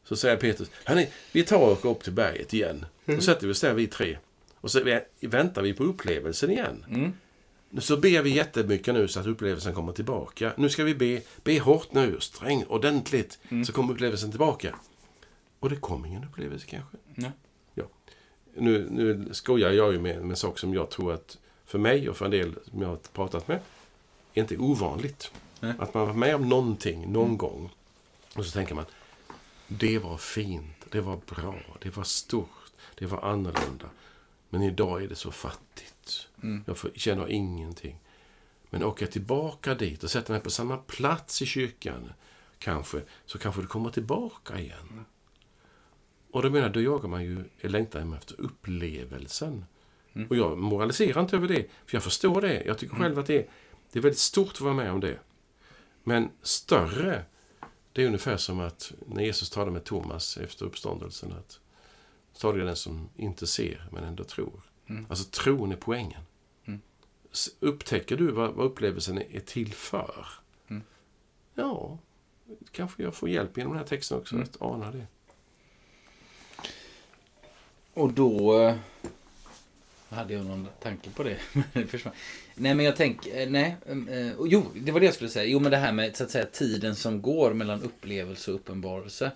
Så 0.04 0.16
säger 0.16 0.36
Petrus, 0.36 0.70
hörni, 0.84 1.08
vi 1.32 1.42
tar 1.42 1.58
och 1.58 1.72
åker 1.72 1.88
upp 1.88 2.02
till 2.02 2.12
berget 2.12 2.54
igen. 2.54 2.86
Då 3.04 3.20
sätter 3.20 3.46
vi 3.46 3.52
oss 3.52 3.60
där 3.60 3.74
vi 3.74 3.86
tre. 3.86 4.18
Och 4.54 4.70
så 4.70 4.80
vä- 4.80 5.04
väntar 5.20 5.62
vi 5.62 5.72
på 5.72 5.84
upplevelsen 5.84 6.50
igen. 6.50 6.84
Mm. 6.88 7.12
Så 7.78 7.96
ber 7.96 8.22
vi 8.22 8.30
jättemycket 8.30 8.94
nu 8.94 9.08
så 9.08 9.20
att 9.20 9.26
upplevelsen 9.26 9.74
kommer 9.74 9.92
tillbaka. 9.92 10.52
Nu 10.56 10.68
ska 10.68 10.84
vi 10.84 10.94
be, 10.94 11.22
be 11.44 11.60
hårt 11.60 11.92
nu, 11.92 12.16
sträng, 12.20 12.64
ordentligt, 12.68 13.38
så 13.66 13.72
kommer 13.72 13.92
upplevelsen 13.92 14.30
tillbaka. 14.30 14.74
Och 15.60 15.70
det 15.70 15.76
kom 15.76 16.06
ingen 16.06 16.24
upplevelse 16.24 16.66
kanske. 16.66 16.96
Ja. 17.14 17.30
Ja. 17.74 17.84
Nu, 18.54 18.88
nu 18.90 19.28
skojar 19.32 19.70
jag 19.70 19.92
ju 19.92 20.00
med, 20.00 20.20
med 20.20 20.30
en 20.30 20.36
sak 20.36 20.58
som 20.58 20.74
jag 20.74 20.90
tror 20.90 21.12
att 21.12 21.38
för 21.64 21.78
mig 21.78 22.08
och 22.08 22.16
för 22.16 22.24
en 22.24 22.30
del 22.30 22.54
som 22.70 22.82
jag 22.82 22.88
har 22.88 22.96
pratat 22.96 23.48
med, 23.48 23.60
är 24.34 24.40
inte 24.40 24.56
ovanligt. 24.56 25.32
Nej. 25.60 25.72
Att 25.78 25.94
man 25.94 26.06
var 26.06 26.14
med 26.14 26.34
om 26.34 26.48
någonting 26.48 27.12
någon 27.12 27.36
gång 27.36 27.70
och 28.34 28.46
så 28.46 28.50
tänker 28.52 28.74
man, 28.74 28.84
det 29.68 29.98
var 29.98 30.16
fint, 30.16 30.86
det 30.90 31.00
var 31.00 31.20
bra, 31.26 31.54
det 31.82 31.96
var 31.96 32.04
stort, 32.04 32.72
det 32.94 33.06
var 33.06 33.20
annorlunda. 33.24 33.86
Men 34.48 34.62
idag 34.62 35.02
är 35.02 35.08
det 35.08 35.16
så 35.16 35.30
fattigt. 35.30 35.89
Mm. 36.42 36.64
Jag 36.66 36.76
känner 36.94 37.30
ingenting. 37.30 38.00
Men 38.70 38.84
åker 38.84 39.04
jag 39.04 39.12
tillbaka 39.12 39.74
dit 39.74 40.04
och 40.04 40.10
sätter 40.10 40.32
mig 40.32 40.42
på 40.42 40.50
samma 40.50 40.76
plats 40.76 41.42
i 41.42 41.46
kyrkan, 41.46 42.12
kanske, 42.58 43.02
så 43.26 43.38
kanske 43.38 43.60
det 43.60 43.66
kommer 43.66 43.90
tillbaka 43.90 44.58
igen. 44.58 45.04
Och 46.30 46.42
då 46.42 46.50
menar 46.50 46.66
jag, 46.66 46.72
då 46.72 46.80
jagar 46.80 47.08
man 47.08 47.24
ju, 47.24 47.44
längtar 47.60 48.16
efter 48.16 48.40
upplevelsen. 48.40 49.64
Mm. 50.12 50.28
Och 50.28 50.36
jag 50.36 50.58
moraliserar 50.58 51.20
inte 51.20 51.36
över 51.36 51.48
det, 51.48 51.66
för 51.86 51.96
jag 51.96 52.02
förstår 52.02 52.40
det. 52.40 52.62
Jag 52.66 52.78
tycker 52.78 52.96
själv 52.96 53.18
att 53.18 53.26
det 53.26 53.38
är, 53.38 53.48
det 53.92 53.98
är 53.98 54.02
väldigt 54.02 54.18
stort 54.18 54.52
att 54.52 54.60
vara 54.60 54.74
med 54.74 54.92
om 54.92 55.00
det. 55.00 55.18
Men 56.02 56.30
större, 56.42 57.24
det 57.92 58.02
är 58.02 58.06
ungefär 58.06 58.36
som 58.36 58.60
att 58.60 58.92
när 59.06 59.22
Jesus 59.22 59.50
talade 59.50 59.70
med 59.70 59.84
Thomas 59.84 60.36
efter 60.36 60.66
uppståndelsen, 60.66 61.32
att 61.32 61.60
är 62.42 62.64
den 62.64 62.76
som 62.76 63.08
inte 63.16 63.46
ser 63.46 63.88
men 63.92 64.04
ändå 64.04 64.24
tror. 64.24 64.69
Mm. 64.90 65.06
Alltså 65.08 65.24
tron 65.24 65.72
är 65.72 65.76
poängen. 65.76 66.20
Mm. 66.66 66.80
Upptäcker 67.60 68.16
du 68.16 68.30
vad, 68.30 68.54
vad 68.54 68.66
upplevelsen 68.66 69.18
är 69.18 69.36
är 69.36 69.40
till 69.40 69.72
för? 69.72 70.26
Mm. 70.68 70.82
Ja, 71.54 71.98
kanske 72.70 73.02
jag 73.02 73.14
får 73.14 73.28
hjälp 73.28 73.56
genom 73.56 73.72
den 73.72 73.78
här 73.78 73.86
texten 73.88 74.18
också 74.18 74.34
Mm. 74.34 74.48
att 74.50 74.62
ana 74.62 74.90
det. 74.90 75.06
Och 77.94 78.12
då 78.12 78.60
eh, 78.62 78.76
hade 80.08 80.34
jag 80.34 80.46
någon 80.46 80.68
tanke 80.82 81.10
på 81.10 81.22
det. 81.22 81.36
nej, 82.54 82.74
men 82.74 82.80
jag 82.80 82.96
tänker... 82.96 83.50
Nej. 83.50 83.76
eh, 84.10 84.38
och 84.38 84.48
jo, 84.48 84.66
det 84.74 84.92
var 84.92 85.00
det 85.00 85.06
jag 85.06 85.14
skulle 85.14 85.30
säga. 85.30 85.44
Jo, 85.44 85.60
men 85.60 85.70
det 85.70 85.76
här 85.76 85.92
med 85.92 86.16
så 86.16 86.24
att 86.24 86.30
säga 86.30 86.46
tiden 86.46 86.96
som 86.96 87.22
går 87.22 87.54
mellan 87.54 87.82
upplevelse 87.82 88.50
och 88.50 88.54
uppenbarelse. 88.56 89.30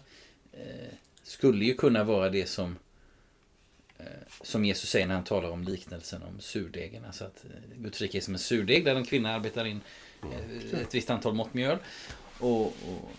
Eh, 0.52 0.94
skulle 1.22 1.64
ju 1.64 1.74
kunna 1.74 2.04
vara 2.04 2.30
det 2.30 2.46
som 2.46 2.70
eh, 2.70 2.76
som 4.42 4.64
Jesus 4.64 4.90
säger 4.90 5.06
när 5.06 5.14
han 5.14 5.24
talar 5.24 5.50
om 5.50 5.64
liknelsen 5.64 6.22
om 6.22 6.40
surdegen. 6.40 7.04
Alltså 7.04 7.24
att 7.24 7.44
eh, 7.44 7.78
Guds 7.82 8.00
rike 8.00 8.18
är 8.18 8.20
som 8.22 8.34
en 8.34 8.40
surdeg 8.40 8.84
där 8.84 8.96
en 8.96 9.04
kvinna 9.04 9.34
arbetar 9.34 9.64
in 9.64 9.80
eh, 10.22 10.80
ett 10.80 10.94
visst 10.94 11.10
antal 11.10 11.34
mått 11.34 11.54
mjöl. 11.54 11.78
Och, 12.38 12.66
och 12.66 13.10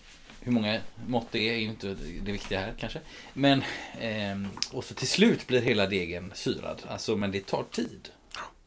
hur 0.42 0.52
många 0.52 0.82
mått 1.08 1.28
det 1.32 1.50
är 1.50 1.54
är 1.54 1.58
ju 1.58 1.68
inte 1.68 1.96
det 2.24 2.32
viktiga 2.32 2.60
här 2.60 2.74
kanske. 2.78 3.00
Men, 3.34 3.64
ehm, 4.00 4.48
och 4.72 4.84
så 4.84 4.94
till 4.94 5.08
slut 5.08 5.48
blir 5.48 5.62
hela 5.62 5.88
degen 5.88 6.32
syrad. 6.36 6.82
Alltså, 6.88 7.16
men 7.16 7.32
det 7.32 7.46
tar 7.46 7.64
tid. 7.72 8.10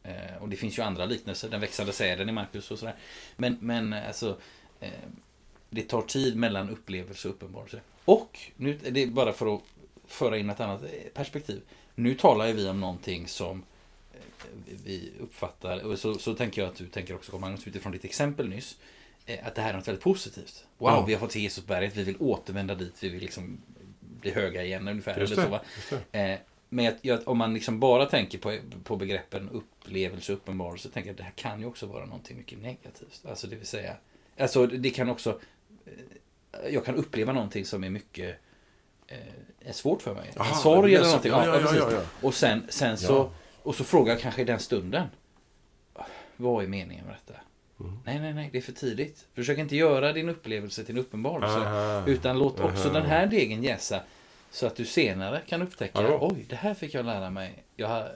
Eh, 0.02 0.42
och 0.42 0.48
det 0.48 0.56
finns 0.56 0.78
ju 0.78 0.82
andra 0.82 1.06
liknelser, 1.06 1.48
den 1.48 1.60
växande 1.60 1.92
säden 1.92 2.28
i 2.28 2.32
Markus 2.32 2.70
och 2.70 2.78
sådär. 2.78 2.94
Men, 3.36 3.56
men 3.60 3.92
alltså, 3.92 4.38
eh, 4.80 4.90
det 5.70 5.82
tar 5.82 6.02
tid 6.02 6.36
mellan 6.36 6.70
upplevelse 6.70 7.28
och 7.28 7.34
uppenbarelse. 7.34 7.80
Och, 8.04 8.38
nu, 8.56 8.78
det 8.90 9.02
är 9.02 9.06
bara 9.06 9.32
för 9.32 9.54
att 9.54 9.62
föra 10.06 10.38
in 10.38 10.50
ett 10.50 10.60
annat 10.60 10.82
eh, 10.82 10.88
perspektiv. 11.14 11.60
Nu 11.98 12.14
talar 12.14 12.46
ju 12.46 12.52
vi 12.52 12.68
om 12.68 12.80
någonting 12.80 13.28
som 13.28 13.62
eh, 14.12 14.20
vi 14.84 15.12
uppfattar, 15.20 15.80
och 15.86 15.98
så, 15.98 16.14
så 16.14 16.34
tänker 16.34 16.62
jag 16.62 16.68
att 16.70 16.76
du 16.76 16.86
tänker 16.86 17.14
också, 17.14 17.30
Carl 17.30 17.40
Magnus, 17.40 17.66
utifrån 17.66 17.92
ditt 17.92 18.04
exempel 18.04 18.48
nyss, 18.48 18.78
eh, 19.26 19.46
att 19.46 19.54
det 19.54 19.62
här 19.62 19.70
är 19.70 19.76
något 19.76 19.88
väldigt 19.88 20.04
positivt. 20.04 20.66
Wow, 20.78 20.90
Ja. 20.90 21.04
vi 21.06 21.12
har 21.12 21.20
fått 21.20 21.32
se 21.32 21.40
Jesusberget, 21.40 21.96
vi 21.96 22.02
vill 22.02 22.16
återvända 22.18 22.74
dit, 22.74 23.02
vi 23.02 23.08
vill 23.08 23.20
liksom 23.20 23.60
bli 24.00 24.30
höga 24.30 24.64
igen 24.64 24.88
ungefär. 24.88 25.20
Just 25.20 25.32
eller 25.32 25.50
det, 25.50 25.60
så, 25.88 25.94
just 25.94 26.04
det. 26.12 26.32
Eh, 26.32 26.38
men 26.68 26.94
jag, 27.02 27.28
om 27.28 27.38
man 27.38 27.54
liksom 27.54 27.80
bara 27.80 28.06
tänker 28.06 28.38
på, 28.38 28.58
på 28.84 28.96
begreppen 28.96 29.48
upplevelse 29.50 30.32
och 30.32 30.38
uppenbarelse, 30.38 30.88
tänker 30.88 31.08
jag 31.08 31.12
att 31.14 31.18
det 31.18 31.24
här 31.24 31.32
kan 31.36 31.60
ju 31.60 31.66
också 31.66 31.86
vara 31.86 32.04
någonting 32.06 32.36
mycket 32.36 32.58
negativt. 32.58 33.20
Alltså 33.28 33.46
det 33.46 33.56
vill 33.56 33.66
säga, 33.66 33.96
alltså 34.38 34.66
det 34.66 34.90
kan 34.90 35.08
också, 35.08 35.40
eh, 35.84 36.68
jag 36.74 36.84
kan 36.84 36.94
uppleva 36.94 37.32
någonting 37.32 37.64
som 37.64 37.84
är 37.84 37.90
mycket 37.90 38.36
eh, 39.06 39.16
är 39.60 39.72
svårt 39.72 40.02
för 40.02 40.14
mig. 40.14 40.32
Aha, 40.36 40.54
en 40.54 40.60
sorg 40.62 40.94
eller 40.94 41.06
någonting. 41.06 41.30
ja, 41.30 41.46
ja, 41.46 41.90
ja. 41.92 42.00
Och 42.20 42.34
sen, 42.34 42.66
sen 42.68 42.98
så, 42.98 43.30
och 43.62 43.74
så 43.74 43.84
frågar 43.84 44.12
jag 44.12 44.20
kanske 44.20 44.42
i 44.42 44.44
den 44.44 44.58
stunden, 44.58 45.06
vad 46.36 46.64
är 46.64 46.68
meningen 46.68 47.04
med 47.04 47.14
detta? 47.14 47.40
Mm. 47.80 47.98
Nej, 48.04 48.20
nej, 48.20 48.34
nej, 48.34 48.48
det 48.52 48.58
är 48.58 48.62
för 48.62 48.72
tidigt. 48.72 49.26
Försök 49.34 49.58
inte 49.58 49.76
göra 49.76 50.12
din 50.12 50.28
upplevelse 50.28 50.84
till 50.84 50.94
en 50.94 51.00
uppenbarelse. 51.00 51.58
Aha. 51.58 52.06
Utan 52.06 52.38
låt 52.38 52.60
också 52.60 52.88
Aha. 52.88 52.98
den 52.98 53.06
här 53.06 53.26
degen 53.26 53.62
jäsa. 53.62 54.00
Så 54.50 54.66
att 54.66 54.76
du 54.76 54.84
senare 54.84 55.40
kan 55.46 55.62
upptäcka, 55.62 56.02
då. 56.02 56.18
oj, 56.20 56.46
det 56.48 56.56
här 56.56 56.74
fick 56.74 56.94
jag 56.94 57.04
lära 57.04 57.30
mig. 57.30 57.64
Jag 57.76 58.08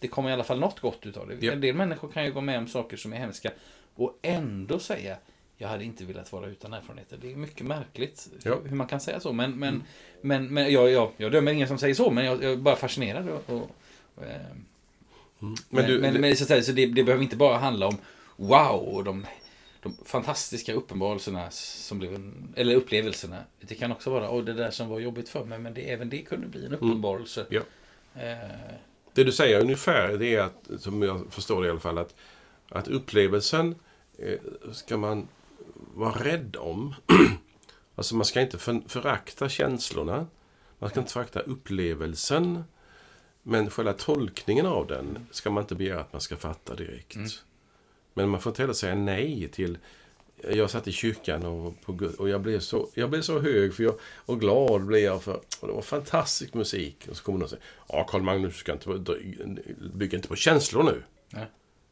det 0.00 0.08
kommer 0.08 0.30
i 0.30 0.32
alla 0.32 0.44
fall 0.44 0.58
något 0.60 0.80
gott 0.80 1.06
utav 1.06 1.28
det. 1.28 1.48
En 1.48 1.60
del 1.60 1.74
människor 1.74 2.08
kan 2.08 2.24
ju 2.24 2.32
gå 2.32 2.40
med 2.40 2.58
om 2.58 2.68
saker 2.68 2.96
som 2.96 3.12
är 3.12 3.16
hemska 3.16 3.50
och 3.94 4.18
ändå 4.22 4.78
säga, 4.78 5.16
jag 5.58 5.68
hade 5.68 5.84
inte 5.84 6.04
velat 6.04 6.32
vara 6.32 6.46
utan 6.46 6.72
erfarenheter. 6.72 7.18
Det 7.20 7.32
är 7.32 7.36
mycket 7.36 7.66
märkligt 7.66 8.28
Ja. 8.42 8.52
Mm. 8.52 8.68
hur 8.68 8.76
man 8.76 8.86
kan 8.86 9.00
säga 9.00 9.20
så. 9.20 9.32
Men, 9.32 9.52
men, 9.58 9.82
men, 10.20 10.46
men 10.54 10.72
jag, 10.72 10.90
jag, 10.90 11.10
jag 11.16 11.32
dömer 11.32 11.52
ingen 11.52 11.68
som 11.68 11.78
säger 11.78 11.94
så, 11.94 12.10
men 12.10 12.24
jag, 12.24 12.42
jag 12.42 12.52
är 12.52 12.56
bara 12.56 12.76
fascinerad. 12.76 13.28
Och, 13.28 13.50
och, 13.50 13.70
och, 14.14 14.24
eh, 14.24 14.40
Men, 15.38 15.56
men, 15.68 15.86
du, 15.86 16.00
men, 16.00 16.20
men 16.20 16.36
så, 16.36 16.44
att 16.44 16.48
säga, 16.48 16.62
så 16.62 16.72
det, 16.72 16.86
det 16.86 17.04
behöver 17.04 17.22
inte 17.24 17.36
bara 17.36 17.56
handla 17.58 17.86
om 17.86 17.96
wow 18.36 18.80
och 18.80 19.04
de, 19.04 19.26
de 19.82 19.96
fantastiska 20.04 20.72
uppenbarelserna 20.74 21.50
som 21.50 21.98
blev 21.98 22.14
en, 22.14 22.52
eller 22.56 22.74
upplevelserna. 22.74 23.36
Det 23.60 23.74
kan 23.74 23.92
också 23.92 24.10
vara, 24.10 24.30
åh 24.30 24.44
det 24.44 24.52
där 24.52 24.70
som 24.70 24.88
var 24.88 25.00
jobbigt 25.00 25.28
för 25.28 25.44
mig, 25.44 25.58
men 25.58 25.74
det, 25.74 25.90
även 25.92 26.10
det 26.10 26.22
kunde 26.22 26.46
bli 26.46 26.66
en 26.66 26.74
uppenbarelse. 26.74 27.46
Ja. 27.48 27.60
Eh, 28.14 28.50
Det 29.12 29.24
du 29.24 29.32
säger 29.32 29.60
ungefär, 29.60 30.16
det 30.16 30.34
är 30.34 30.40
att, 30.42 30.70
som 30.78 31.02
jag 31.02 31.26
förstår 31.30 31.62
det 31.62 31.68
i 31.68 31.70
alla 31.70 31.80
fall, 31.80 31.98
att, 31.98 32.14
att 32.68 32.88
upplevelsen 32.88 33.74
eh, 34.18 34.38
ska 34.72 34.96
man 34.96 35.28
vara 35.96 36.24
rädd 36.24 36.56
om. 36.56 36.94
alltså 37.94 38.16
man 38.16 38.24
ska 38.24 38.40
inte 38.40 38.58
för, 38.58 38.88
förakta 38.88 39.48
känslorna. 39.48 40.26
Man 40.78 40.90
ska 40.90 41.00
inte 41.00 41.12
förakta 41.12 41.40
upplevelsen. 41.40 42.64
Men 43.42 43.70
själva 43.70 43.92
tolkningen 43.92 44.66
av 44.66 44.86
den 44.86 45.26
ska 45.30 45.50
man 45.50 45.62
inte 45.62 45.74
begära 45.74 46.00
att 46.00 46.12
man 46.12 46.20
ska 46.20 46.36
fatta 46.36 46.74
direkt. 46.74 47.16
Mm. 47.16 47.28
Men 48.14 48.28
man 48.28 48.40
får 48.40 48.50
inte 48.50 48.62
heller 48.62 48.74
säga 48.74 48.94
nej 48.94 49.48
till 49.48 49.78
jag 50.50 50.70
satt 50.70 50.88
i 50.88 50.92
kyrkan 50.92 51.44
och, 51.44 51.80
på, 51.82 52.10
och 52.18 52.28
jag, 52.28 52.40
blev 52.40 52.60
så, 52.60 52.88
jag 52.94 53.10
blev 53.10 53.22
så 53.22 53.38
hög 53.38 53.74
för 53.74 53.82
jag, 53.82 53.94
och 54.16 54.40
glad 54.40 54.84
blev 54.84 55.00
jag 55.00 55.22
för 55.22 55.40
och 55.60 55.68
det 55.68 55.74
var 55.74 55.82
fantastisk 55.82 56.54
musik. 56.54 57.06
Och 57.10 57.16
så 57.16 57.24
kommer 57.24 57.38
någon 57.38 57.44
och 57.44 57.50
säger 57.50 57.64
Ja, 57.88 58.06
Carl 58.10 58.22
Magnus, 58.22 58.52
du 58.52 58.58
ska 58.58 58.72
inte, 58.72 59.18
bygga 59.94 60.16
inte 60.16 60.28
på 60.28 60.36
känslor 60.36 60.82
nu. 60.82 61.02
Ja. 61.30 61.46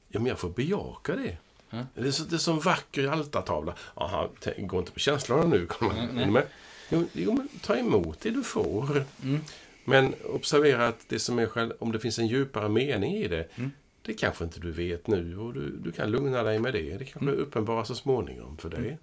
Ja, 0.09 0.21
men 0.21 0.27
jag 0.27 0.39
får 0.39 0.51
bejaka 0.51 1.17
det. 1.17 1.37
Ja. 1.71 1.79
Det, 1.95 2.07
är 2.09 2.11
så, 2.11 2.25
det 2.25 2.37
är 2.37 2.39
som 2.39 2.59
vacker 2.61 3.09
altartavla. 3.09 3.75
Jaha, 3.97 4.29
gå 4.59 4.79
inte 4.79 4.93
på 4.93 4.99
känslorna 4.99 5.45
nu. 5.47 5.69
Du 6.15 6.27
med? 6.31 6.47
Jo, 6.91 7.05
jo, 7.13 7.33
men 7.33 7.49
ta 7.63 7.77
emot 7.77 8.21
det 8.21 8.31
du 8.31 8.43
får. 8.43 9.05
Mm. 9.23 9.41
Men 9.85 10.15
observera 10.25 10.89
att 10.89 11.09
det 11.09 11.19
som 11.19 11.39
är 11.39 11.47
själv, 11.47 11.73
om 11.79 11.93
det 11.93 11.99
finns 12.01 12.19
en 12.19 12.27
djupare 12.27 12.69
mening 12.69 13.15
i 13.17 13.29
det, 13.29 13.49
Mm. 13.57 13.71
det 14.03 14.15
kanske 14.15 14.45
inte 14.45 14.61
du 14.61 14.71
vet 14.71 15.07
nu 15.07 15.39
och 15.39 15.55
du, 15.55 15.71
du 15.77 15.93
kan 15.93 16.11
lugna 16.11 16.43
dig 16.43 16.59
med 16.59 16.73
det. 16.73 16.97
Det 16.99 17.05
kanske 17.05 17.31
Mm. 17.31 17.41
uppenbarar 17.41 17.85
så 17.85 17.95
småningom 17.95 18.57
för 18.59 18.69
dig. 18.71 18.99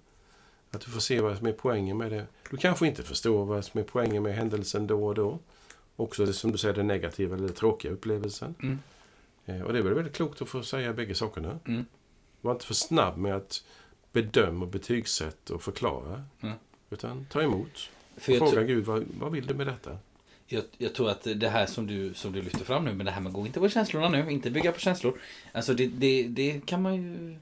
Att 0.70 0.80
du 0.80 0.90
får 0.90 1.00
se 1.00 1.20
vad 1.20 1.38
som 1.38 1.46
är 1.46 1.52
poängen 1.52 1.96
med 1.96 2.12
det. 2.12 2.26
Du 2.50 2.56
kanske 2.56 2.86
inte 2.86 3.02
förstår 3.02 3.44
vad 3.44 3.64
som 3.64 3.80
är 3.80 3.84
poängen 3.84 4.22
med 4.22 4.34
händelsen 4.34 4.86
då 4.86 5.06
och 5.06 5.14
då. 5.14 5.38
Också 5.96 6.26
det 6.26 6.32
som 6.32 6.52
du 6.52 6.58
säger, 6.58 6.74
den 6.74 6.86
negativa 6.86 7.36
eller 7.36 7.48
tråkiga 7.48 7.92
upplevelsen. 7.92 8.54
Mm. 8.62 8.78
Eh, 9.46 9.60
Och 9.62 9.72
det 9.72 9.78
är 9.78 9.82
väl 9.82 9.94
väldigt 9.94 10.14
klokt 10.16 10.42
att 10.42 10.48
få 10.48 10.62
säga 10.62 10.92
bägge 10.92 11.14
sakerna. 11.14 11.58
Mm. 11.68 11.84
Var 12.42 12.52
inte 12.52 12.66
för 12.66 12.74
snabb 12.74 13.16
med 13.16 13.36
att 13.36 13.64
bedöma, 14.12 14.66
betygsätta 14.66 15.54
och 15.54 15.62
förklara. 15.62 16.24
Mm. 16.40 16.54
Utan 16.90 17.26
ta 17.30 17.42
emot. 17.42 17.90
för 18.16 18.38
Fråga 18.38 18.62
Gud, 18.62 18.84
vad, 18.84 19.04
vad 19.20 19.32
vill 19.32 19.46
du 19.46 19.54
med 19.54 19.66
detta? 19.66 19.98
jag, 20.52 20.64
jag 20.78 20.94
tror 20.94 21.10
att 21.10 21.26
det 21.36 21.48
här 21.48 21.66
som 21.66 21.86
du, 21.86 22.14
som 22.14 22.32
du 22.32 22.42
lyfter 22.42 22.64
fram 22.64 22.84
nu, 22.84 22.94
men 22.94 23.06
det 23.06 23.12
här 23.12 23.20
med 23.20 23.32
gå 23.32 23.46
inte 23.46 23.60
på 23.60 23.68
känslorna 23.68 24.08
nu, 24.08 24.30
inte 24.30 24.50
bygga 24.50 24.72
på 24.72 24.78
känslor. 24.78 25.18
Alltså 25.52 25.74
det, 25.74 25.86
det, 25.86 26.22
det 26.22 26.66
kan 26.66 26.82
man 26.82 26.94
ju 26.96 27.36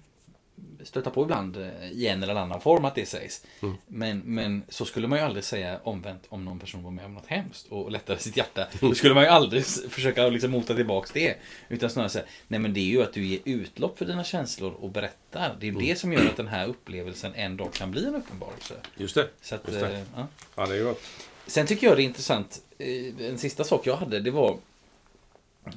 stöta 0.85 1.11
på 1.11 1.23
ibland 1.23 1.57
eh, 1.57 1.91
i 1.93 2.07
en 2.07 2.23
eller 2.23 2.35
annan 2.35 2.61
form 2.61 2.85
att 2.85 2.95
det 2.95 3.07
sägs. 3.07 3.45
Mm. 3.63 3.75
Men, 3.87 4.19
men 4.19 4.63
så 4.69 4.85
skulle 4.85 5.09
man 5.09 5.19
ju 5.19 5.25
aldrig 5.25 5.45
säga 5.45 5.81
omvänt 5.83 6.23
om 6.29 6.45
någon 6.45 6.59
person 6.59 6.83
var 6.83 6.91
med 6.91 7.05
om 7.05 7.15
något 7.15 7.27
hemskt 7.27 7.67
och 7.69 7.91
lättade 7.91 8.19
sitt 8.19 8.37
hjärta. 8.37 8.67
Då 8.81 8.95
skulle 8.95 9.15
man 9.15 9.23
ju 9.23 9.29
aldrig 9.29 9.65
försöka 9.67 10.29
liksom 10.29 10.51
mota 10.51 10.75
tillbaks 10.75 11.11
det. 11.11 11.37
Utan 11.69 11.91
snarare 11.91 12.11
säga, 12.11 12.25
nej 12.49 12.61
men 12.61 12.75
det 12.75 12.81
är 12.81 12.85
ju 12.91 13.03
att 13.03 13.13
du 13.13 13.25
ger 13.27 13.41
utlopp 13.45 13.99
för 13.99 14.05
dina 14.05 14.25
känslor 14.25 14.73
och 14.73 14.91
berättar. 14.91 15.57
Det 15.61 15.67
är 15.67 15.71
Mm. 15.71 15.83
det 15.87 15.97
som 15.99 16.13
gör 16.13 16.27
att 16.27 16.37
den 16.37 16.49
här 16.49 16.67
upplevelsen 16.69 17.35
en 17.35 17.57
dag 17.57 17.73
kan 17.73 17.91
bli 17.91 18.07
en 18.07 18.15
uppenbarelse. 18.15 18.75
Just 18.97 19.15
det. 19.15 19.29
Så 19.41 19.55
att, 19.55 19.69
Just 19.69 19.81
det. 19.81 19.97
eh, 19.97 20.03
ja. 20.17 20.27
Ja, 20.57 20.67
det 20.67 20.77
är 20.77 20.85
gott. 20.85 21.03
Sen 21.47 21.67
tycker 21.67 21.87
jag 21.87 21.97
det 21.97 22.03
är 22.03 22.05
intressant. 22.05 22.63
eh, 22.79 23.27
En 23.29 23.39
sista 23.39 23.65
sak 23.65 23.87
jag 23.87 23.97
hade, 23.97 24.21
det 24.21 24.31
var... 24.31 24.57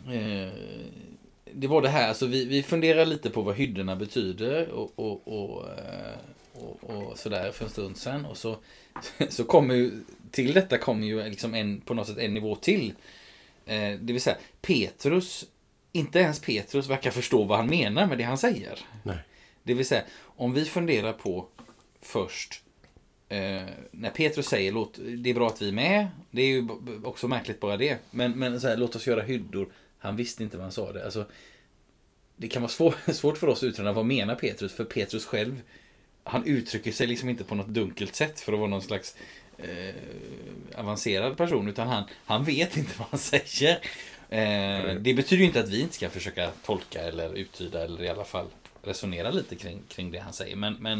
Eh, 0.07 0.51
det 1.55 1.67
var 1.67 1.81
det 1.81 1.89
här, 1.89 2.07
alltså 2.07 2.25
vi, 2.25 2.45
vi 2.45 2.63
funderar 2.63 3.05
lite 3.05 3.29
på 3.29 3.41
vad 3.41 3.55
hyddorna 3.55 3.95
betyder 3.95 4.69
och, 4.69 4.91
och, 4.95 5.27
och, 5.27 5.69
eh, 5.69 6.17
och, 6.53 6.83
och 6.83 7.19
sådär 7.19 7.51
för 7.51 7.65
en 7.65 7.71
stund 7.71 7.97
sedan. 7.97 8.25
Och 8.25 8.37
så, 8.37 8.57
så 9.29 9.43
kommer 9.43 9.75
ju, 9.75 9.91
till 10.31 10.53
detta 10.53 10.77
kommer 10.77 11.07
ju 11.07 11.23
liksom 11.23 11.53
en, 11.53 11.81
på 11.81 11.93
något 11.93 12.07
sätt 12.07 12.17
en 12.17 12.33
nivå 12.33 12.55
till. 12.55 12.93
Eh, 13.65 13.99
det 13.99 14.13
vill 14.13 14.21
säga, 14.21 14.37
Petrus, 14.61 15.45
inte 15.91 16.19
ens 16.19 16.39
Petrus 16.39 16.87
verkar 16.87 17.11
förstå 17.11 17.43
vad 17.43 17.57
han 17.57 17.67
menar 17.67 18.07
med 18.07 18.17
det 18.17 18.23
han 18.23 18.37
säger. 18.37 18.79
Nej. 19.03 19.17
Det 19.63 19.73
vill 19.73 19.85
säga, 19.85 20.03
om 20.21 20.53
vi 20.53 20.65
funderar 20.65 21.13
på 21.13 21.47
först 22.01 22.63
eh, 23.29 23.63
när 23.91 24.09
Petrus 24.09 24.47
säger 24.47 24.71
låt, 24.71 24.99
det 25.17 25.29
är 25.29 25.33
bra 25.33 25.47
att 25.47 25.61
vi 25.61 25.67
är 25.67 25.73
med. 25.73 26.07
Det 26.31 26.41
är 26.41 26.47
ju 26.47 26.67
också 27.03 27.27
märkligt 27.27 27.59
bara 27.59 27.77
det. 27.77 27.97
Men, 28.11 28.31
men 28.31 28.61
så 28.61 28.67
här, 28.67 28.77
låt 28.77 28.95
oss 28.95 29.07
göra 29.07 29.21
hyddor. 29.21 29.69
Han 30.03 30.15
visste 30.15 30.43
inte 30.43 30.57
vad 30.57 30.63
han 30.63 30.71
sa 30.71 30.91
det. 30.91 31.05
Alltså, 31.05 31.25
det 32.35 32.47
kan 32.47 32.61
vara 32.61 32.71
svår, 32.71 32.95
svårt 33.11 33.37
för 33.37 33.47
oss 33.47 33.57
att 33.57 33.67
utröna 33.67 33.93
vad 33.93 34.05
menar 34.05 34.35
Petrus. 34.35 34.73
För 34.73 34.83
Petrus 34.83 35.25
själv, 35.25 35.61
han 36.23 36.45
uttrycker 36.45 36.91
sig 36.91 37.07
liksom 37.07 37.29
inte 37.29 37.43
på 37.43 37.55
något 37.55 37.67
dunkelt 37.67 38.15
sätt 38.15 38.39
för 38.39 38.53
att 38.53 38.59
vara 38.59 38.69
någon 38.69 38.81
slags 38.81 39.15
eh, 39.57 39.95
avancerad 40.75 41.37
person. 41.37 41.67
Utan 41.67 41.87
han, 41.87 42.03
han 42.25 42.43
vet 42.43 42.77
inte 42.77 42.91
vad 42.97 43.07
han 43.07 43.19
säger. 43.19 43.71
Eh, 44.29 44.95
det 44.95 45.13
betyder 45.13 45.43
inte 45.43 45.59
att 45.59 45.69
vi 45.69 45.81
inte 45.81 45.95
ska 45.95 46.09
försöka 46.09 46.51
tolka 46.65 47.01
eller 47.01 47.33
uttyda 47.33 47.83
eller 47.83 48.03
i 48.03 48.09
alla 48.09 48.25
fall 48.25 48.47
resonera 48.81 49.31
lite 49.31 49.55
kring, 49.55 49.81
kring 49.87 50.11
det 50.11 50.19
han 50.19 50.33
säger. 50.33 50.55
Men, 50.55 50.73
men 50.73 50.99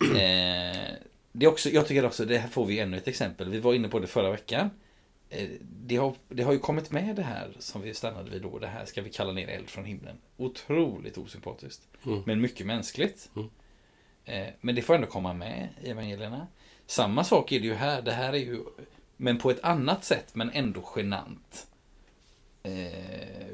eh, 0.00 0.96
det 1.32 1.46
är 1.46 1.48
också, 1.48 1.70
jag 1.70 1.86
tycker 1.86 2.06
också, 2.06 2.24
det 2.24 2.38
här 2.38 2.48
får 2.48 2.66
vi 2.66 2.78
ännu 2.78 2.96
ett 2.96 3.08
exempel. 3.08 3.48
Vi 3.48 3.60
var 3.60 3.74
inne 3.74 3.88
på 3.88 3.98
det 3.98 4.06
förra 4.06 4.30
veckan. 4.30 4.70
Eh, 5.32 5.48
Det 5.60 5.96
har, 5.96 6.14
det 6.28 6.42
har 6.42 6.52
ju 6.52 6.58
kommit 6.58 6.90
med 6.90 7.16
det 7.16 7.22
här 7.22 7.52
som 7.58 7.82
vi 7.82 7.94
stannade 7.94 8.30
vid 8.30 8.42
då. 8.42 8.58
Det 8.58 8.66
här 8.66 8.84
ska 8.84 9.02
vi 9.02 9.10
kalla 9.10 9.32
ner 9.32 9.48
eld 9.48 9.68
från 9.68 9.84
himlen. 9.84 10.16
Otroligt 10.36 11.18
osympatiskt. 11.18 11.82
Mm. 12.06 12.22
Men 12.26 12.40
mycket 12.40 12.66
mänskligt. 12.66 13.30
Mm. 13.36 13.48
Eh, 14.24 14.48
Men 14.60 14.74
det 14.74 14.82
får 14.82 14.94
ändå 14.94 15.06
komma 15.06 15.32
med 15.32 15.68
i 15.82 15.90
evangelierna. 15.90 16.46
Samma 16.86 17.24
sak 17.24 17.52
är 17.52 17.60
det 17.60 17.66
ju 17.66 17.74
här. 17.74 18.02
Det 18.02 18.12
här 18.12 18.32
är 18.32 18.36
ju, 18.38 18.64
men 19.16 19.38
på 19.38 19.50
ett 19.50 19.60
annat 19.64 20.04
sätt, 20.04 20.34
men 20.34 20.50
ändå 20.50 20.92
genant. 20.96 21.66
Eh, 22.62 22.72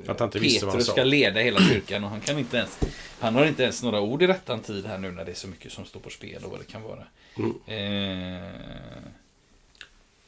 Att 0.07 0.21
han 0.21 0.29
inte 0.29 0.39
han 0.39 0.71
Petrus 0.71 0.87
sa. 0.87 0.93
ska 0.93 1.05
leda 1.05 1.41
hela 1.41 1.61
kyrkan 1.61 2.05
och 2.05 2.11
han 2.11 2.21
kan 2.21 2.39
inte 2.39 2.57
ens 2.57 2.79
Han 3.21 3.35
har 3.35 3.47
inte 3.47 3.63
ens 3.63 3.83
några 3.83 4.01
ord 4.01 4.23
i 4.23 4.27
rättan 4.27 4.61
tid 4.61 4.87
här 4.87 4.99
nu 4.99 5.11
när 5.11 5.25
det 5.25 5.31
är 5.31 5.35
så 5.35 5.49
mycket 5.49 5.73
som 5.73 5.85
står 5.85 6.01
på 6.01 6.11
spel 6.11 6.45
och 6.45 6.51
vad 6.51 6.61
det 6.61 6.65
kan 6.65 6.83
vara. 6.83 7.05
Mm. 7.37 7.55
Eh, 7.67 8.51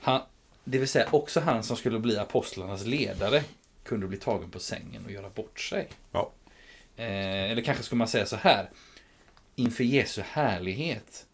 han, 0.01 0.21
det 0.71 0.79
vill 0.79 0.89
säga 0.89 1.09
också 1.11 1.41
han 1.41 1.63
som 1.63 1.77
skulle 1.77 1.99
bli 1.99 2.19
apostlarnas 2.19 2.85
ledare 2.87 3.43
kunde 3.85 4.07
bli 4.07 4.19
tagen 4.19 4.51
på 4.51 4.59
sängen 4.59 5.05
och 5.05 5.11
göra 5.11 5.31
bort 5.31 5.61
sig. 5.61 5.89
Ja. 6.13 6.33
Eh, 6.97 7.51
eller 7.51 7.63
kanske 7.63 7.85
skulle 7.85 7.99
man 7.99 8.09
säga 8.09 8.27
så 8.27 8.37
här. 8.37 8.71
Inför 9.57 9.85
Jesu 9.85 10.23
härlighet 10.27 11.27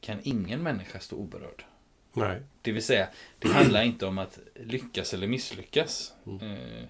kan 0.00 0.18
ingen 0.22 0.62
människa 0.62 1.00
stå 1.00 1.16
oberörd. 1.16 1.64
Nej. 2.12 2.40
Det 2.62 2.72
vill 2.72 2.82
säga, 2.82 3.08
det 3.38 3.48
handlar 3.48 3.82
inte 3.82 4.06
om 4.06 4.18
att 4.18 4.38
lyckas 4.54 5.14
eller 5.14 5.26
misslyckas. 5.26 6.12
Mm. 6.26 6.42
Eh, 6.42 6.82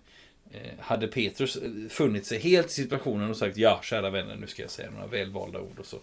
eh, 0.50 0.78
hade 0.78 1.08
Petrus 1.08 1.56
eh, 1.56 1.70
funnit 1.90 2.26
sig 2.26 2.38
helt 2.38 2.66
i 2.66 2.70
situationen 2.70 3.30
och 3.30 3.36
sagt 3.36 3.56
ja, 3.56 3.80
kära 3.82 4.10
vänner, 4.10 4.36
nu 4.36 4.46
ska 4.46 4.62
jag 4.62 4.70
säga 4.70 4.90
några 4.90 5.06
välvalda 5.06 5.60
ord 5.60 5.78
och 5.78 5.86
så. 5.86 5.98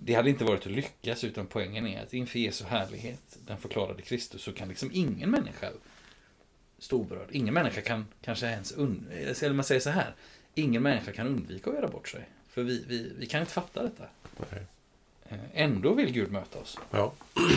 Det 0.00 0.14
hade 0.14 0.30
inte 0.30 0.44
varit 0.44 0.66
att 0.66 0.72
lyckas, 0.72 1.24
utan 1.24 1.46
poängen 1.46 1.86
är 1.86 2.02
att 2.02 2.14
inför 2.14 2.38
Jesu 2.38 2.64
härlighet, 2.64 3.38
den 3.46 3.58
förklarade 3.58 4.02
Kristus, 4.02 4.42
så 4.42 4.52
kan 4.52 4.68
liksom 4.68 4.90
ingen 4.92 5.30
människa 5.30 5.70
stå 6.78 6.96
oberörd. 6.96 7.28
Ingen 7.30 7.54
människa 7.54 7.80
kan 7.80 8.06
kanske 8.22 8.46
ens 8.46 8.72
und... 8.72 9.06
Eller 9.12 9.52
man 9.52 9.64
säger 9.64 9.80
så 9.80 9.90
här. 9.90 10.14
Ingen 10.54 10.82
människa 10.82 11.12
kan 11.12 11.26
undvika 11.26 11.70
att 11.70 11.76
göra 11.76 11.88
bort 11.88 12.08
sig. 12.08 12.28
För 12.48 12.62
vi, 12.62 12.84
vi, 12.88 13.12
vi 13.18 13.26
kan 13.26 13.40
inte 13.40 13.52
fatta 13.52 13.82
detta. 13.82 14.04
Nej. 14.50 14.66
Eh, 15.28 15.38
Ändå 15.62 15.94
vill 15.94 16.12
Gud 16.12 16.32
möta 16.32 16.58
oss. 16.58 16.78
Ja. 16.90 17.12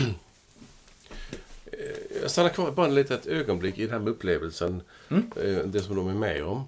Eh, 1.72 2.20
Jag 2.22 2.30
stannar 2.30 2.48
kvar 2.50 2.70
bara 2.70 2.86
ett 2.86 2.92
litet 2.92 3.26
ögonblick 3.26 3.78
i 3.78 3.82
den 3.82 3.90
här 3.90 3.98
med 3.98 4.08
upplevelsen. 4.08 4.82
Mm. 5.10 5.30
eh, 5.36 5.58
Det 5.64 5.80
som 5.80 5.96
de 5.96 6.08
är 6.08 6.14
med 6.14 6.44
om. 6.44 6.64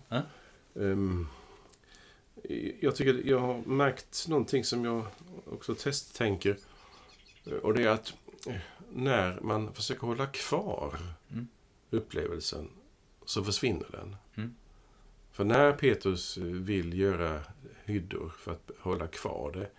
Ehm, 0.80 1.26
Jag 2.80 2.96
tycker 2.96 3.22
jag 3.28 3.38
har 3.38 3.62
märkt 3.66 4.26
någonting 4.28 4.64
som 4.64 4.84
jag 4.84 5.06
också 5.46 5.74
testtänker. 5.74 6.56
Eh, 7.46 7.52
Och 7.52 7.74
det 7.74 7.82
är 7.82 7.88
att 7.88 8.14
eh, 8.46 8.54
när 8.94 9.40
man 9.40 9.72
försöker 9.72 10.06
hålla 10.06 10.26
kvar 10.26 10.98
Mm. 11.32 11.48
upplevelsen 11.90 12.68
så 13.24 13.44
försvinner 13.44 13.86
den. 13.90 14.16
Mm. 14.34 14.54
För 15.32 15.44
när 15.44 15.72
Petrus 15.72 16.36
vill 16.36 16.98
göra 16.98 17.40
hyddor 17.84 18.32
för 18.38 18.52
att 18.52 18.70
hålla 18.78 19.06
kvar 19.06 19.52
det, 19.52 19.70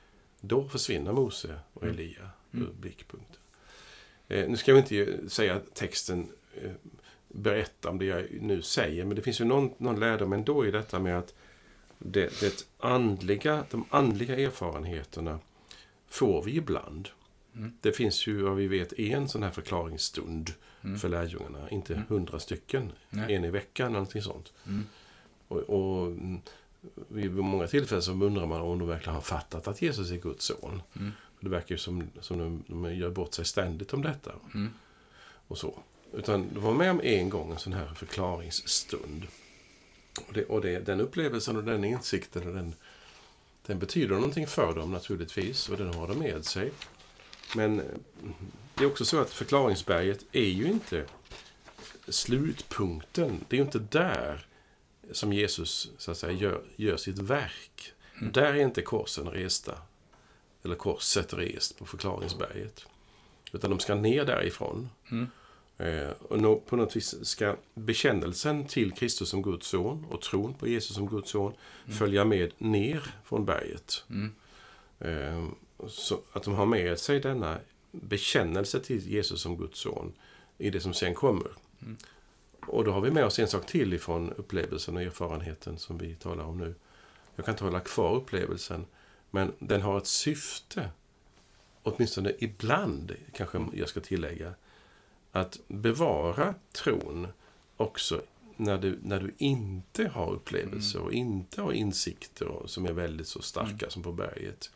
då 0.41 0.67
försvinner 0.69 1.11
Mose 1.13 1.59
och 1.73 1.83
Mm. 1.83 1.95
Elia 1.95 2.29
Mm. 2.53 2.67
ur 2.67 2.73
blickpunkten. 2.73 3.41
Eh, 4.27 4.49
nu 4.49 4.57
ska 4.57 4.73
vi 4.73 4.79
inte 4.79 4.95
ju 4.95 5.29
säga 5.29 5.55
att 5.55 5.73
texten 5.75 6.27
eh, 6.61 6.71
berättar 7.27 7.89
om 7.89 7.97
det 7.99 8.05
jag 8.05 8.27
nu 8.41 8.61
säger, 8.61 9.05
men 9.05 9.15
det 9.15 9.21
finns 9.21 9.41
ju 9.41 9.45
någon, 9.45 9.73
någon 9.77 9.99
lärdom 9.99 10.33
ändå 10.33 10.65
i 10.65 10.71
detta 10.71 10.99
med 10.99 11.17
att 11.17 11.33
det, 12.11 12.39
det 12.39 12.65
andliga, 12.79 13.63
de 13.71 13.85
andliga 13.89 14.35
erfarenheterna 14.35 15.39
får 16.07 16.43
vi 16.43 16.55
ibland. 16.55 17.09
Mm. 17.55 17.73
Det 17.81 17.91
finns 17.91 18.27
ju, 18.27 18.41
vad 18.41 18.55
vi 18.55 18.67
vet, 18.67 18.99
en 18.99 19.29
sån 19.29 19.43
här 19.43 19.51
förklaringsstund 19.51 20.53
Mm. 20.83 20.99
för 20.99 21.09
lärjungarna. 21.09 21.69
Inte 21.69 21.93
Mm. 21.93 22.05
hundra 22.09 22.39
stycken, 22.39 22.91
Nej. 23.09 23.35
en 23.35 23.45
i 23.45 23.49
veckan 23.51 23.85
eller 23.85 23.93
någonting 23.93 24.21
sånt. 24.21 24.53
Mm. 24.67 24.83
Och, 25.47 25.57
och 25.59 26.07
mm, 26.07 26.41
vid 27.07 27.31
många 27.31 27.67
tillfällen 27.67 28.01
så 28.01 28.11
undrar 28.11 28.45
man 28.45 28.61
om 28.61 28.79
de 28.79 28.87
verkligen 28.87 29.13
har 29.15 29.21
fattat 29.21 29.67
att 29.67 29.81
Jesus 29.81 30.11
är 30.11 30.15
Guds 30.17 30.45
son. 30.45 30.81
Mm. 30.95 31.11
Det 31.39 31.49
verkar 31.49 31.75
ju 31.75 31.77
som, 31.77 32.03
som 32.21 32.37
de, 32.37 32.63
de 32.67 32.95
gör 32.95 33.09
bort 33.09 33.33
sig 33.33 33.45
ständigt 33.45 33.93
om 33.93 34.01
detta. 34.01 34.31
Och 35.47 35.57
så. 35.57 35.79
Utan 36.13 36.53
de 36.53 36.59
var 36.63 36.73
med 36.73 36.91
om 36.91 37.01
en 37.03 37.29
gång 37.29 37.51
en 37.51 37.59
sån 37.59 37.73
här 37.73 37.87
förklaringsstund. 37.87 39.27
Och, 40.27 40.33
det, 40.33 40.45
och 40.45 40.61
det, 40.61 40.79
den 40.79 41.01
upplevelsen 41.01 41.55
och 41.55 41.63
den 41.63 41.83
insikten 41.83 42.47
och 42.47 42.53
den, 42.53 42.73
den 43.65 43.79
betyder 43.79 44.15
någonting 44.15 44.47
för 44.47 44.75
dem 44.75 44.91
naturligtvis. 44.91 45.69
Och 45.69 45.77
den 45.77 45.93
har 45.93 46.07
de 46.07 46.19
med 46.19 46.45
sig. 46.45 46.71
Men 47.55 47.79
eh, 47.79 47.85
det 48.75 48.83
är 48.83 48.87
också 48.87 49.05
så 49.05 49.19
att 49.19 49.29
förklaringsberget 49.29 50.25
är 50.31 50.49
ju 50.49 50.65
inte 50.65 51.05
slutpunkten. 52.07 53.45
Det 53.47 53.55
är 53.55 53.57
ju 53.57 53.65
inte 53.65 53.79
där 53.79 54.47
som 55.11 55.33
Jesus 55.33 55.91
så 55.97 56.11
att 56.11 56.17
säga, 56.17 56.33
gör, 56.33 56.61
gör 56.75 56.97
sitt 56.97 57.17
verk. 57.17 57.93
Mm. 58.17 58.31
Där 58.31 58.53
är 58.53 58.55
inte 58.55 58.81
korsen 58.81 59.29
resta. 59.29 59.77
Eller 60.63 60.75
korset 60.75 61.33
rest 61.33 61.79
på 61.79 61.85
förklaringsberget. 61.85 62.85
Utan 63.51 63.69
de 63.69 63.79
ska 63.79 63.95
ner 63.95 64.25
därifrån. 64.25 64.89
Mm. 65.11 65.27
Eh, 65.77 66.09
och 66.09 66.65
på 66.65 66.75
något 66.75 66.95
vis 66.95 67.25
ska 67.25 67.55
bekännelsen 67.73 68.65
till 68.65 68.91
Kristus 68.91 69.29
som 69.29 69.41
Guds 69.41 69.67
son 69.67 70.05
och 70.09 70.21
tron 70.21 70.53
på 70.53 70.67
Jesus 70.67 70.95
som 70.95 71.07
Guds 71.07 71.31
son 71.31 71.53
följa 71.87 72.25
med 72.25 72.51
ner 72.57 73.15
från 73.23 73.45
berget. 73.45 74.03
Mm. 74.09 74.31
Eh, 74.99 75.47
så 75.87 76.19
att 76.33 76.43
de 76.43 76.53
har 76.53 76.65
med 76.65 76.99
sig 76.99 77.19
denna 77.19 77.59
bekännelse 77.91 78.79
till 78.79 79.07
Jesus 79.07 79.41
som 79.41 79.57
Guds 79.57 79.79
son 79.79 80.13
i 80.57 80.69
det 80.69 80.79
som 80.79 80.93
sen 80.93 81.13
kommer. 81.13 81.51
Mm. 81.81 81.97
Och 82.67 82.83
då 82.83 82.91
har 82.91 83.01
vi 83.01 83.11
med 83.11 83.25
oss 83.25 83.39
en 83.39 83.47
sak 83.47 83.65
till 83.65 83.93
ifrån 83.93 84.33
upplevelsen 84.33 84.95
och 84.95 85.01
erfarenheten 85.01 85.77
som 85.77 85.97
vi 85.97 86.15
talar 86.15 86.43
om 86.43 86.57
nu. 86.57 86.75
Jag 87.35 87.45
kan 87.45 87.53
inte 87.53 87.63
hålla 87.63 87.79
kvar 87.79 88.15
upplevelsen, 88.15 88.85
men 89.31 89.51
den 89.59 89.81
har 89.81 89.97
ett 89.97 90.07
syfte. 90.07 90.89
Åtminstone 91.83 92.33
ibland, 92.39 93.15
kanske 93.33 93.65
jag 93.73 93.89
ska 93.89 93.99
tillägga. 93.99 94.53
Att 95.35 95.59
bevara 95.67 96.53
tron 96.71 97.27
också 97.77 98.21
när 98.55 98.77
du, 98.77 98.99
när 99.03 99.19
du 99.19 99.33
inte 99.37 100.07
har 100.07 100.31
upplevelser 100.31 100.99
och 100.99 101.13
inte 101.13 101.61
har 101.61 101.71
insikter 101.71 102.47
och- 102.47 102.69
som 102.69 102.85
är 102.85 102.93
väldigt 102.93 103.27
så 103.27 103.41
starka 103.41 103.89
som 103.89 104.03
på 104.03 104.11
berget. 104.11 104.71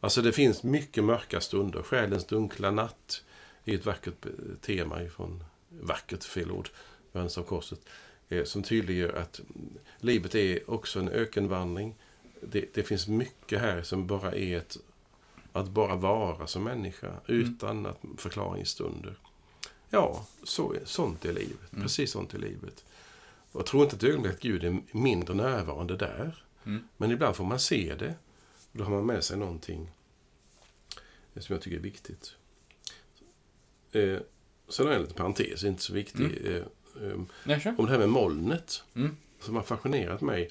Alltså 0.00 0.22
det 0.22 0.32
finns 0.32 0.62
mycket 0.62 1.04
mörka 1.04 1.40
stunder. 1.40 1.82
Själens 1.82 2.24
dunkla 2.24 2.70
natt 2.70 3.24
är 3.64 3.74
ett 3.74 3.86
vackert 3.86 4.26
tema 4.60 5.02
ifrån, 5.02 5.44
vackert 5.68 6.24
fel 6.24 6.50
ord, 6.50 6.68
Johannes 7.12 7.38
av 7.38 7.42
korset, 7.42 7.80
eh, 8.28 8.44
som 8.44 8.62
tydliggör 8.62 9.12
att 9.12 9.38
mm, 9.38 9.68
livet 9.98 10.34
är 10.34 10.70
också 10.70 10.98
en 10.98 11.08
ökenvandring. 11.08 11.94
det, 12.40 12.74
det 12.74 12.82
finns 12.82 13.08
mycket 13.08 13.60
här 13.60 13.82
som 13.82 14.06
bara 14.06 14.32
är 14.32 14.56
ett... 14.56 14.76
Att 15.52 15.68
bara 15.68 15.94
vara 15.96 16.46
som 16.46 16.64
människa 16.64 17.12
utan 17.26 17.86
att 17.86 18.00
förklaringsstunder. 18.18 19.14
Ja, 19.96 20.26
så, 20.42 20.74
sånt 20.84 21.24
är 21.24 21.32
livet. 21.32 21.72
Mm. 21.72 21.82
Precis 21.82 22.10
sånt 22.10 22.34
är 22.34 22.38
livet. 22.38 22.84
Och 23.52 23.60
jag 23.60 23.66
tror 23.66 23.82
inte 23.84 23.96
ett 23.96 24.04
ögonblick 24.04 24.32
att 24.34 24.40
Gud 24.40 24.64
är 24.64 24.82
mindre 24.92 25.34
närvarande 25.34 25.96
där. 25.96 26.44
Mm. 26.64 26.82
Men 26.96 27.10
ibland 27.10 27.36
får 27.36 27.44
man 27.44 27.60
se 27.60 27.94
det. 27.98 28.14
Och 28.72 28.78
då 28.78 28.84
har 28.84 28.90
man 28.90 29.06
med 29.06 29.24
sig 29.24 29.38
någonting 29.38 29.90
som 31.36 31.52
jag 31.54 31.62
tycker 31.62 31.76
är 31.76 31.80
viktigt. 31.80 32.34
Eh, 33.92 34.18
sen 34.68 34.86
har 34.86 34.92
jag 34.92 34.94
en 34.96 35.00
liten 35.02 35.16
parentes, 35.16 35.64
inte 35.64 35.82
så 35.82 35.92
viktig. 35.92 36.46
Eh, 36.46 36.62
eh, 37.52 37.58
kör. 37.60 37.74
om 37.78 37.86
det 37.86 37.92
här 37.92 37.98
med 37.98 38.08
molnet, 38.08 38.82
Mm. 38.94 39.16
som 39.40 39.54
har 39.56 39.62
fascinerat 39.62 40.20
mig. 40.20 40.50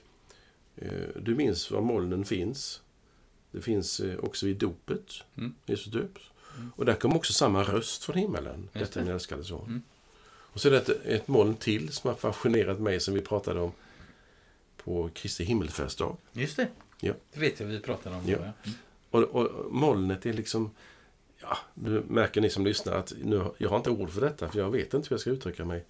Eh, 0.76 1.08
du 1.22 1.36
minns 1.36 1.72
var 1.72 1.82
molnen 1.82 2.26
finns. 2.26 2.82
Det 3.52 3.62
finns 3.62 4.00
eh, 4.00 4.20
också 4.20 4.48
i 4.48 4.54
dopet, 4.54 5.12
Mm. 5.38 5.56
Jesus 5.66 5.94
döps. 5.94 6.22
Och 6.76 6.86
där 6.86 6.96
kom 6.96 7.16
också 7.16 7.34
samma 7.34 7.64
röst 7.64 8.04
från 8.04 8.16
himmelen. 8.18 8.70
Detta 8.74 9.00
det. 9.00 9.06
min 9.06 9.14
älskade 9.14 9.44
son. 9.44 9.66
Mm. 9.68 9.82
Och 10.28 10.62
så 10.62 10.68
är 10.68 10.72
det 10.72 10.78
ett, 10.78 10.90
ett 11.06 11.28
moln 11.28 11.56
till 11.56 11.92
som 11.94 12.08
har 12.08 12.16
fascinerat 12.16 12.80
mig 12.80 13.00
som 13.00 13.14
vi 13.14 13.22
pratade 13.22 13.60
om 13.60 13.72
på 14.78 15.10
Kristi 15.14 15.44
himmelsfärdsdag. 15.44 16.18
Just 16.32 16.58
det. 16.58 16.68
Ja. 17.00 17.14
Det 17.34 17.40
vet 17.40 17.60
jag 17.60 17.68
vi 17.68 17.80
pratade 17.80 18.16
om. 18.16 18.22
Ja. 18.26 18.38
då, 18.38 18.44
Ja. 18.44 18.52
Mm. 18.64 18.78
Och, 19.10 19.24
och 19.24 19.72
molnet 19.74 20.26
är 20.26 20.34
liksom... 20.34 20.72
Ja, 21.42 21.58
nu 21.74 22.04
märker 22.10 22.42
ni 22.42 22.50
som 22.50 22.66
lyssnar 22.66 22.94
att 22.94 23.14
nu, 23.24 23.46
jag 23.58 23.70
har 23.70 23.78
inte 23.78 23.90
ord 23.90 24.10
för 24.10 24.22
detta, 24.22 24.50
för 24.50 24.60
jag 24.60 24.72
vet 24.72 24.94
inte 24.94 25.10
hur 25.10 25.14
jag 25.14 25.20
ska 25.22 25.30
uttrycka 25.30 25.66
mig. 25.66 25.86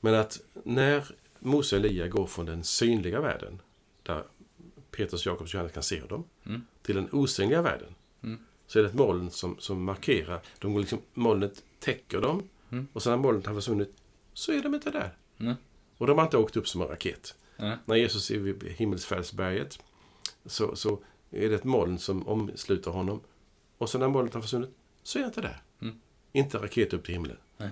Men 0.00 0.14
att 0.14 0.40
när 0.64 1.14
Mose 1.38 1.76
och 1.78 1.84
Elia 1.84 2.08
går 2.08 2.26
från 2.26 2.46
den 2.46 2.64
synliga 2.64 3.20
världen, 3.20 3.58
där 4.02 4.24
Petrus, 4.90 5.26
Jakobs 5.26 5.50
och 5.50 5.54
Johannes 5.54 5.72
kan 5.72 5.82
se 5.82 6.00
dem, 6.00 6.24
Mm. 6.46 6.66
till 6.82 6.94
den 6.94 7.08
osynliga 7.12 7.62
världen. 7.62 7.94
Så 8.72 8.78
är 8.78 8.82
det 8.82 8.88
ett 8.88 8.94
moln 8.94 9.30
som, 9.30 9.56
som 9.58 9.84
markerar. 9.84 10.40
De 10.58 10.72
går 10.72 10.80
liksom, 10.80 10.98
molnet 11.14 11.62
täcker 11.80 12.20
dem, 12.20 12.48
Mm. 12.70 12.88
och 12.92 13.02
sen 13.02 13.10
när 13.10 13.18
molnet 13.18 13.46
har 13.46 13.54
försvunnit, 13.54 13.94
så 14.32 14.52
är 14.52 14.62
de 14.62 14.74
inte 14.74 14.90
där. 14.90 15.16
Mm. 15.38 15.54
Och 15.98 16.06
de 16.06 16.18
har 16.18 16.24
inte 16.24 16.36
åkt 16.36 16.56
upp 16.56 16.68
som 16.68 16.82
en 16.82 16.88
raket. 16.88 17.34
Nej. 17.56 17.76
När 17.84 17.96
Jesus 17.96 18.30
är 18.30 18.38
vid 18.38 18.64
himmelsfärdsberget 18.72 19.78
så, 20.46 20.76
så 20.76 20.98
är 21.30 21.48
det 21.48 21.54
ett 21.54 21.64
moln 21.64 21.98
som 21.98 22.28
omsluter 22.28 22.90
honom. 22.90 23.20
Och 23.78 23.90
sen 23.90 24.00
när 24.00 24.08
molnet 24.08 24.34
har 24.34 24.40
försvunnit 24.40 24.70
så 25.02 25.18
är 25.18 25.22
han 25.22 25.30
inte 25.30 25.40
där. 25.40 25.62
Mm. 25.82 26.00
Inte 26.32 26.58
raket 26.58 26.92
upp 26.92 27.04
till 27.04 27.14
himlen. 27.14 27.36
Nej. 27.56 27.70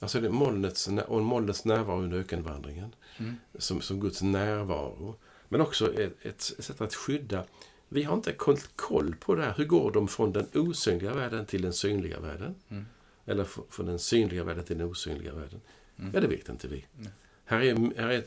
Alltså 0.00 0.20
det 0.20 0.26
är 0.26 0.32
molnets, 0.32 0.88
och 1.08 1.22
molnets 1.22 1.64
närvaro 1.64 2.02
under 2.02 2.18
ökenvandringen. 2.18 2.94
Mm. 3.18 3.34
Som, 3.58 3.80
som 3.80 4.00
Guds 4.00 4.22
närvaro. 4.22 5.16
Men 5.48 5.60
också 5.60 5.94
ett, 5.94 6.26
ett 6.26 6.40
sätt 6.40 6.80
att 6.80 6.94
skydda. 6.94 7.44
Vi 7.92 8.02
har 8.02 8.14
inte 8.14 8.32
koll, 8.76 9.14
på 9.20 9.34
det 9.34 9.42
här. 9.42 9.54
Hur 9.56 9.64
går 9.64 9.90
de 9.92 10.08
från 10.08 10.32
den 10.32 10.46
osynliga 10.54 11.14
världen 11.14 11.46
till 11.46 11.62
den 11.62 11.72
synliga 11.72 12.20
världen? 12.20 12.54
Mm. 12.68 12.86
Eller 13.24 13.44
från 13.44 13.86
den 13.86 13.98
synliga 13.98 14.44
världen 14.44 14.64
till 14.64 14.78
den 14.78 14.86
osynliga 14.86 15.34
världen? 15.34 15.60
Mm. 15.98 16.10
Ja, 16.14 16.20
det 16.20 16.26
vet 16.26 16.48
inte 16.48 16.68
vi. 16.68 16.86
Nej. 16.96 17.12
Här 17.44 17.60
är, 17.60 18.00
här 18.00 18.08
är 18.08 18.18
ett, 18.18 18.26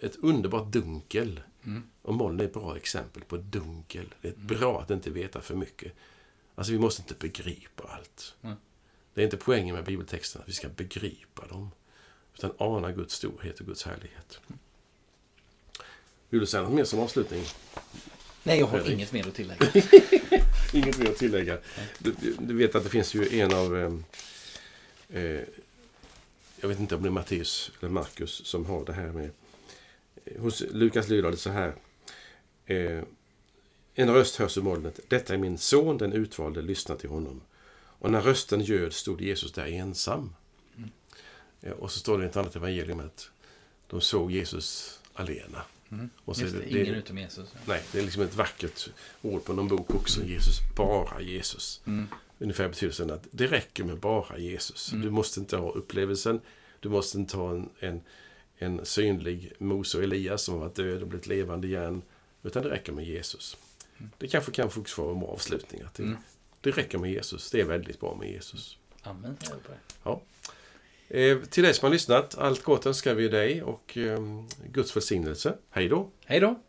ett 0.00 0.16
underbart 0.16 0.72
dunkel. 0.72 1.40
Mm. 1.64 1.82
Och 2.02 2.14
moln 2.14 2.40
är 2.40 2.44
ett 2.44 2.52
bra 2.52 2.76
exempel 2.76 3.24
på 3.24 3.36
dunkel. 3.36 4.14
Det 4.20 4.28
är 4.28 4.34
bra 4.36 4.80
att 4.80 4.90
inte 4.90 5.10
veta 5.10 5.40
för 5.40 5.54
mycket. 5.54 5.92
Alltså, 6.54 6.72
vi 6.72 6.78
måste 6.78 7.02
inte 7.02 7.14
begripa 7.14 7.82
allt. 7.82 8.34
Det 9.14 9.20
är 9.20 9.24
inte 9.24 9.36
poängen 9.36 9.74
med 9.74 9.84
bibeltexterna, 9.84 10.42
att 10.42 10.48
vi 10.48 10.52
ska 10.52 10.68
begripa 10.68 11.46
dem. 11.46 11.70
Utan 12.34 12.52
ana 12.58 12.92
Guds 12.92 13.14
storhet 13.14 13.60
och 13.60 13.66
Guds 13.66 13.82
härlighet. 13.82 14.40
Vill 16.28 16.40
du 16.40 16.46
säga 16.46 16.62
något 16.62 16.72
mer 16.72 16.84
som 16.84 17.00
avslutning? 17.00 17.44
Nej, 18.48 18.58
jag 18.58 18.66
har 18.66 18.78
Fredrik. 18.78 18.94
inget 18.94 19.12
mer 19.12 19.28
att 19.28 19.34
tillägga. 19.34 19.66
Inget 20.72 20.98
mer 20.98 21.10
att 21.10 21.16
tillägga. 21.16 21.58
Du, 21.98 22.14
du 22.38 22.54
vet 22.54 22.74
att 22.74 22.84
det 22.84 22.90
finns 22.90 23.14
ju 23.14 23.40
en 23.40 23.54
av... 23.54 23.76
Eh, 23.76 25.22
eh, 25.22 25.40
jag 26.60 26.68
vet 26.68 26.80
inte 26.80 26.94
om 26.94 27.02
det 27.02 27.08
är 27.08 27.10
Matteus 27.10 27.72
eller 27.80 27.90
Markus 27.90 28.46
som 28.46 28.66
har 28.66 28.84
det 28.84 28.92
här 28.92 29.12
med... 29.12 29.30
Eh, 30.24 30.40
hos 30.40 30.62
Lukas 30.70 31.08
lyder 31.08 31.30
det 31.30 31.36
så 31.36 31.50
här. 31.50 31.74
Eh, 32.66 33.02
en 33.94 34.14
röst 34.14 34.36
hörs 34.36 34.58
ur 34.58 34.62
molnet. 34.62 35.00
Detta 35.08 35.34
är 35.34 35.38
min 35.38 35.58
son, 35.58 35.98
den 35.98 36.12
utvalde, 36.12 36.62
lyssna 36.62 36.96
till 36.96 37.10
honom. 37.10 37.40
Och 37.74 38.10
när 38.10 38.20
rösten 38.20 38.60
ljöd 38.60 38.92
stod 38.92 39.20
Jesus 39.20 39.52
där 39.52 39.66
ensam. 39.66 40.34
Eh, 41.60 41.72
och 41.72 41.92
så 41.92 41.98
står 41.98 42.18
det 42.18 42.24
i 42.24 42.28
ett 42.28 42.36
annat 42.36 42.56
evangelium 42.56 43.00
att 43.00 43.30
de 43.86 44.00
såg 44.00 44.32
Jesus 44.32 45.00
alena. 45.12 45.62
Mm. 45.92 46.10
Och 46.24 46.36
så 46.36 46.42
Just 46.42 46.54
det, 46.54 46.60
det- 46.60 46.80
ingen 46.82 46.94
utom 46.94 47.18
Jesus. 47.18 47.48
Nej, 47.66 47.82
det 47.92 47.98
är 47.98 48.02
liksom 48.02 48.22
ett 48.22 48.34
vackert 48.34 48.88
ord 49.22 49.44
på 49.44 49.52
någon 49.52 49.68
bok 49.68 49.94
också. 49.94 50.24
Jesus, 50.24 50.56
bara 50.76 51.20
Jesus. 51.20 51.80
Mm. 51.86 52.06
Ungefär 52.38 52.68
betydelsen 52.68 53.10
att 53.10 53.26
det 53.30 53.46
räcker 53.46 53.84
med 53.84 53.98
bara 53.98 54.38
Jesus. 54.38 54.92
Mm. 54.92 55.04
Du 55.04 55.10
måste 55.10 55.40
inte 55.40 55.56
ha 55.56 55.70
upplevelsen. 55.70 56.40
Du 56.80 56.88
måste 56.88 57.18
inte 57.18 57.36
ha 57.36 57.50
en, 57.50 57.68
en, 57.78 58.00
en 58.58 58.86
synlig 58.86 59.52
Mose 59.58 59.98
och 59.98 60.04
Elias 60.04 60.42
som 60.42 60.54
har 60.54 60.60
varit 60.60 60.74
död 60.74 61.02
och 61.02 61.08
blivit 61.08 61.26
levande 61.26 61.66
igen. 61.66 62.02
Utan 62.42 62.62
det 62.62 62.70
räcker 62.70 62.92
med 62.92 63.04
Jesus. 63.04 63.56
Det 64.18 64.28
kanske 64.28 64.52
kan 64.52 64.70
få 64.70 64.84
vara 65.02 65.12
en 65.12 65.20
bra 65.20 65.28
avslutning. 65.28 65.82
Att 65.82 65.94
det, 65.94 66.02
Mm. 66.02 66.16
det 66.60 66.70
räcker 66.70 66.98
med 66.98 67.12
Jesus. 67.12 67.50
Det 67.50 67.60
är 67.60 67.64
väldigt 67.64 68.00
bra 68.00 68.16
med 68.20 68.30
Jesus. 68.30 68.76
Amen. 69.02 69.36
det. 69.40 69.78
Ja. 70.04 70.20
Eh, 71.10 71.38
till 71.38 71.62
dig 71.62 71.74
som 71.74 71.86
har 71.86 71.92
lyssnat, 71.92 72.38
allt 72.38 72.62
gott 72.62 72.86
önskar 72.86 73.14
vi 73.14 73.28
dig 73.28 73.62
och 73.62 73.98
eh, 73.98 74.18
Guds 74.72 74.96
välsignelse. 74.96 75.54
Hej 75.70 75.88
då! 75.88 76.10
Hej 76.26 76.40
då! 76.40 76.60